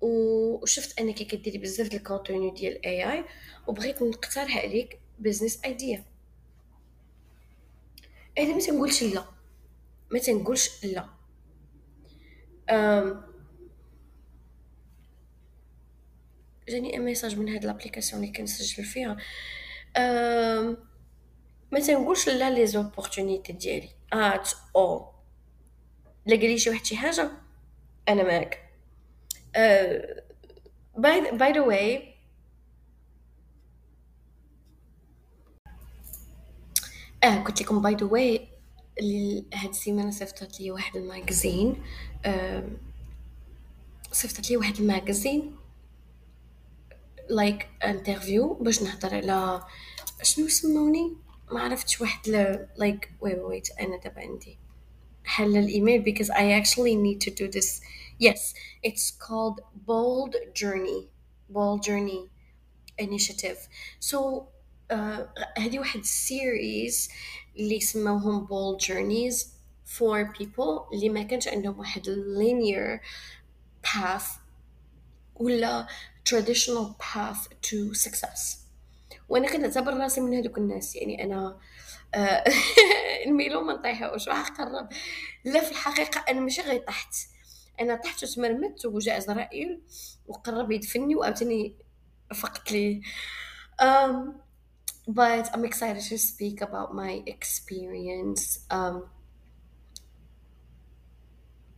وشفت 0.00 1.00
أنك 1.00 1.14
كديري 1.14 1.58
بزاف 1.58 1.88
ديال 1.88 2.00
ال 2.00 2.06
contenu 2.06 2.50
ديال 2.50 2.86
AI 2.86 3.24
وبغيت 3.66 4.02
نقترح 4.02 4.56
عليك 4.56 5.00
business 5.18 5.64
idea 5.64 6.04
أنا 8.38 8.54
ما 8.54 8.60
تنقولش 8.60 9.02
لا. 9.02 9.24
ما 10.10 10.18
تنقولش 10.18 10.84
لا. 10.84 11.08
جاني 16.68 16.98
message 16.98 17.38
من 17.38 17.48
هاد 17.48 17.64
l'application 17.64 18.22
اللي 18.22 18.32
كنسجل 18.32 18.84
فيها. 18.84 19.16
أم... 19.96 20.89
ما 21.72 21.80
تنقولش 21.80 22.28
لا 22.28 22.50
les 22.50 22.66
opportunités 22.66 23.52
ديالي 23.52 23.88
at 24.12 24.48
all 24.76 25.06
لا 26.26 26.36
قالي 26.36 26.58
شي 26.58 26.70
واحد 26.70 26.84
شي 26.84 26.96
حاجة 26.96 27.30
أنا 28.08 28.22
معاك 28.22 28.70
by 30.98 31.30
by 31.38 31.52
the 31.54 31.64
way 31.70 32.10
آه 37.24 37.36
قلت 37.44 37.62
لكم 37.62 37.82
by 37.82 37.94
the 37.94 38.06
way 38.06 38.48
هاد 39.54 39.68
السيمانه 39.68 40.10
صيفطت 40.10 40.60
لي 40.60 40.70
واحد 40.70 40.96
ال 40.96 41.06
magazine 41.06 41.82
آه 42.24 42.68
صيفطت 44.12 44.50
لي 44.50 44.56
واحد 44.56 44.76
ال 44.76 44.85
magazine 44.85 45.56
like 47.30 47.68
interview 47.84 48.54
باش 48.54 48.82
نهضر 48.82 49.14
على 49.14 49.62
شنو 50.22 50.48
سموني 50.48 51.16
ما 51.51 51.61
عرفتش 51.61 52.01
واحد 52.01 52.29
لايك 52.77 53.11
ويت 53.21 53.39
ويت 53.39 53.69
انا 53.79 53.97
دابا 53.97 54.21
عندي 54.21 54.57
حل 55.23 55.57
الايميل 55.57 56.03
because 56.03 56.29
I 56.29 56.51
actually 56.61 56.95
need 56.95 57.21
to 57.21 57.31
do 57.31 57.47
this 57.47 57.81
yes 58.19 58.53
it's 58.83 59.11
called 59.11 59.61
bold 59.87 60.35
journey 60.53 61.09
bold 61.49 61.83
journey 61.83 62.29
initiative 62.97 63.57
so 63.99 64.47
uh, 64.89 65.21
هذه 65.57 65.79
واحد 65.79 66.01
series 66.05 67.11
اللي 67.57 67.79
سموهم 67.79 68.47
bold 68.47 68.81
journeys 68.85 69.45
for 69.85 70.33
people 70.39 70.93
اللي 70.93 71.09
ما 71.09 71.23
كانش 71.23 71.47
عندهم 71.47 71.79
واحد 71.79 72.03
linear 72.37 72.99
path 73.87 74.39
ولا 75.35 75.87
traditional 76.29 76.95
path 76.99 77.47
to 77.61 77.93
success 77.93 78.57
وأنا 79.28 79.52
كنعتبر 79.52 79.96
راسي 79.96 80.20
من 80.20 80.34
هذوك 80.34 80.58
الناس 80.58 80.96
يعني 80.96 81.24
أنا 81.24 81.58
آه، 82.14 82.44
الميلو 83.26 83.60
ما 83.60 83.72
نطيحوش 83.72 84.28
راح 84.28 84.48
قرب 84.48 84.88
لا 85.44 85.60
في 85.60 85.70
الحقيقة 85.70 86.24
أنا 86.28 86.40
ماشي 86.40 86.62
غير 86.62 86.80
طحت. 86.80 87.14
أنا 87.80 87.96
طحت 87.96 88.24
وتمرمت 88.24 88.86
وجاء 88.86 89.16
عزرائيل 89.16 89.82
وقرب 90.26 90.70
يدفني 90.72 91.14
وعاوتاني 91.16 91.76
فقت 92.34 92.72
لي. 92.72 93.02
um, 93.82 94.34
but 95.08 95.48
I'm 95.54 95.64
excited 95.64 96.02
to 96.02 96.18
speak 96.18 96.60
about 96.60 96.94
my 96.94 97.22
experience. 97.26 98.66
um, 98.70 99.08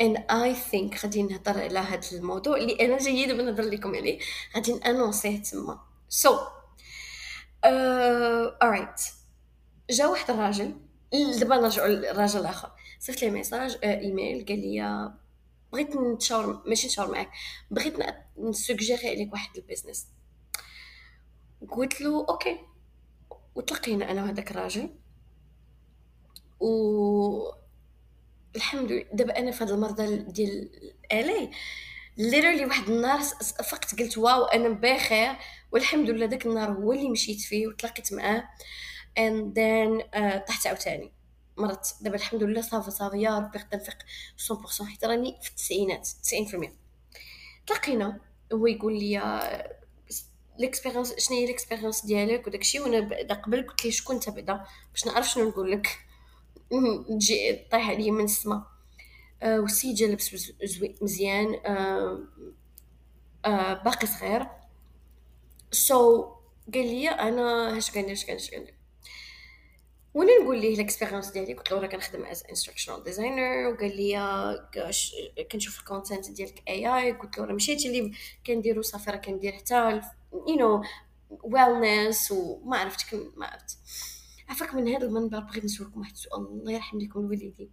and 0.01 0.19
I 0.29 0.53
think 0.55 1.05
غادي 1.05 1.23
نهضر 1.23 1.61
على 1.61 1.79
هذا 1.79 2.01
الموضوع 2.13 2.57
اللي 2.57 2.87
أنا 2.87 2.99
جيدة 2.99 3.35
بنهضر 3.35 3.63
لكم 3.63 3.95
عليه. 3.95 4.19
غادي 4.57 4.73
انونسيه 4.75 5.43
تما. 5.43 5.81
So 6.25 6.62
uh, 7.67 8.65
alright. 8.65 9.01
جا 9.91 10.07
واحد 10.07 10.31
الراجل 10.31 10.75
دابا 11.41 11.57
نرجعوا 11.57 11.89
للراجل 11.89 12.41
الآخر. 12.41 12.71
صيفط 12.99 13.23
لي 13.23 13.31
ميساج 13.31 13.79
آه 13.85 14.01
ايميل 14.01 14.47
قال 14.49 14.59
لي 14.59 15.13
بغيت 15.73 15.97
نتشاور 15.97 16.63
ماشي 16.67 16.87
نتشاور 16.87 17.11
معاك 17.11 17.31
بغيت 17.71 17.95
ن 18.39 18.47
suggérer 18.47 19.09
عليك 19.09 19.33
واحد 19.33 19.57
ال 19.57 19.62
business 19.62 20.07
قلت 21.71 22.01
له 22.01 22.27
okay. 22.29 22.59
وتلقينا 23.55 24.11
أنا 24.11 24.23
وهذاك 24.23 24.51
الراجل. 24.51 24.91
و 26.61 27.53
الحمد 28.57 28.93
لله 28.93 29.07
دابا 29.13 29.39
أنا 29.39 29.51
في 29.51 29.65
هذا 29.65 29.75
المرضى 29.75 30.17
ديال 30.17 30.71
الي 31.13 31.51
ليرلي 32.17 32.67
واحد 32.67 32.89
النهار 32.89 33.21
فقت 33.65 34.01
قلت 34.01 34.19
wow 34.19 34.45
أنا 34.45 34.69
بخير. 34.69 35.37
والحمد 35.73 36.11
لله 36.11 36.27
داك 36.27 36.47
النهار 36.47 36.71
هو 36.71 36.93
اللي 36.93 37.09
مشيت 37.11 37.41
فيه 37.41 37.67
وتلاقيت 37.67 38.13
معاه. 38.13 38.45
And 39.19 39.55
then 39.55 40.03
uh, 40.15 40.47
طحت 40.49 40.67
عاوتاني. 40.67 41.13
مرضت. 41.57 41.95
دابا 42.01 42.17
الحمد 42.17 42.43
لله 42.43 42.61
صافي 42.61 42.91
صافي 42.91 43.23
يا 43.23 43.39
ربي 43.39 43.59
غدا 43.59 43.77
نفيق 43.77 43.99
100% 44.83 44.83
حيت 44.85 45.05
راني 45.05 45.39
في 45.43 45.51
التسعينات 45.51 46.09
90% 46.09 46.69
تلاقينا. 47.67 48.21
هو 48.53 48.67
يقول 48.67 48.99
لي 48.99 49.19
l'expérience 50.59 51.15
شنو 51.19 51.37
هي 51.37 51.47
l'expérience 51.47 52.07
ديالك 52.07 52.47
وداكشي 52.47 52.81
وأنا 52.81 53.01
بعدا 53.01 53.35
قبل 53.35 53.67
قلت 53.67 53.85
لي 53.85 53.91
شكون 53.91 54.17
انت 54.17 54.31
بعدا؟ 54.31 54.65
باش 54.93 55.07
نعرف 55.07 55.29
شنو 55.31 55.49
نقول 55.49 55.71
لك. 55.73 55.89
تجي 57.09 57.67
طيح 57.73 57.91
عليا 57.91 58.11
من 58.11 58.25
السما. 58.25 58.67
آه 59.43 59.61
والسيد 59.61 59.95
جا 59.95 60.07
لبس 60.07 60.53
مزيان. 61.03 61.55
آه 61.67 62.19
آه 63.45 63.83
باقي 63.83 64.07
صغير. 64.07 64.47
so 65.73 66.23
قال 66.75 66.87
لي 66.87 67.09
أنا 67.09 67.79
اش 67.79 67.91
كندير 67.91 68.13
اش 68.13 68.27
كندير 68.27 68.37
اش 68.37 68.51
كندير 68.51 68.75
وأنا 70.15 70.31
نقول 70.43 70.61
ليه 70.61 70.75
ال 70.75 70.80
experience 70.80 71.31
ديالي 71.31 71.55
قلت 71.55 71.73
له 71.73 71.81
راه 71.81 71.87
كنخدم 71.87 72.25
as 72.25 72.45
instructional 72.51 73.05
designer 73.05 73.67
وقال 73.67 73.97
لي 73.97 75.47
كنشوف 75.53 75.79
ال 75.79 75.85
content 75.85 76.31
ديالك 76.31 76.63
AI 76.69 77.13
قلت 77.13 77.39
له 77.39 77.45
راه 77.45 77.53
ماشي 77.53 77.73
اللي 77.73 78.13
كنديرو 78.47 78.83
صافي 78.83 79.11
راه 79.11 79.17
كندير 79.17 79.53
حتى 79.53 80.01
you 80.33 80.57
know 80.57 80.83
wellness 81.31 82.31
وما 82.33 82.79
عرفت 82.79 83.15
ما 83.37 83.47
عرفت. 83.47 83.79
عفاك 84.49 84.75
من 84.75 84.89
هذا 84.89 85.07
المنبر 85.07 85.41
بغيت 85.41 85.65
نسولكم 85.65 86.01
واحد 86.01 86.13
السؤال 86.13 86.47
الله 86.47 86.73
يرحم 86.73 86.99
لكم 86.99 87.21
الوالدين. 87.21 87.71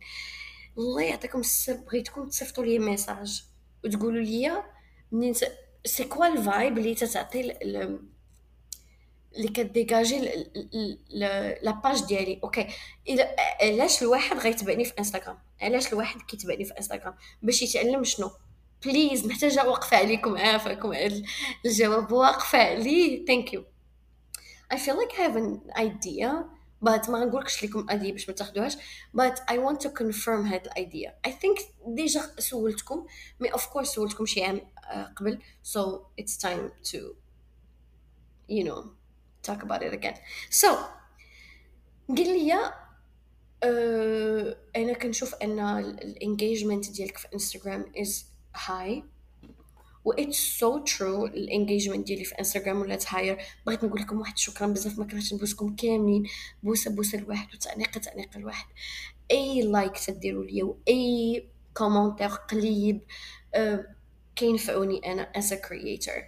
الله 0.78 1.02
يعطيكم 1.02 1.40
السر 1.40 1.74
بغيتكم 1.74 2.30
تصيفطوا 2.30 2.66
لي 2.66 2.80
message 2.80 3.44
وتقولوا 3.86 4.22
لي 4.22 4.64
منين 5.12 5.34
c'est 5.90 6.04
quoi 6.04 6.28
ال 6.28 6.38
vibe 6.38 6.78
اللي 6.78 6.96
تتعطي 6.96 7.54
اللي 9.36 9.48
كديجاجي 9.54 10.20
la 11.62 11.76
page 11.76 12.04
ديالي 12.06 12.40
okay 12.44 12.68
علاش 13.62 14.02
الواحد 14.02 14.38
غيتبعني 14.38 14.86
في 14.86 14.94
انستغرام 15.00 15.38
علاش 15.62 15.94
الواحد 15.94 16.22
كيتبعني 16.22 16.66
في 16.66 16.78
انستغرام 16.78 17.16
باش 17.42 17.62
يتعلم 17.62 18.04
شنو؟ 18.04 18.32
please 18.86 19.26
محتاجه 19.26 19.70
واقفة 19.70 19.98
عليكم 19.98 20.38
عافاكم. 20.38 20.94
على 20.94 21.24
الجواب 21.66 22.12
واقفة 22.12 22.58
عليه. 22.58 23.26
thank 23.26 23.54
you 23.54 23.64
feel 24.74 24.96
like 25.02 25.14
I 25.14 25.22
have 25.22 25.36
an 25.36 25.80
idea 25.80 26.30
but 26.86 27.10
ما 27.10 27.26
نقولكش 27.26 27.64
لكم 27.64 27.80
ال 27.80 27.86
idée 27.86 28.12
باش 28.12 28.30
ما 28.30 28.36
تاخذوهاش 28.36 28.76
but 29.18 29.36
I 29.52 29.54
want 29.54 29.78
to 29.86 29.90
confirm 29.90 30.30
هاد 30.46 30.66
ال 30.66 30.76
idea 30.76 31.16
I 31.28 31.30
think 31.30 31.64
déjà 31.88 32.22
سولتكم 32.40 33.06
mais 33.40 33.50
of 33.52 33.62
course 33.62 33.84
سولتكم 33.84 34.26
شي 34.26 34.44
عام 34.44 34.62
قبل. 34.90 35.40
So 35.64 36.08
it's 36.18 36.38
time 36.38 36.72
to 36.84 37.16
you 38.48 38.64
know 38.64 38.92
talk 39.44 39.64
about 39.64 39.84
it 39.84 39.94
again. 39.94 40.16
So 40.50 40.68
قال 42.10 42.28
لي 42.28 42.54
uh, 43.66 44.58
أنا 44.76 44.94
كنشوف 44.94 45.36
أن 45.36 45.60
ال 45.80 45.90
engagement 45.90 46.92
ديالك 46.92 47.18
في 47.18 47.28
انستغرام 47.34 47.86
is 47.98 48.26
high 48.56 49.04
و 50.06 50.12
it's 50.12 50.38
so 50.60 50.78
true 50.78 51.26
ال 51.26 51.33
engagement 51.33 52.08
ديالي 52.08 52.24
في 52.24 52.36
انستغرام 52.40 52.82
ولات 52.82 53.14
higher 53.14 53.38
بغيت 53.66 53.84
نقول 53.84 54.02
لكم 54.02 54.20
واحد 54.20 54.38
شكرا 54.38 54.68
بزاف 54.68 55.00
ما 55.00 55.06
كرهتش 55.06 55.34
نبوسكم 55.34 55.76
كاملين. 55.76 56.24
بوسة 56.64 56.92
بوسة 56.92 57.18
الواحد 57.18 57.56
وتعنيقه 57.56 58.00
تعنيقه 58.00 58.38
الواحد 58.38 58.68
أي 59.32 59.62
like 59.62 59.98
تديروا 59.98 60.44
لي 60.46 60.64
وأي 60.64 61.48
commentaire 61.74 62.30
قليب 62.30 63.02
uh, 63.56 63.99
كينفعوني 64.40 65.12
أنا 65.12 65.32
as 65.38 65.46
a 65.46 65.56
creator. 65.56 66.24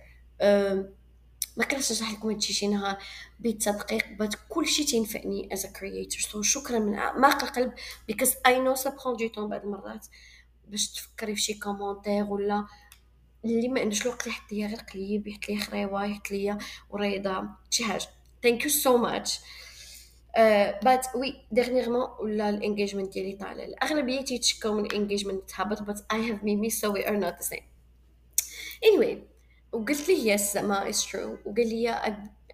ما 1.57 1.65
كرهتش 1.65 1.91
نشرح 1.91 2.11
لكم 2.11 2.29
هادشي 2.29 2.53
شي 2.53 2.67
نهار 2.67 2.97
بالتدقيق 3.39 4.11
but 4.19 4.35
كلشي 4.49 4.83
تينفعني 4.83 5.53
as 5.53 5.65
creator 5.65 6.19
so 6.19 6.41
شكرا 6.41 6.79
من 6.79 6.93
أعماق 6.93 7.43
القلب 7.43 7.73
because 8.07 8.33
I 8.45 8.59
know 8.59 8.75
ça 8.75 8.89
prend 8.89 9.17
du 9.17 9.27
temps 9.27 9.49
بعض 9.49 9.63
المرات 9.63 10.07
باش 10.67 10.91
تفكري 10.93 11.35
في 11.35 11.41
شي 11.41 11.53
commentaire 11.53 12.23
ولا 12.23 12.65
اللي 13.45 13.67
ما 13.67 13.81
عندوش 13.81 14.01
الوقت 14.01 14.27
يحط 14.27 14.51
ليا 14.51 14.67
غير 14.67 14.79
قليب 14.93 15.27
يحط 15.27 15.49
ليا 15.49 15.59
خريوة 15.59 16.05
يحط 16.05 16.31
ليا 16.31 16.57
وريضة 16.89 17.43
شي 17.69 17.83
حاجة. 17.83 18.07
thank 18.43 18.63
you 18.63 18.69
so 18.69 18.97
much 18.97 19.39
but 20.83 21.07
oui 21.15 21.45
dernièrement 21.51 22.07
ولا 22.19 22.49
ال 22.49 22.55
engagement 22.55 23.13
ديالي 23.13 23.35
طالع. 23.35 23.63
الأغلبية 23.63 24.21
تيتشكاو 24.21 24.73
من 24.73 24.85
ال 24.85 24.91
engagement 24.91 25.49
تهبط 25.49 25.81
but 25.81 26.01
I 26.13 26.31
have 26.31 26.43
ميمي 26.43 26.69
so 26.69 26.93
we 26.93 27.07
are 27.07 27.17
not 27.17 27.33
the 27.33 27.41
same 27.41 27.70
anyway 28.85 29.17
وقلت 29.71 30.09
لي 30.09 30.27
yes 30.27 30.57
ما 30.57 30.91
is 30.91 30.95
true. 30.95 31.37
وقال 31.45 31.69
لي 31.69 31.89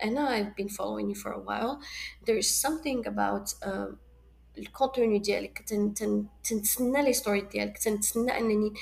أنا 0.04 0.44
I've 0.44 0.56
been 0.62 0.70
following 0.70 1.10
you 1.10 1.16
for 1.24 1.32
a 1.32 1.40
while. 1.40 1.80
There 2.26 2.38
is 2.38 2.50
something 2.66 3.08
about 3.08 3.54
uh, 3.66 3.96
ال 4.58 4.66
contenu 4.66 5.20
ديالك 5.20 5.64
تن 5.68 5.94
تن 5.94 6.26
تنتسنى 6.44 7.04
les 7.04 7.14
stories 7.14 7.42
ديالك 7.42 7.78
تنتسنى 7.78 8.38
أنني 8.38 8.74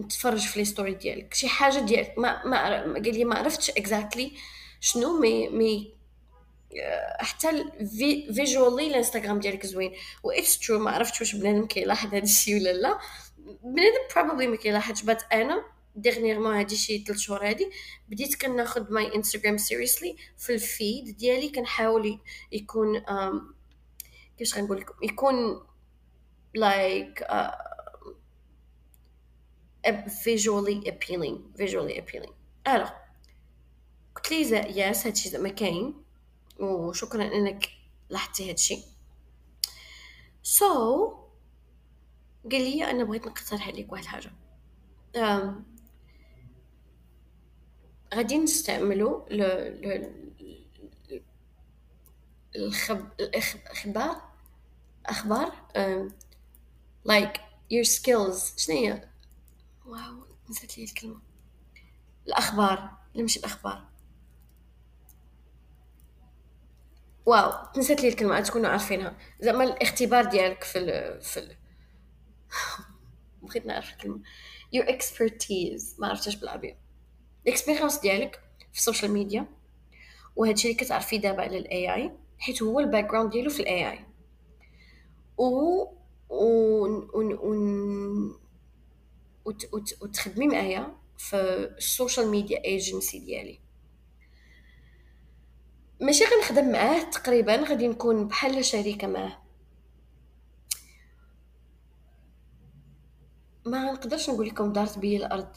نتفرج 0.00 0.40
في 0.40 0.58
les 0.58 0.64
stories 0.64 0.94
ديالك. 0.94 1.34
شي 1.34 1.48
حاجة 1.48 1.78
ديالك 1.78 2.18
ما 2.18 2.46
ما 2.46 2.82
قال 2.82 3.14
لي 3.14 3.24
ما 3.24 3.34
عرفتش 3.34 3.70
exactly 3.70 4.32
شنو 4.80 5.20
mais 5.20 5.48
mais 5.48 5.94
حتى 7.18 7.64
visually 8.34 8.86
الانستغرام 8.86 9.40
ديالك 9.40 9.66
زوين. 9.66 9.92
و 10.22 10.30
it's 10.30 10.58
true 10.58 10.78
ما 10.78 10.90
عرفتش 10.90 11.20
واش 11.20 11.34
بنادم 11.34 11.66
كيلاحظ 11.66 12.08
هذا 12.08 12.24
الشيء 12.24 12.60
ولا 12.60 12.72
لا. 12.72 12.98
بنادم 13.62 14.28
probably 14.28 14.46
ما 14.46 14.56
كيلاحظش 14.56 15.02
but 15.02 15.22
أنا 15.32 15.64
dernièrement 15.96 16.54
هادي 16.54 16.76
شي 16.76 16.98
3 16.98 17.20
شهور 17.20 17.48
هادي 17.48 17.70
بديت 18.08 18.42
كناخد 18.42 18.90
my 18.90 19.14
انستغرام 19.14 19.58
seriously 19.58 20.16
في 20.38 20.54
ال 20.54 20.66
feed 20.66 21.16
ديالي 21.16 21.48
كنحاول 21.48 22.18
يكون 22.52 23.02
كيفاش 24.38 24.58
غنقول 24.58 24.80
لكم؟ 24.80 24.94
يكون 25.02 25.66
like 26.54 27.24
visually 30.24 30.86
appealing 30.86 31.36
visually 31.56 31.98
appealing. 31.98 32.32
alors 32.68 32.90
قلت 34.16 34.30
لي 34.30 34.78
yes 34.78 35.06
هادشي 35.06 35.28
زعما 35.28 35.48
كاين 35.48 35.94
وشكرا 36.60 37.24
إنك 37.24 37.68
لاحظتي 38.10 38.50
هادشي. 38.50 38.84
so 40.42 41.08
so, 41.08 41.27
قال 42.52 42.62
لي 42.62 42.90
أنا 42.90 43.04
بغيت 43.04 43.26
نقترح 43.26 43.68
عليك 43.68 43.92
واحد 43.92 44.02
الحاجة 44.02 44.30
غادي 48.14 48.38
نستعملوا 48.38 49.28
ل... 49.30 49.42
ل... 49.82 50.12
الخب... 52.56 53.08
أخبار 55.06 55.52
um, 55.76 56.12
like 57.08 57.40
your 57.72 57.84
skills. 57.84 58.56
شنو 58.56 58.76
هي 58.76 59.08
wow 59.86 60.26
نسيت 60.50 60.78
لي 60.78 60.84
الكلمة. 60.84 61.20
الأخبار 62.26 62.98
لا 63.14 63.22
مش 63.22 63.36
الأخبار. 63.36 63.88
wow 67.26 67.78
نسيت 67.78 68.00
لي 68.00 68.08
الكلمة 68.08 68.40
تكونوا 68.40 68.70
عارفينها. 68.70 69.16
زعما 69.40 69.64
الاختبار 69.64 70.24
ديالك 70.24 70.64
في 70.64 70.78
ال 70.78 71.22
في 71.22 71.40
ال 71.40 71.56
بغيت 73.42 73.66
نعرف 73.66 73.92
الكلمة 73.92 74.20
your 74.76 74.84
expertise. 74.84 76.00
ما 76.00 76.08
عرفتش 76.08 76.36
بالعربية. 76.36 76.78
ال 77.46 77.51
experience 77.51 77.98
ديالك 77.98 78.40
في 78.72 78.78
ال 78.78 78.83
social 78.83 79.10
media 79.12 79.46
وهذا 80.36 80.54
الشيء 80.54 80.70
اللي 80.72 80.84
كتعرفيه 80.84 81.20
دابا 81.20 81.42
على 81.42 81.58
ال 81.58 81.94
AI 81.94 82.12
حيت 82.38 82.62
هو 82.62 82.80
ال 82.80 83.10
background 83.10 83.30
ديالو 83.30 83.50
في 83.50 83.60
ال 83.60 83.90
AI 83.90 83.98
و 85.38 85.84
و 86.30 86.86
وتخدمي 90.02 90.46
معايا 90.46 90.96
في 91.18 91.36
ال 91.78 91.85
social 91.85 92.28
media 92.28 92.64
agency 92.64 93.18
ديالي. 93.18 93.60
ماشي 96.00 96.24
غنخدم 96.24 96.72
معاه 96.72 97.02
تقريبا 97.10 97.56
غادي 97.56 97.88
نكون 97.88 98.28
بحال 98.28 98.64
شريكة 98.64 99.06
معاه. 99.06 99.47
ما 103.70 103.92
نقدرش 103.92 104.30
نقول 104.30 104.46
لكم 104.48 104.72
دارت 104.72 104.98
بيا 104.98 105.18
الأرض. 105.18 105.48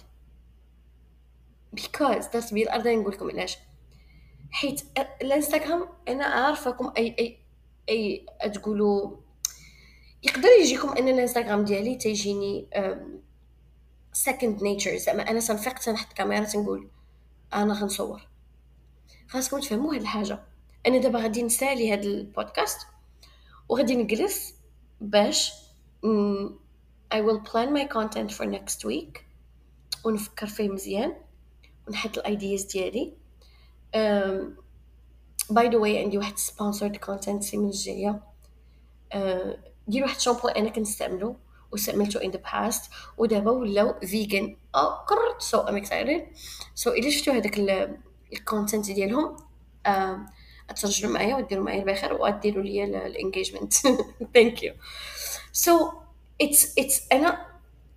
because 1.73 2.25
دارت 2.25 2.53
بيا 2.53 2.63
الأرض 2.63 2.87
نقول 2.87 3.13
لكم 3.13 3.29
علاش. 3.29 3.57
حيت 4.51 4.81
الإنستغرام 5.21 5.89
أنا 6.07 6.25
عارفاكم 6.25 6.93
أي 6.97 7.15
أي 7.19 7.37
أي 7.89 8.25
تقولوا 8.53 9.17
يقدر 10.23 10.49
يجيكم 10.61 10.89
أن 10.89 11.07
الإنستغرام 11.07 11.65
ديالي 11.65 11.95
تيجيني 11.95 12.67
second 14.13 14.63
nature 14.63 14.97
زعما 14.97 15.29
أنا 15.29 15.39
تنفيق 15.39 15.79
تنحط 15.79 16.13
كاميرا 16.13 16.43
تنقول 16.43 16.89
أنا 17.53 17.73
غنصور. 17.73 18.27
خاصكم 19.27 19.59
تفهموا 19.59 19.95
هاد 19.95 20.01
الحاجة. 20.01 20.43
أنا 20.87 20.97
دابا 20.97 21.19
غادي 21.19 21.43
نسالي 21.43 21.93
هاد 21.93 22.03
البودكاست 22.05 22.87
وغادي 23.69 23.95
نجلس 23.95 24.55
باش 25.01 25.53
I 27.11 27.19
will 27.21 27.41
plan 27.49 27.73
my 27.73 27.85
content 27.85 28.31
for 28.31 28.45
next 28.45 28.85
week. 28.85 29.25
ونفكر 30.05 30.47
فيه 30.47 30.69
مزيان. 30.69 31.15
ونحط 31.87 32.17
ال 32.17 32.25
ideas 32.25 32.63
ديالي. 32.63 33.13
by 35.49 35.69
the 35.69 35.77
way 35.77 35.97
عندي 35.97 36.17
واحد 36.17 36.37
sponsored 36.37 36.95
content 36.95 37.43
السيمانه 37.43 37.69
الجايه 37.69 38.23
دير 39.87 40.03
واحد 40.03 40.15
الشامبو 40.15 40.47
أنا 40.47 40.69
كنستعملو 40.69 41.35
واستعملته 41.71 42.19
in 42.19 42.33
the 42.33 42.39
past. 42.51 42.91
ودابا 43.17 43.51
ولاو 43.51 43.99
vegan 43.99 44.57
آه 44.75 45.05
كرت 45.05 45.41
so 45.41 45.59
I'm 45.59 45.75
excited 45.75 46.27
so 46.75 46.91
إلا 46.91 47.09
شفتوا 47.09 47.33
هذاك 47.33 47.59
ال 48.33 48.40
content 48.40 48.91
ديالهم 48.91 49.35
اتسجلوا 50.69 51.13
معايا 51.13 51.35
وديروا 51.35 51.63
معايا 51.65 51.81
البخير 51.81 52.13
وأديروا 52.13 52.63
لي 52.63 52.83
ال 52.83 52.91
engagement 52.91 53.73
thank 54.33 54.63
you 54.63 54.73
so 55.51 55.91
it's 56.41 56.79
it's 56.79 57.01
أنا 57.11 57.45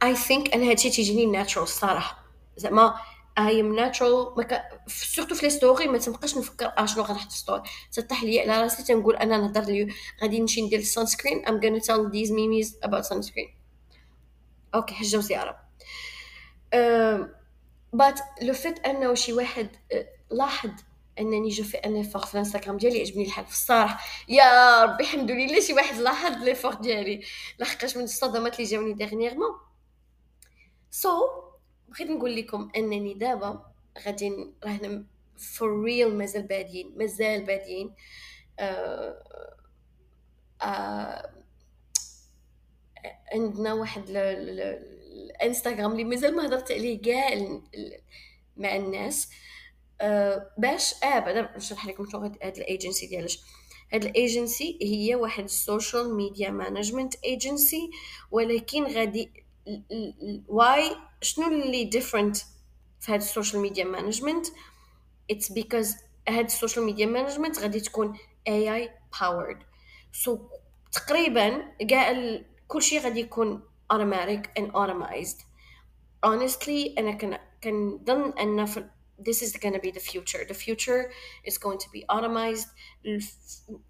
I 0.03 0.17
think 0.17 0.55
أنا 0.55 0.71
هادشي 0.71 0.91
تيجيني 0.91 1.27
natural 1.27 1.69
الصراحة. 1.69 2.25
زعما 2.57 2.95
I 3.39 3.61
am 3.61 3.77
natural 3.77 4.63
surtout 4.87 5.35
في 5.35 5.47
les 5.47 5.51
stories 5.51 5.87
ما 5.87 5.99
تنبقاش 5.99 6.37
نفكر 6.37 6.73
آه 6.79 6.87
شنو 6.87 7.03
غنحط 7.03 7.33
في 7.33 7.39
story 7.39 7.63
تطيح 7.93 8.23
لي 8.23 8.41
على 8.41 8.63
راسي 8.63 8.83
تنقول 8.83 9.17
أنا 9.17 9.37
نهضر 9.37 9.61
لي 9.61 9.95
غادي 10.23 10.41
نمشي 10.41 10.63
ندير 10.63 10.79
ال 10.79 11.07
sunscreen 11.07 11.47
I'm 11.47 11.61
gonna 11.65 11.79
tell 11.79 12.11
these 12.11 12.31
memes 12.31 12.89
about 12.89 13.05
sunscreen. 13.05 13.49
okay 14.75 14.95
حجه 14.95 15.17
وزياره 15.17 15.61
but 17.93 18.21
le 18.43 18.55
fait 18.55 18.79
أنه 18.79 19.15
شي 19.15 19.33
واحد 19.33 19.69
لاحظ 20.31 20.71
انني 21.21 21.49
je 21.49 21.65
fais 21.65 21.77
un 21.77 22.03
effort 22.03 22.27
في 22.27 22.35
الانستغرام 22.35 22.77
ديالي 22.77 22.99
يعجبني 22.99 23.25
الحال 23.25 23.47
في 23.47 23.53
الصراحة. 23.53 24.05
يا 24.29 24.83
ربي 24.85 25.05
الحمد 25.05 25.31
لله 25.31 25.61
شي 25.61 25.73
واحد 25.73 25.97
لاحظ 25.97 26.43
les 26.43 26.55
efforts 26.55 26.75
ديالي. 26.75 27.25
لحقاش 27.59 27.97
من 27.97 28.05
الصدمات 28.05 28.57
اللي 28.61 28.71
جاوني 28.71 28.93
dernièrement 28.95 29.57
so 30.91 31.27
so, 31.27 31.31
بغيت 31.89 32.11
نقول 32.11 32.37
لكم 32.37 32.71
انني 32.77 33.15
دابا 33.15 33.73
غادي 34.07 34.53
راهنا 34.65 35.05
for 35.37 35.83
real 35.85 36.15
مازال 36.19 36.43
بادين 36.43 36.93
مازال 36.97 37.45
بادين. 37.45 37.95
آه 38.59 39.25
آه 40.63 41.31
عندنا 43.33 43.73
واحد 43.73 44.05
الانستغرام 44.09 45.93
اللي 45.93 46.05
مازال 46.05 46.37
ما 46.37 46.47
هضرت 46.47 46.73
عليه 46.73 47.03
كاع 47.03 47.59
مع 48.57 48.77
الناس. 48.77 49.29
آه 49.31 49.35
باش 50.59 50.95
آه 51.05 51.19
بعدا 51.19 51.57
نشرح 51.57 51.87
لكم 51.87 52.11
شنو 52.11 52.21
هاد 52.21 52.57
الأيجنسي 52.57 53.07
ديالاش 53.07 53.41
هاد 53.93 54.05
الأيجنسي 54.05 54.79
هي 54.83 55.15
واحد 55.15 55.45
ال 55.45 55.55
social 55.55 56.15
media 56.15 56.51
management 56.51 57.15
agency 57.25 57.91
ولكن 58.31 58.85
غادي 58.85 59.45
why 60.49 60.97
شنو 61.21 61.49
اللي 61.49 61.85
different 61.85 62.37
في 63.01 63.13
هاد 63.13 63.21
ال 63.21 63.27
social 63.27 63.63
media 63.63 63.85
management 63.85 64.47
it's 65.31 65.53
because 65.53 65.95
هاد 66.29 66.45
ال 66.45 66.50
social 66.50 66.85
media 66.85 67.07
management 67.07 67.59
غادي 67.59 67.81
تكون 67.81 68.19
AI 68.49 68.75
powered 68.75 69.59
so 70.13 70.39
تقريبا 70.93 71.63
كاع 71.91 72.15
كلشي 72.69 72.99
غادي 72.99 73.21
يكون 73.21 73.63
automatic 73.93 74.43
and 74.59 74.73
automized. 74.73 75.45
Honestly 76.27 76.99
أنا 76.99 77.13
كن 77.13 77.39
كنظن 77.65 78.33
أن 78.39 78.65
في 78.65 78.89
this 79.19 79.43
is 79.43 79.57
going 79.57 79.75
to 79.75 79.81
be 79.81 79.91
the 79.91 80.01
future. 80.01 80.45
The 80.45 80.55
future 80.55 81.11
is 81.45 81.59
going 81.59 81.79
to 81.79 81.91
be 81.91 82.05
automized. 82.09 82.69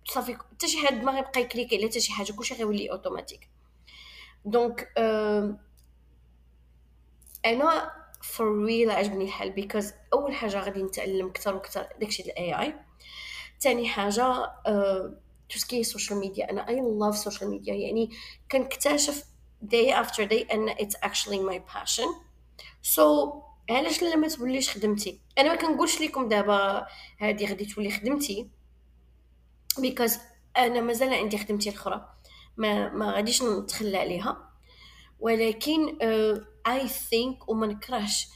صافي 0.04 0.34
حتى 0.34 0.68
شي 0.68 0.86
حد 0.86 1.04
ما 1.04 1.12
غيبقى 1.12 1.40
يكليكي 1.40 1.76
على 1.76 1.88
حتى 1.88 2.00
شي 2.00 2.12
حاجة 2.12 2.32
كلشي 2.32 2.54
غيولي 2.54 2.90
automatique 2.90 3.48
donc 4.44 4.92
أنا 7.44 7.92
for 8.22 8.64
real 8.64 8.90
عجبني 8.90 9.24
الحال 9.24 9.50
because 9.50 9.92
أول 10.12 10.34
حاجة 10.34 10.60
غادي 10.60 10.82
نتعلم 10.82 11.26
أكثر 11.26 11.54
وأكثر 11.54 11.86
داكشي 12.00 12.22
ديال 12.22 12.38
الـ 12.38 12.60
AI 12.62 12.74
ثاني 13.60 13.88
حاجة 13.88 14.52
tout 15.48 15.58
ce 15.58 15.68
qui 15.68 15.82
social 15.82 16.18
media 16.18 16.50
أنا 16.50 16.68
I 16.68 16.80
love 17.00 17.16
social 17.16 17.50
media 17.50 17.74
يعني 17.74 18.10
كنكتشف 18.50 19.24
day 19.64 19.92
after 20.04 20.28
day 20.28 20.52
أن 20.52 20.70
it's 20.70 20.96
actually 21.02 21.40
my 21.50 21.58
passion. 21.74 22.08
So 22.82 23.04
علاش 23.70 24.02
لا 24.02 24.16
ما 24.16 24.28
توليش 24.28 24.70
خدمتي؟ 24.70 25.20
أنا 25.38 25.48
ما 25.48 25.56
كنقولش 25.56 26.00
لكم 26.00 26.28
دابا 26.28 26.86
هذه 27.18 27.48
غادي 27.48 27.64
تولي 27.64 27.90
خدمتي. 27.90 28.50
because 29.78 30.18
أنا 30.56 30.80
مازال 30.80 31.14
عندي 31.14 31.38
خدمتي 31.38 31.68
الأخرى. 31.68 32.14
ما 32.56 32.88
ما 32.88 33.12
غاديش 33.12 33.42
نتخلى 33.42 33.98
عليها. 33.98 34.50
ولكن 35.20 35.98
I 36.66 36.88
uh, 36.88 36.90
think 36.90 37.48
وما 37.48 37.66
نكرهش 37.66 38.28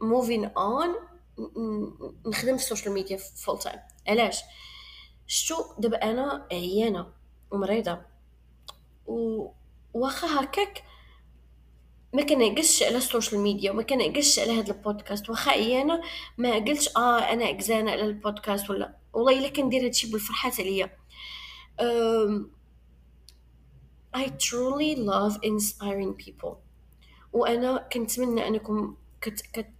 move 0.00 0.32
in 0.32 0.48
uh, 0.48 0.52
أون 0.56 0.94
نخدم 2.26 2.56
في 2.56 2.62
ال 2.62 2.67
social 2.67 2.94
media 2.94 3.16
full 3.16 3.58
time 3.58 3.80
علاش؟ 4.08 4.40
شتو 5.26 5.74
دابا 5.78 5.96
أنا 5.96 6.46
عيانة 6.52 7.06
ومريضة. 7.50 8.00
و 9.06 9.48
واخا 9.94 10.40
هكاك 10.40 10.84
ما 12.12 12.22
كنعقلش 12.22 12.82
على 12.82 12.96
ال 12.96 13.02
social 13.02 13.40
media 13.40 13.70
وما 13.70 13.82
كنعقلش 13.82 14.38
على 14.38 14.60
هذا 14.60 14.72
البودكاست 14.72 15.30
واخا 15.30 15.50
عيانه 15.50 16.00
ما 16.38 16.54
قلتش 16.54 16.96
آه 16.96 17.18
أنا 17.18 17.44
عكزانه 17.44 17.90
على 17.90 18.04
البودكاست 18.04 18.70
ولا 18.70 18.96
والله 19.12 19.38
إلا 19.38 19.48
كندير 19.48 19.84
هادشي 19.84 20.10
بالفرحات 20.12 20.60
عليا. 20.60 20.90
I 24.16 24.28
truly 24.28 24.96
love 24.96 25.36
inspiring 25.44 26.14
people. 26.26 26.54
وأنا 27.32 27.88
كنتمنى 27.92 28.48
أنكم 28.48 28.96
كت... 29.20 29.40
كت... 29.40 29.70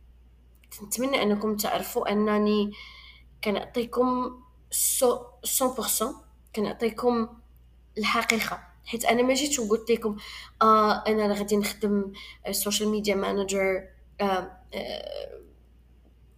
كنتمنى 0.81 1.22
أنكم 1.22 1.57
تعرفوا 1.57 2.12
أنني 2.12 2.72
كنعطيكم 3.45 4.43
سو 4.70 5.18
100% 5.47 6.05
كنعطيكم 6.57 7.29
الحقيقة. 7.99 8.67
حيت 8.89 9.05
أنا 9.05 9.22
ما 9.22 9.34
جيتش 9.34 9.59
وقلت 9.59 9.91
لكم 9.91 10.16
آه 10.62 11.05
أنا 11.07 11.34
غادي 11.34 11.57
نخدم 11.57 12.12
social 12.51 12.88
media 12.88 13.14
manager 13.14 13.88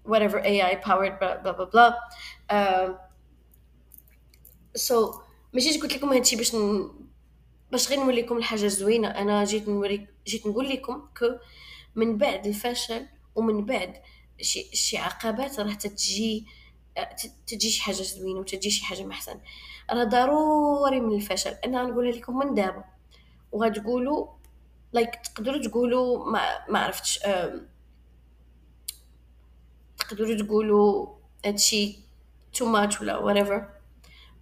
whatever 0.04 0.38
AI 0.44 0.74
powered 0.76 1.18
blah 1.20 1.36
blah 1.42 1.52
blah 1.52 1.68
blah 1.72 1.92
uh, 2.50 2.88
so 4.76 4.94
ما 5.52 5.60
جيت 5.60 5.82
قلت 5.82 5.92
لكم 5.94 6.12
هادشي 6.12 6.36
باش 6.36 6.54
ن... 6.54 6.90
باش 7.72 7.88
غير 7.88 7.98
نوريكم 8.00 8.36
الحاجة 8.36 8.64
الزوينة. 8.64 9.08
أنا 9.08 9.44
جيت 9.44 9.68
نوريك 9.68 10.08
جيت 10.26 10.46
نقول 10.46 10.68
لكم 10.70 11.08
كو 11.18 11.26
من 11.94 12.18
بعد 12.18 12.46
الفشل 12.46 13.06
ومن 13.34 13.64
بعد 13.64 13.94
شي 14.40 14.62
شي 14.76 14.96
عقبات 14.98 15.60
راح 15.60 15.74
تتجي 15.74 16.46
تجي 17.46 17.70
شي 17.70 17.82
حاجة 17.82 17.94
زوينة 18.02 18.40
وتجي 18.40 18.70
شي 18.70 18.84
حاجة 18.84 19.02
محسن 19.02 19.40
راه 19.90 20.04
ضروري 20.04 21.00
من 21.00 21.16
الفشل 21.16 21.50
أنا 21.50 21.82
غنقولها 21.82 22.12
لكم 22.12 22.38
من 22.38 22.54
دابا. 22.54 22.84
وغتقولوا 23.52 24.26
like 24.92 25.14
like, 25.14 25.20
تقدروا 25.20 25.62
تقولوا 25.62 26.30
ما 26.30 26.40
ما 26.68 26.78
عرفتش 26.78 27.20
تقدروا 29.98 30.36
تقولوا 30.36 31.06
هادشي 31.46 31.98
too 32.52 32.66
much 32.66 33.00
ولا 33.00 33.20
whatever. 33.20 33.62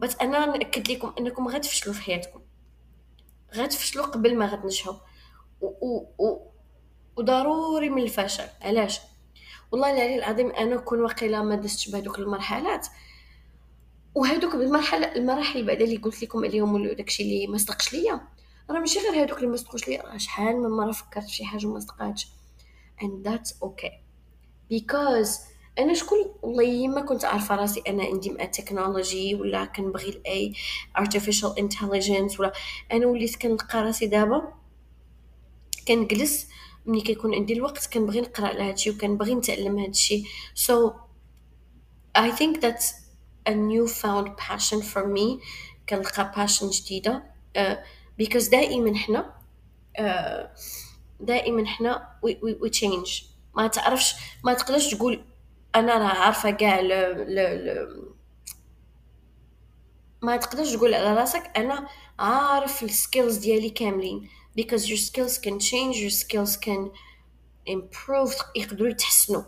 بس 0.01 0.17
أنا 0.17 0.47
نأكد 0.47 0.91
لكم 0.91 1.15
أنكم 1.19 1.49
غتفشلوا 1.49 1.95
في 1.95 2.03
حياتكم. 2.03 2.41
غتفشلوا 3.55 4.07
قبل 4.07 4.37
ما 4.37 4.47
غتنجحوا. 4.47 4.95
و, 5.61 5.67
و, 5.67 6.09
و 6.19 6.51
وضروري 7.17 7.89
من 7.89 8.03
الفشل. 8.03 8.49
علاش؟ 8.63 9.01
والله 9.73 9.91
العلي 9.91 10.15
العظيم 10.15 10.51
أنا 10.51 10.77
كون 10.77 11.01
واقيلا 11.01 11.43
ما 11.43 11.55
دزتش 11.55 11.89
بهذوك 11.91 12.19
المرحلات. 12.19 12.87
وهذوك 14.15 14.55
المرحله 14.55 15.17
المراحل 15.17 15.67
بعدا 15.67 15.85
اللي 15.85 15.97
قلت 15.97 16.23
لكم 16.23 16.39
ولا 16.73 16.93
داكشي 16.93 17.23
اللي 17.23 17.47
ما 17.47 17.59
صدقش 17.59 17.93
ليا. 17.93 18.21
راه 18.71 18.79
ماشي 18.81 18.99
غير 18.99 19.25
هذوك 19.25 19.39
اللي 19.39 19.49
ما 19.49 19.57
صدقوش 19.57 19.89
ليا 19.89 20.03
راه 20.03 20.17
شحال 20.17 20.57
من 20.57 20.71
مرة 20.71 20.93
فكرت 20.93 21.27
شي 21.27 21.45
حاجة 21.45 21.67
وما 21.67 21.81
صدقاتش. 21.81 22.29
And 23.03 23.29
that's 23.29 23.51
okay. 23.65 23.93
Because 24.73 25.29
أنا 25.79 25.95
شكون؟ 25.95 26.19
والله 26.43 26.89
ما 26.89 27.01
كنت 27.01 27.25
عارفة 27.25 27.57
راسي 27.57 27.83
أنا 27.89 28.05
عندي 28.05 28.31
مع 28.31 28.45
التكنولوجي 28.45 29.35
ولا 29.35 29.65
كنبغي 29.65 30.09
ال 30.09 30.24
AI 30.24 30.53
artificial 30.99 31.53
intelligence 31.61 32.41
ولا. 32.41 32.53
أنا 32.93 33.07
وليت 33.07 33.37
كنلقى 33.37 33.83
راسي 33.83 34.07
دابا 34.07 34.53
كنجلس 35.89 36.49
ملي 36.89 37.01
كيكون 37.01 37.35
عندي 37.35 37.53
الوقت 37.53 37.87
كنبغي 37.87 38.21
نقرأ 38.21 38.47
على 38.47 38.63
هادشي 38.63 38.91
وكنبغي 38.91 39.35
نتعلم 39.35 39.79
هادشي. 39.79 40.25
So 40.55 40.93
I 42.19 42.31
think 42.31 42.61
that's 42.61 42.87
a 43.49 43.53
newfound 43.53 44.37
passion 44.37 44.83
for 44.83 45.07
me. 45.07 45.43
كنلقى 45.89 46.33
passion 46.35 46.65
جديدة. 46.65 47.23
Uh, 47.59 47.77
دائما 48.51 48.97
حنا 48.97 49.35
uh, 49.99 50.47
دائما 51.21 51.67
حنا 51.67 52.09
we, 52.27 52.31
we 52.45 52.71
change. 52.71 53.25
ما 53.55 53.67
تعرفش 53.67 54.15
ما 54.45 54.55
تقدرش 54.55 54.95
تقول 54.95 55.25
أنا 55.75 55.99
راه 55.99 56.19
عارفة 56.19 56.51
كاع 56.51 56.81
ل... 56.81 56.89
ل... 56.89 57.35
ل... 57.35 57.89
ما 60.23 60.37
تقدرش 60.37 60.73
تقول 60.73 60.95
على 60.95 61.15
راسك 61.15 61.51
أنا 61.57 61.89
عارف 62.19 62.83
ال 62.83 62.91
skills 62.91 63.37
ديالي 63.37 63.71
كاملين. 63.71 64.29
Because 64.57 64.89
your 64.89 64.99
skills 64.99 65.39
can 65.39 65.59
change 65.59 65.97
your 65.97 66.11
skills 66.11 66.57
can 66.57 66.91
improve. 67.67 68.35
يقدروا 68.57 68.89
يتحسنوا 68.89 69.43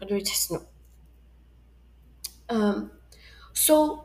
يقدروا 0.00 0.18
يتحسنوا. 0.18 0.60
Um, 2.52 2.90
so 3.54 3.98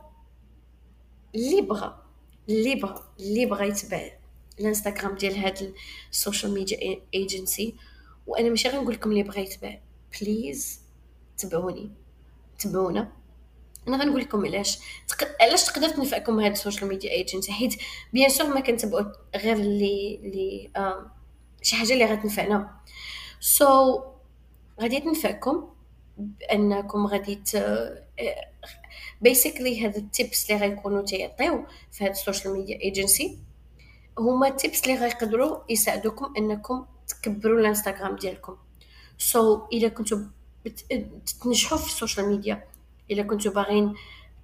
اللي 1.35 1.61
بغى 1.61 2.03
اللي 2.49 2.75
بغى 2.75 3.03
اللي 3.19 3.45
بغى 3.45 3.67
يتبع 3.67 4.11
الانستغرام 4.59 5.15
ديال 5.15 5.35
هاد 5.37 5.73
ال 6.11 6.17
social 6.17 6.53
media 6.53 7.01
agency 7.13 7.75
وأنا 8.27 8.49
ماشي 8.49 8.69
غنقول 8.69 8.93
لكم 8.93 9.11
اللي 9.11 9.23
بغى 9.23 9.41
يتبع. 9.41 9.79
please 10.21 10.79
تبعوني 11.37 11.91
تبعونا. 12.59 13.11
أنا 13.87 13.97
غنقول 13.97 14.21
لكم 14.21 14.45
علاش. 14.45 14.79
تق... 15.07 15.27
علاش 15.41 15.63
تقدر 15.63 15.89
تنفعكم 15.89 16.39
هاد 16.39 16.51
ال 16.51 16.57
social 16.57 16.89
media 16.89 17.11
agency 17.11 17.51
حيت 17.51 17.75
bien 18.13 18.29
sûr 18.29 18.47
ما 18.47 18.59
كنتبعوا 18.59 19.05
غير 19.35 19.55
اللي 19.55 20.19
اللي 20.23 20.71
آه 20.75 21.11
شي 21.61 21.75
حاجة 21.75 21.93
اللي 21.93 22.05
غتنفعنا. 22.05 22.79
so 23.39 23.65
so, 23.65 24.01
غادي 24.81 24.99
تنفعكم 24.99 25.69
بأنكم 26.17 27.07
غادي 27.07 27.35
ت 27.35 27.57
basically 29.21 29.85
هاد 29.85 29.95
ال 29.95 30.07
tips 30.07 30.51
اللي 30.51 30.61
غيكونوا 30.61 31.01
تيعطيو 31.01 31.65
في 31.91 32.03
هاد 32.03 32.09
ال 32.09 32.16
social 32.16 32.53
media 32.53 32.81
agency 32.81 33.39
هما 34.19 34.47
ال 34.47 34.55
tips 34.55 34.83
اللي 34.83 34.95
غيقدروا 34.95 35.57
يساعدوكم 35.69 36.33
أنكم 36.37 36.85
تكبروا 37.07 37.59
الانستغرام 37.59 38.15
ديالكم. 38.15 38.57
so 39.17 39.57
so, 39.57 39.61
اذا 39.73 39.87
كنتو 39.87 40.19
تنجحوا 41.43 41.77
في 41.77 41.85
ال 41.85 41.91
social 41.91 42.25
media 42.29 42.63
الا 43.10 43.22
كنتو 43.22 43.50
باغيين 43.50 43.94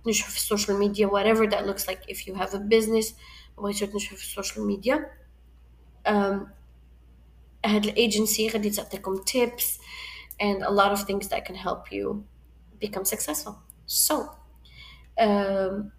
تنجحوا 0.05 0.31
في 0.31 0.37
السوشيال 0.37 0.79
ميديا 0.79 1.09
whatever 1.09 1.51
that 1.51 1.67
looks 1.67 1.87
like 1.89 2.01
if 2.09 2.27
you 2.27 2.35
have 2.35 2.55
a 2.55 2.59
business 2.59 3.15
بغيتو 3.59 3.87
تنجحوا 3.87 4.17
في 4.17 4.25
السوشيال 4.25 4.67
ميديا 4.67 5.11
um, 6.09 6.37
هاد 7.65 7.85
الايجنسي 7.85 8.49
غادي 8.49 8.71
تعطيكم 8.71 9.17
tips 9.17 9.65
and 10.41 10.63
a 10.63 10.71
lot 10.71 10.93
of 10.93 11.03
things 11.03 11.29
that 11.29 11.45
can 11.45 11.55
help 11.55 11.93
you 11.93 12.25
become 12.81 13.05
successful 13.05 13.55
so 13.87 14.15
um, 15.21 15.91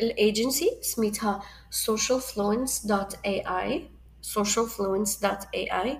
الايجنسي 0.00 0.78
سميتها 0.82 1.42
socialfluence.ai 1.70 3.82
socialfluence.ai 4.22 5.98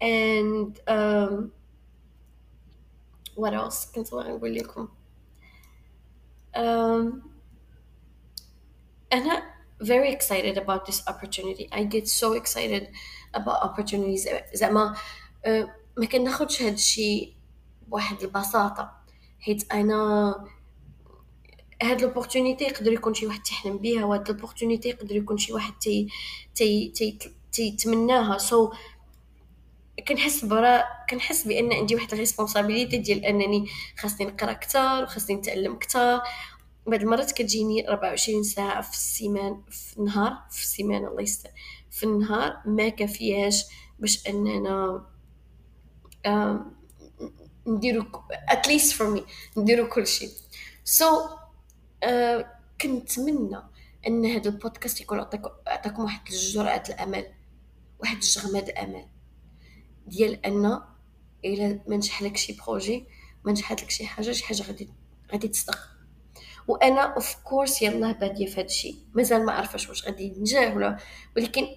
and 0.00 0.80
um, 0.88 1.52
what 3.36 3.52
else 3.54 3.92
كنت 3.94 4.14
نقول 4.14 4.54
لكم 4.54 4.88
Um, 6.55 7.21
أنا 9.13 9.53
very 9.83 10.11
excited 10.11 10.57
about 10.57 10.85
this 10.85 11.01
opportunity. 11.07 11.67
I 11.71 11.83
get 11.83 12.07
so 12.07 12.33
excited 12.33 12.87
about 13.33 13.63
opportunities. 13.63 14.27
زعما 14.53 14.95
uh, 15.45 15.49
ما 15.97 16.05
كناخدش 16.05 16.61
هاد 16.61 16.73
الشيء 16.73 17.33
بواحد 17.87 18.23
البساطة 18.23 18.91
حيت 19.39 19.73
أنا 19.73 20.35
هاد 21.83 22.01
l'opportunité 22.01 22.63
يقدر 22.63 22.91
يكون 22.91 23.13
شي 23.13 23.27
واحد 23.27 23.41
تحلم 23.43 23.77
بيها 23.77 24.05
وهاد 24.05 24.31
l'opportunité 24.31 24.89
يقدر 24.89 25.15
يكون 25.15 25.37
شي 25.37 25.53
واحد 25.53 25.73
تي 25.73 26.07
تي 26.55 26.89
تي 26.89 27.19
تيتمناها 27.51 28.37
so 28.37 28.71
so, 28.71 28.75
كنحس 30.07 30.45
برا 30.45 30.83
كنحس 31.09 31.47
بأن 31.47 31.73
عندي 31.73 31.95
واحد 31.95 32.13
ال 32.13 32.19
responsibility 32.19 32.97
ديال 32.97 33.25
أنني 33.25 33.65
خاصني 33.99 34.27
نقرأ 34.27 34.51
أكثر 34.51 35.03
وخاصني 35.03 35.35
نتعلم 35.35 35.73
أكثر 35.73 36.21
بعض 36.87 37.01
المرات 37.01 37.31
كتجيني 37.31 37.89
24 37.89 38.43
ساعة 38.43 38.81
في 38.81 38.93
la 38.93 39.08
semaine 39.08 39.61
في 39.69 39.97
النهار 39.97 40.37
في 40.51 40.61
السيمانه 40.61 41.07
الله 41.07 41.21
يستر. 41.21 41.49
في 41.91 42.03
النهار 42.03 42.61
ما 42.65 42.89
كافياش 42.89 43.63
باش 43.99 44.27
أننا 44.27 45.05
نديرو 47.67 48.05
at 48.49 48.62
least 48.62 48.93
for 48.93 49.09
me 49.09 49.25
نديرو 49.57 49.89
كلشي 49.89 50.29
so 50.83 51.25
uh, 52.05 52.45
كنتمنى 52.81 53.57
أن 54.07 54.25
هذا 54.25 54.49
البودكاست 54.49 55.01
يكون 55.01 55.19
عطاكم 55.67 56.03
واحد 56.03 56.27
الجرعه 56.27 56.83
الأمل 56.89 57.25
واحد 57.99 58.15
الجغمه 58.15 58.59
الأمل. 58.59 59.05
ديال 60.07 60.45
أن 60.45 60.81
إلا 61.45 61.79
ما 61.87 61.95
نجح 61.95 62.21
لك 62.21 62.37
شي 62.37 62.53
projet 62.53 63.05
ما 63.45 63.51
نجحت 63.51 63.83
لك 63.83 63.89
شي 63.89 64.05
حاجة 64.05 64.31
شي 64.31 64.45
حاجة 64.45 64.63
غادي 64.63 64.89
غادي 65.31 65.47
تصدق. 65.47 65.79
وأنا 66.67 67.01
of 67.01 67.35
course 67.35 67.81
يلاه 67.81 68.11
بادية 68.11 68.45
في 68.45 68.59
هادشي. 68.59 68.95
مازال 69.13 69.45
ما 69.45 69.51
عرفاش 69.51 69.89
واش 69.89 70.05
غادي 70.05 70.23
ينجح 70.23 70.75
ولا 70.75 70.97
ولكن 71.37 71.67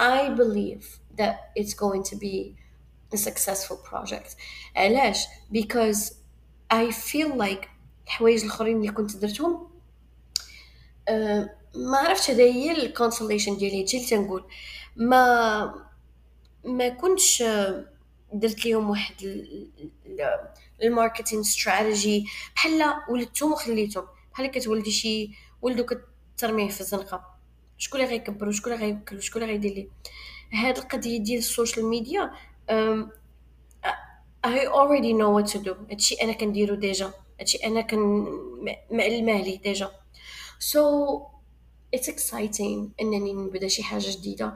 I 0.00 0.28
believe 0.36 0.84
that 1.20 1.36
it's 1.56 1.74
going 1.74 2.02
to 2.02 2.16
be 2.16 2.56
a 3.12 3.16
successful 3.16 3.76
project. 3.90 4.36
علاش؟ 4.76 5.24
because 5.52 6.12
I 6.72 6.90
feel 6.90 7.36
like 7.36 7.68
الحوايج 8.06 8.44
الأخرين 8.44 8.76
اللي 8.76 8.92
كنت 8.92 9.16
درتهم 9.16 9.68
أه 11.08 11.56
ما 11.74 11.98
عرفتش 11.98 12.30
هذا 12.30 12.42
هي 12.42 12.72
ال 12.72 12.80
conclusion 12.80 13.56
ديالي. 13.56 13.80
هادشي 13.80 13.96
اللي 13.96 14.08
تنقول 14.08 14.44
ما 14.96 15.74
ما 16.64 16.88
كنتش 16.88 17.44
درت 18.32 18.64
ليهم 18.64 18.90
واحد 18.90 19.14
ال 20.82 20.88
marketing 20.88 21.42
strategy 21.42 22.26
بحال 22.54 22.94
ولدتهم 23.08 23.52
وخليتهم. 23.52 24.04
بحال 24.32 24.46
كتولدي 24.46 24.90
شي 24.90 25.30
ولدو 25.62 25.86
كترميه 26.36 26.68
في 26.68 26.80
الزنقة. 26.80 27.34
شكون 27.78 28.00
اللي 28.00 28.10
غيكبر؟ 28.10 28.48
وشكون 28.48 28.72
اللي 28.72 28.84
غيوكل 28.84 29.16
وشكون 29.16 29.42
اللي 29.42 29.52
غيدير 29.52 29.72
ليه؟ 29.72 29.88
هاد 30.52 30.78
القضية 30.78 31.18
ديال 31.18 31.38
ال 31.38 31.45
social 31.45 31.86
media 31.86 32.30
I 34.46 34.66
already 34.66 35.12
know 35.14 35.30
what 35.36 35.46
to 35.52 35.58
do. 35.64 35.74
هادشي 35.90 36.14
أنا 36.14 36.32
كنديرو 36.32 36.74
déjà. 36.74 37.12
هادشي 37.40 37.58
أنا 37.58 37.80
كن 37.80 38.26
معلمه 38.90 39.42
ليه 39.42 39.60
déjà. 39.60 39.90
So 40.60 40.80
it's 41.96 42.08
exciting 42.08 42.88
إنني 43.00 43.32
نبدا 43.32 43.68
شي 43.68 43.82
حاجة 43.82 44.10
جديدة. 44.10 44.54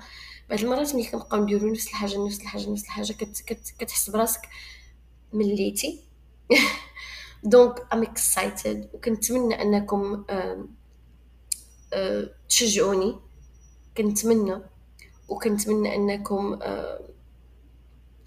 بعض 0.51 0.61
المرات 0.61 0.95
ملي 0.95 1.05
كنبقاو 1.05 1.43
نديرو 1.43 1.71
نفس 1.71 1.89
الحاجة 1.89 2.27
نفس 2.27 2.41
الحاجة 2.41 2.71
نفس 2.71 2.85
الحاجة 2.85 3.13
كت 3.13 3.41
كت 3.47 3.75
كتحس 3.79 4.11
براسك 4.11 4.41
مليتي. 5.33 6.05
donc 7.45 7.87
I'm 7.93 8.03
excited 8.03 8.91
وكنتمنى 8.95 9.63
أنكم 9.63 10.25
تشجعوني. 12.49 13.19
كنتمنى 13.97 14.63
وكنتمنى 15.29 15.95
أنكم 15.95 16.59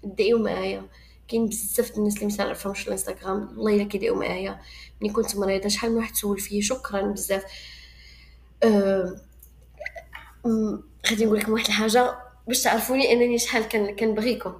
تدعيو 0.02 0.38
معايا. 0.38 0.88
كاين 1.28 1.46
بزاف 1.48 1.98
الناس 1.98 2.14
اللي 2.16 2.26
متعرفهمش 2.26 2.86
الإنستغرام 2.86 3.58
والله 3.58 3.74
إلا 3.74 3.84
كيديروا 3.84 4.18
معايا. 4.18 4.60
ملي 5.00 5.12
كنت 5.12 5.36
مريضة 5.36 5.68
شحال 5.68 5.90
من 5.90 5.96
واحد 5.96 6.14
سول 6.14 6.38
فيا؟ 6.38 6.60
شكرا 6.60 7.02
بزاف. 7.02 7.44
أه... 8.62 9.20
غادي 11.10 11.24
نقول 11.24 11.38
لكم 11.38 11.52
واحد 11.52 11.66
الحاجة 11.66 12.18
باش 12.48 12.62
تعرفوني 12.62 13.12
أنني 13.12 13.38
شحال 13.38 13.68
كنبغيكم. 13.96 14.54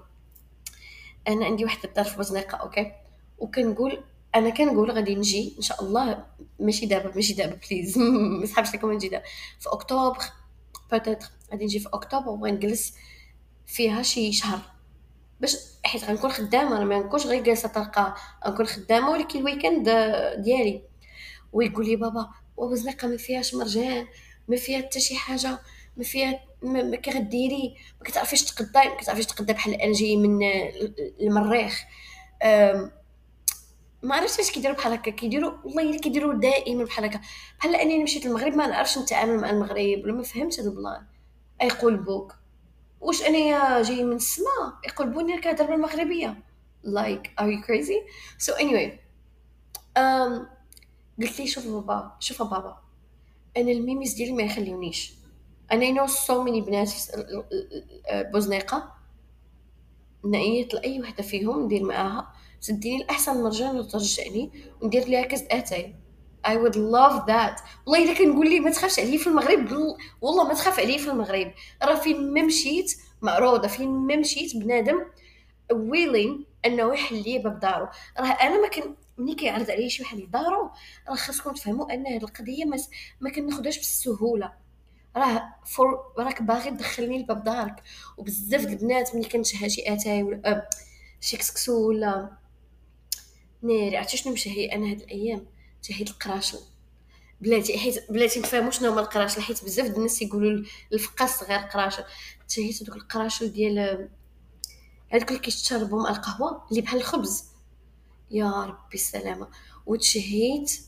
أنا 1.29 1.45
عندي 1.47 1.65
واحد 1.65 1.79
الدار 1.85 2.05
في 2.05 2.17
بوزنيقة 2.17 2.57
أوكي؟ 2.57 2.93
وكنقول 3.39 4.05
أنا 4.35 4.51
كنقول 4.51 4.91
غادي 4.91 5.15
نجي 5.15 5.55
إن 5.57 5.63
شاء 5.63 5.83
الله 5.85 6.25
ماشي 6.61 6.87
دابا 6.87 7.13
ماشي 7.15 7.35
دابا 7.35 7.59
please 7.71 7.99
ما 8.41 8.47
صحابش 8.47 8.75
لكم 8.75 8.93
نجي 8.93 9.09
دابا. 9.09 9.25
في 9.61 9.69
أكتوبر 9.69 10.19
peut-être 10.93 11.27
غادي 11.53 11.65
نجي 11.65 11.81
في 11.81 11.89
أكتوبر 11.93 12.29
وغنجلس 12.29 12.95
فيها 13.67 14.03
شي 14.03 14.33
شهر. 14.33 14.61
باش 15.41 15.57
حيت 15.85 16.05
غنكون 16.05 16.31
خدامة 16.31 16.77
أنا 16.77 16.85
ما 16.85 16.99
نكونش 16.99 17.27
غير 17.27 17.43
جالسة 17.43 17.69
طلقه 17.69 18.15
غنكون 18.47 18.67
خدامة 18.67 19.11
ولكن 19.11 19.39
ال 19.39 19.45
weekend 19.45 19.89
ديالي. 20.45 20.83
ويقول 21.53 21.87
لي 21.87 21.97
بابا 21.97 22.29
وبوزنيقة 22.57 23.09
ما 23.09 23.17
فيهاش 23.17 23.55
مرجان 23.55 24.07
ما 24.49 24.57
فيها 24.57 24.79
حتى 24.79 25.01
شي 25.01 25.17
حاجة. 25.17 25.59
ما 25.97 26.05
فيها 26.05 26.41
ما 26.63 26.97
كغديري 26.97 27.77
ما 28.01 28.07
كتعرفيش 28.07 28.45
تقداي 28.45 28.89
ما 28.89 28.97
كتعرفيش 28.97 29.27
تقدا 29.27 29.53
بحال 29.53 29.75
أنا 29.75 29.93
جاي 29.93 30.17
من 30.17 30.39
المريخ. 31.21 31.83
ما 34.03 34.15
عرفتش 34.15 34.39
واش 34.39 34.51
كيديروا 34.51 34.77
بحال 34.77 34.93
هكا. 34.93 35.11
كيديروا 35.11 35.53
والله 35.65 35.83
إلا 35.83 35.99
كيديروا 35.99 36.35
دائما 36.35 36.85
بحال 36.85 37.05
هكا. 37.05 37.21
بحال 37.59 37.75
انني 37.75 38.03
مشيت 38.03 38.27
للمغرب 38.27 38.55
ما 38.55 38.67
نعرفش 38.67 38.99
نتعامل 38.99 39.41
مع 39.41 39.51
المغرب 39.51 40.05
ولا 40.05 40.13
ما 40.13 40.23
فهمتش 40.23 40.61
هذا 40.61 40.69
البلان. 40.69 41.07
يقلبوك 41.63 42.35
واش 43.01 43.23
أنايا 43.23 43.83
جاي 43.83 44.05
من 44.05 44.17
السماء 44.17 44.73
يقلبوني 44.85 45.41
كنهضر 45.41 45.67
بالمغربيه 45.67 46.43
like 46.85 47.31
are 47.41 47.47
you 47.47 47.63
crazy? 47.67 47.99
So 48.39 48.55
anyway 48.55 48.91
um, 49.99 50.47
قلت 51.23 51.41
لي 51.41 51.47
شوف 51.47 51.67
بابا 51.67 52.17
شوف 52.21 52.43
بابا. 52.43 52.79
أنا 53.57 53.71
الميميز 53.71 54.15
ديالي 54.15 54.33
ما 54.33 54.43
يخليونيش. 54.43 55.13
أنا 55.73 55.91
know 55.91 56.07
so 56.07 56.43
many 56.43 56.61
بنات 56.61 56.89
في 56.89 57.45
بوزنيقة. 58.33 58.93
نعيط 60.25 60.75
لاي 60.75 61.01
وحدة 61.01 61.23
فيهم 61.23 61.65
ندير 61.65 61.83
معاها. 61.83 62.33
تديني 62.63 63.03
الأحسن 63.03 63.43
مرجان 63.43 63.79
وترجعني 63.79 64.51
وندير 64.81 65.05
ليها 65.05 65.23
كاس 65.23 65.45
آتاي. 65.51 65.95
I 66.47 66.51
would 66.51 66.75
love 66.75 67.27
that. 67.27 67.63
والله 67.87 68.05
الا 68.05 68.15
كنقول 68.19 68.51
لي 68.51 68.61
ما 68.61 68.71
تخافش 68.71 68.99
عليا 68.99 69.19
في 69.19 69.27
المغرب 69.27 69.73
والله 70.21 70.49
ما 70.49 70.55
تخاف 70.55 70.81
عليا 70.81 70.99
في 70.99 71.11
المغرب. 71.11 71.53
راه 71.83 71.95
فين 71.95 72.35
ما 72.35 72.43
مشيت 72.43 72.97
معروضة 73.23 73.69
فين 73.69 73.89
ما 73.89 74.17
مشيت 74.17 74.57
بنادم 74.57 74.97
willing 75.73 76.47
إنه 76.67 76.93
يحل 76.93 77.23
لي 77.23 77.39
باب 77.39 77.59
دارو. 77.61 77.89
راه 78.19 78.27
أنا 78.27 78.63
ما 78.63 78.69
كن 78.69 78.95
ملي 79.19 79.35
كيعرض 79.35 79.71
عليا 79.71 79.89
شي 79.89 80.03
واحد 80.03 80.19
لدارو 80.19 80.71
راه 81.09 81.15
خاصكم 81.15 81.53
تفهموا 81.53 81.95
أن 81.95 82.07
هذه 82.07 82.17
القضية 82.17 82.65
ما 83.21 83.31
كناخذهاش 83.31 83.77
بالسهوله 83.77 84.53
راه 85.17 85.55
فور 85.67 86.13
راك 86.19 86.43
باغي 86.43 86.71
تدخلني 86.71 87.19
لباب 87.19 87.45
دارك. 87.45 87.83
وبزاف 88.17 88.67
البنات 88.67 89.15
ملي 89.15 89.29
كنشهى 89.29 89.71
شي 89.71 89.93
آتاي 89.93 90.23
ولا 90.23 90.51
أه 90.51 90.69
شي 91.21 91.37
كسكسو 91.37 91.89
ولا 91.89 92.31
ناري 93.63 93.97
عرفتي 93.97 94.17
شنو 94.17 94.33
مشهي 94.33 94.73
أنا 94.73 94.91
هاد 94.91 95.01
الأيام؟ 95.01 95.47
تشهيت 95.83 96.11
القراشل. 96.11 96.59
بلاتي 97.41 97.79
حيت 97.79 98.11
بلاتي 98.11 98.41
نتفاهموا 98.41 98.71
شنو 98.71 98.91
هما 98.91 99.01
القراشل 99.01 99.43
حيت 99.43 99.65
بزاف 99.65 99.87
د 99.87 99.97
الناس 99.97 100.23
يقولوا 100.23 100.65
الفقاص 100.93 101.25
الصغير 101.25 101.59
قراشل. 101.59 102.05
تشهيت 102.49 102.83
دوك 102.83 102.97
القراشل 102.97 103.53
ديال 103.53 104.09
هذوك 105.11 105.29
اللي 105.29 105.41
كيشربوا 105.41 106.03
مع 106.03 106.11
القهوة 106.11 106.67
اللي 106.71 106.81
بحال 106.83 107.01
الخبز. 107.01 107.45
يا 108.31 108.65
ربي 108.65 108.95
السلامة. 108.95 109.49
وتشهيت 109.87 110.81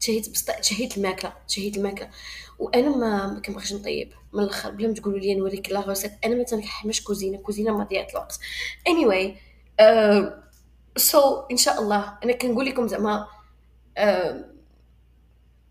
تشهيت 0.00 0.30
بسط... 0.30 0.50
تشهيت 0.50 0.96
الماكلة 0.96 1.32
تشهيت 1.48 1.76
الماكلة. 1.76 2.10
وأنا 2.58 2.96
ما 2.96 3.26
ما 3.26 3.40
كنبغيش 3.40 3.72
نطيب. 3.72 4.12
من 4.32 4.42
الأخر 4.42 4.70
بلا 4.70 4.88
ما 4.88 4.94
تقولوا 4.94 5.18
لي 5.18 5.34
نوريك 5.34 5.72
la 5.72 5.80
recette 5.80 6.12
أنا 6.24 6.34
ما 6.34 6.42
تنحملش 6.42 7.04
كوزينة 7.04 7.38
كوزينة 7.38 7.78
مضيعه 7.78 8.06
الوقت. 8.10 8.38
Anyway 8.88 9.38
so 10.96 11.20
uh, 11.20 11.44
so, 11.44 11.46
إن 11.50 11.56
شاء 11.56 11.82
الله 11.82 12.18
أنا 12.24 12.32
كنقول 12.32 12.66
لكم 12.66 12.88
زعما 12.88 13.26
uh, 13.98 14.58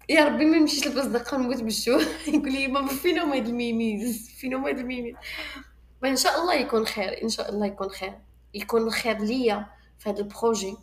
يا 0.09 0.25
ربي 0.25 0.45
ما 0.45 0.57
نمشيش 0.57 0.87
لبوزنيقة 0.87 1.37
نموت 1.37 1.61
بالجوع 1.61 2.01
يقول 2.27 2.51
لي 2.51 2.67
ماما 2.67 2.87
فين 2.87 3.19
هما 3.19 3.35
هاد 3.35 3.47
الميميز 3.47 4.29
فين 4.37 4.53
هما 4.53 4.69
هاد 4.69 4.79
الميميز. 4.79 5.15
إن 6.05 6.15
شاء 6.15 6.41
الله 6.41 6.53
يكون 6.53 6.85
خير 6.85 7.23
إن 7.23 7.29
شاء 7.29 7.49
الله 7.49 7.65
يكون 7.65 7.89
خير. 7.89 8.13
يكون 8.53 8.91
خير 8.91 9.17
ليا 9.17 9.65
في 9.99 10.09
هذا 10.09 10.19
ال 10.19 10.26
projet. 10.26 10.75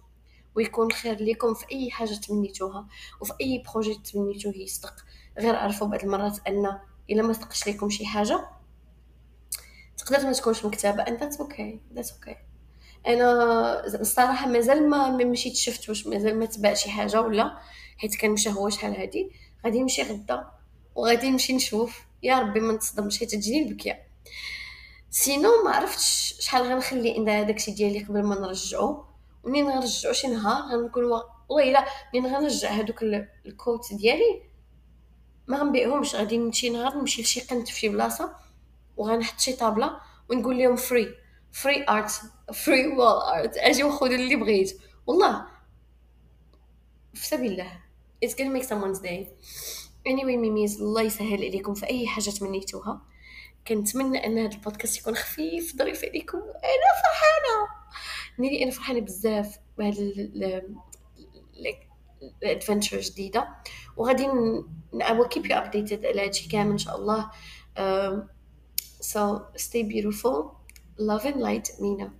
ويكون 0.56 0.92
خير 0.92 1.16
ليكم 1.16 1.54
في 1.54 1.64
أي 1.72 1.90
حاجة 1.90 2.14
تمنيتوها 2.14 2.86
وفي 3.20 3.32
أي 3.40 3.62
projet 3.72 3.94
تمنيتوه 3.94 4.56
يصدق. 4.56 4.94
غير 5.38 5.56
عرفوا 5.56 5.86
بعض 5.86 6.02
المرات 6.02 6.38
أن 6.48 6.78
إلا 7.10 7.22
ما 7.22 7.32
صدقش 7.32 7.68
لكم 7.68 7.90
شي 7.90 8.06
حاجة 8.06 8.48
تقدر 9.96 10.26
ما 10.26 10.32
تكونش 10.32 10.66
and 10.66 11.18
that's 11.20 11.38
okay 11.40 11.78
that's 11.94 12.10
okay. 12.10 12.36
أنا 13.06 13.86
الصراحة 13.86 14.48
مازال 14.48 14.90
ما 14.90 15.10
مشيت 15.10 15.54
شفت 15.56 15.88
واش 15.88 16.06
مازال 16.06 16.38
ما 16.38 16.46
تباع 16.46 16.74
شي 16.74 16.90
حاجة 16.90 17.20
ولا 17.20 17.58
حيت 17.98 18.14
كان 18.14 18.30
مشى 18.30 18.50
هو 18.50 18.68
شحال 18.68 18.96
هادي. 18.96 19.30
غادي 19.64 19.82
نمشي 19.82 20.02
غدا 20.02 20.46
وغادي 20.94 21.30
نمشي 21.30 21.52
نشوف. 21.52 22.02
يا 22.22 22.38
ربي 22.38 22.60
ما 22.60 22.72
نتصدمش 22.72 23.18
حيت 23.18 23.30
تجيني 23.34 23.68
البكية. 23.68 24.06
sinon 25.10 25.64
ما 25.64 25.70
عرفتش 25.70 26.34
شحال 26.40 26.62
غنخلي 26.62 27.16
إن 27.16 27.46
داكشي 27.46 27.70
ديالي 27.70 28.04
قبل 28.04 28.22
ما 28.22 28.40
نرجعو. 28.40 29.04
ومنين 29.44 29.70
غنرجعو 29.70 30.12
شي 30.12 30.26
نهار؟ 30.26 30.62
غنكون 30.62 31.04
والله 31.48 31.84
منين 32.14 32.34
غنرجع 32.34 32.70
هادوك 32.70 33.02
الكوت 33.46 33.94
ديالي؟ 33.94 34.42
ما 35.46 35.58
غنبيعهمش 35.58 36.14
غادي 36.14 36.38
نمشي 36.38 36.70
نهار 36.70 36.96
نمشي 36.96 37.22
لشي 37.22 37.40
قنت 37.40 37.68
في 37.68 37.80
شي 37.80 37.88
بلاصة 37.88 38.36
وغنحط 38.96 39.40
شي 39.40 39.52
طابلة 39.52 40.00
ونقول 40.30 40.58
لهم 40.58 40.76
free 40.76 41.08
free 41.52 41.84
art 41.88 42.10
free 42.54 42.86
wall 42.86 43.22
art 43.22 43.56
أجي 43.56 43.84
وخذوا 43.84 44.14
اللي 44.14 44.36
بغيت. 44.36 44.80
والله 45.06 45.46
في 47.14 47.26
سبيل 47.26 47.52
الله. 47.52 47.80
It's 48.24 48.34
gonna 48.34 48.50
make 48.56 48.66
someone's 48.68 49.00
day. 49.00 49.26
Anyway 50.08 50.36
ميميز 50.36 50.80
الله 50.80 51.02
يسهل 51.02 51.44
عليكم 51.44 51.74
في 51.74 51.86
أي 51.86 52.06
حاجة 52.06 52.30
تمنيتوها. 52.30 53.02
كنتمنى 53.68 54.26
أن 54.26 54.38
هذا 54.38 54.54
البودكاست 54.54 54.98
يكون 54.98 55.14
خفيف 55.14 55.76
ظريف 55.76 56.04
عليكم. 56.04 56.38
أنا 56.38 56.90
فرحانة. 57.02 57.83
نيلي 58.38 58.62
أنا 58.62 58.70
فرحانة 58.70 59.00
بزاف 59.00 59.58
بهذا 59.78 60.12
الادفنتشر 62.42 63.00
جديدة. 63.00 63.48
وغادي 63.96 64.26
will 64.94 65.28
keep 65.28 65.44
you 65.44 65.54
updated 65.54 66.04
على 66.04 66.24
هادشي 66.24 66.48
كامل 66.48 66.70
إن 66.70 66.78
شاء 66.78 66.96
الله. 66.96 67.30
so 69.02 69.42
stay 69.56 69.82
beautiful. 69.82 70.56
Love 70.98 71.24
and 71.24 71.40
light 71.40 71.68
Nina 71.80 72.12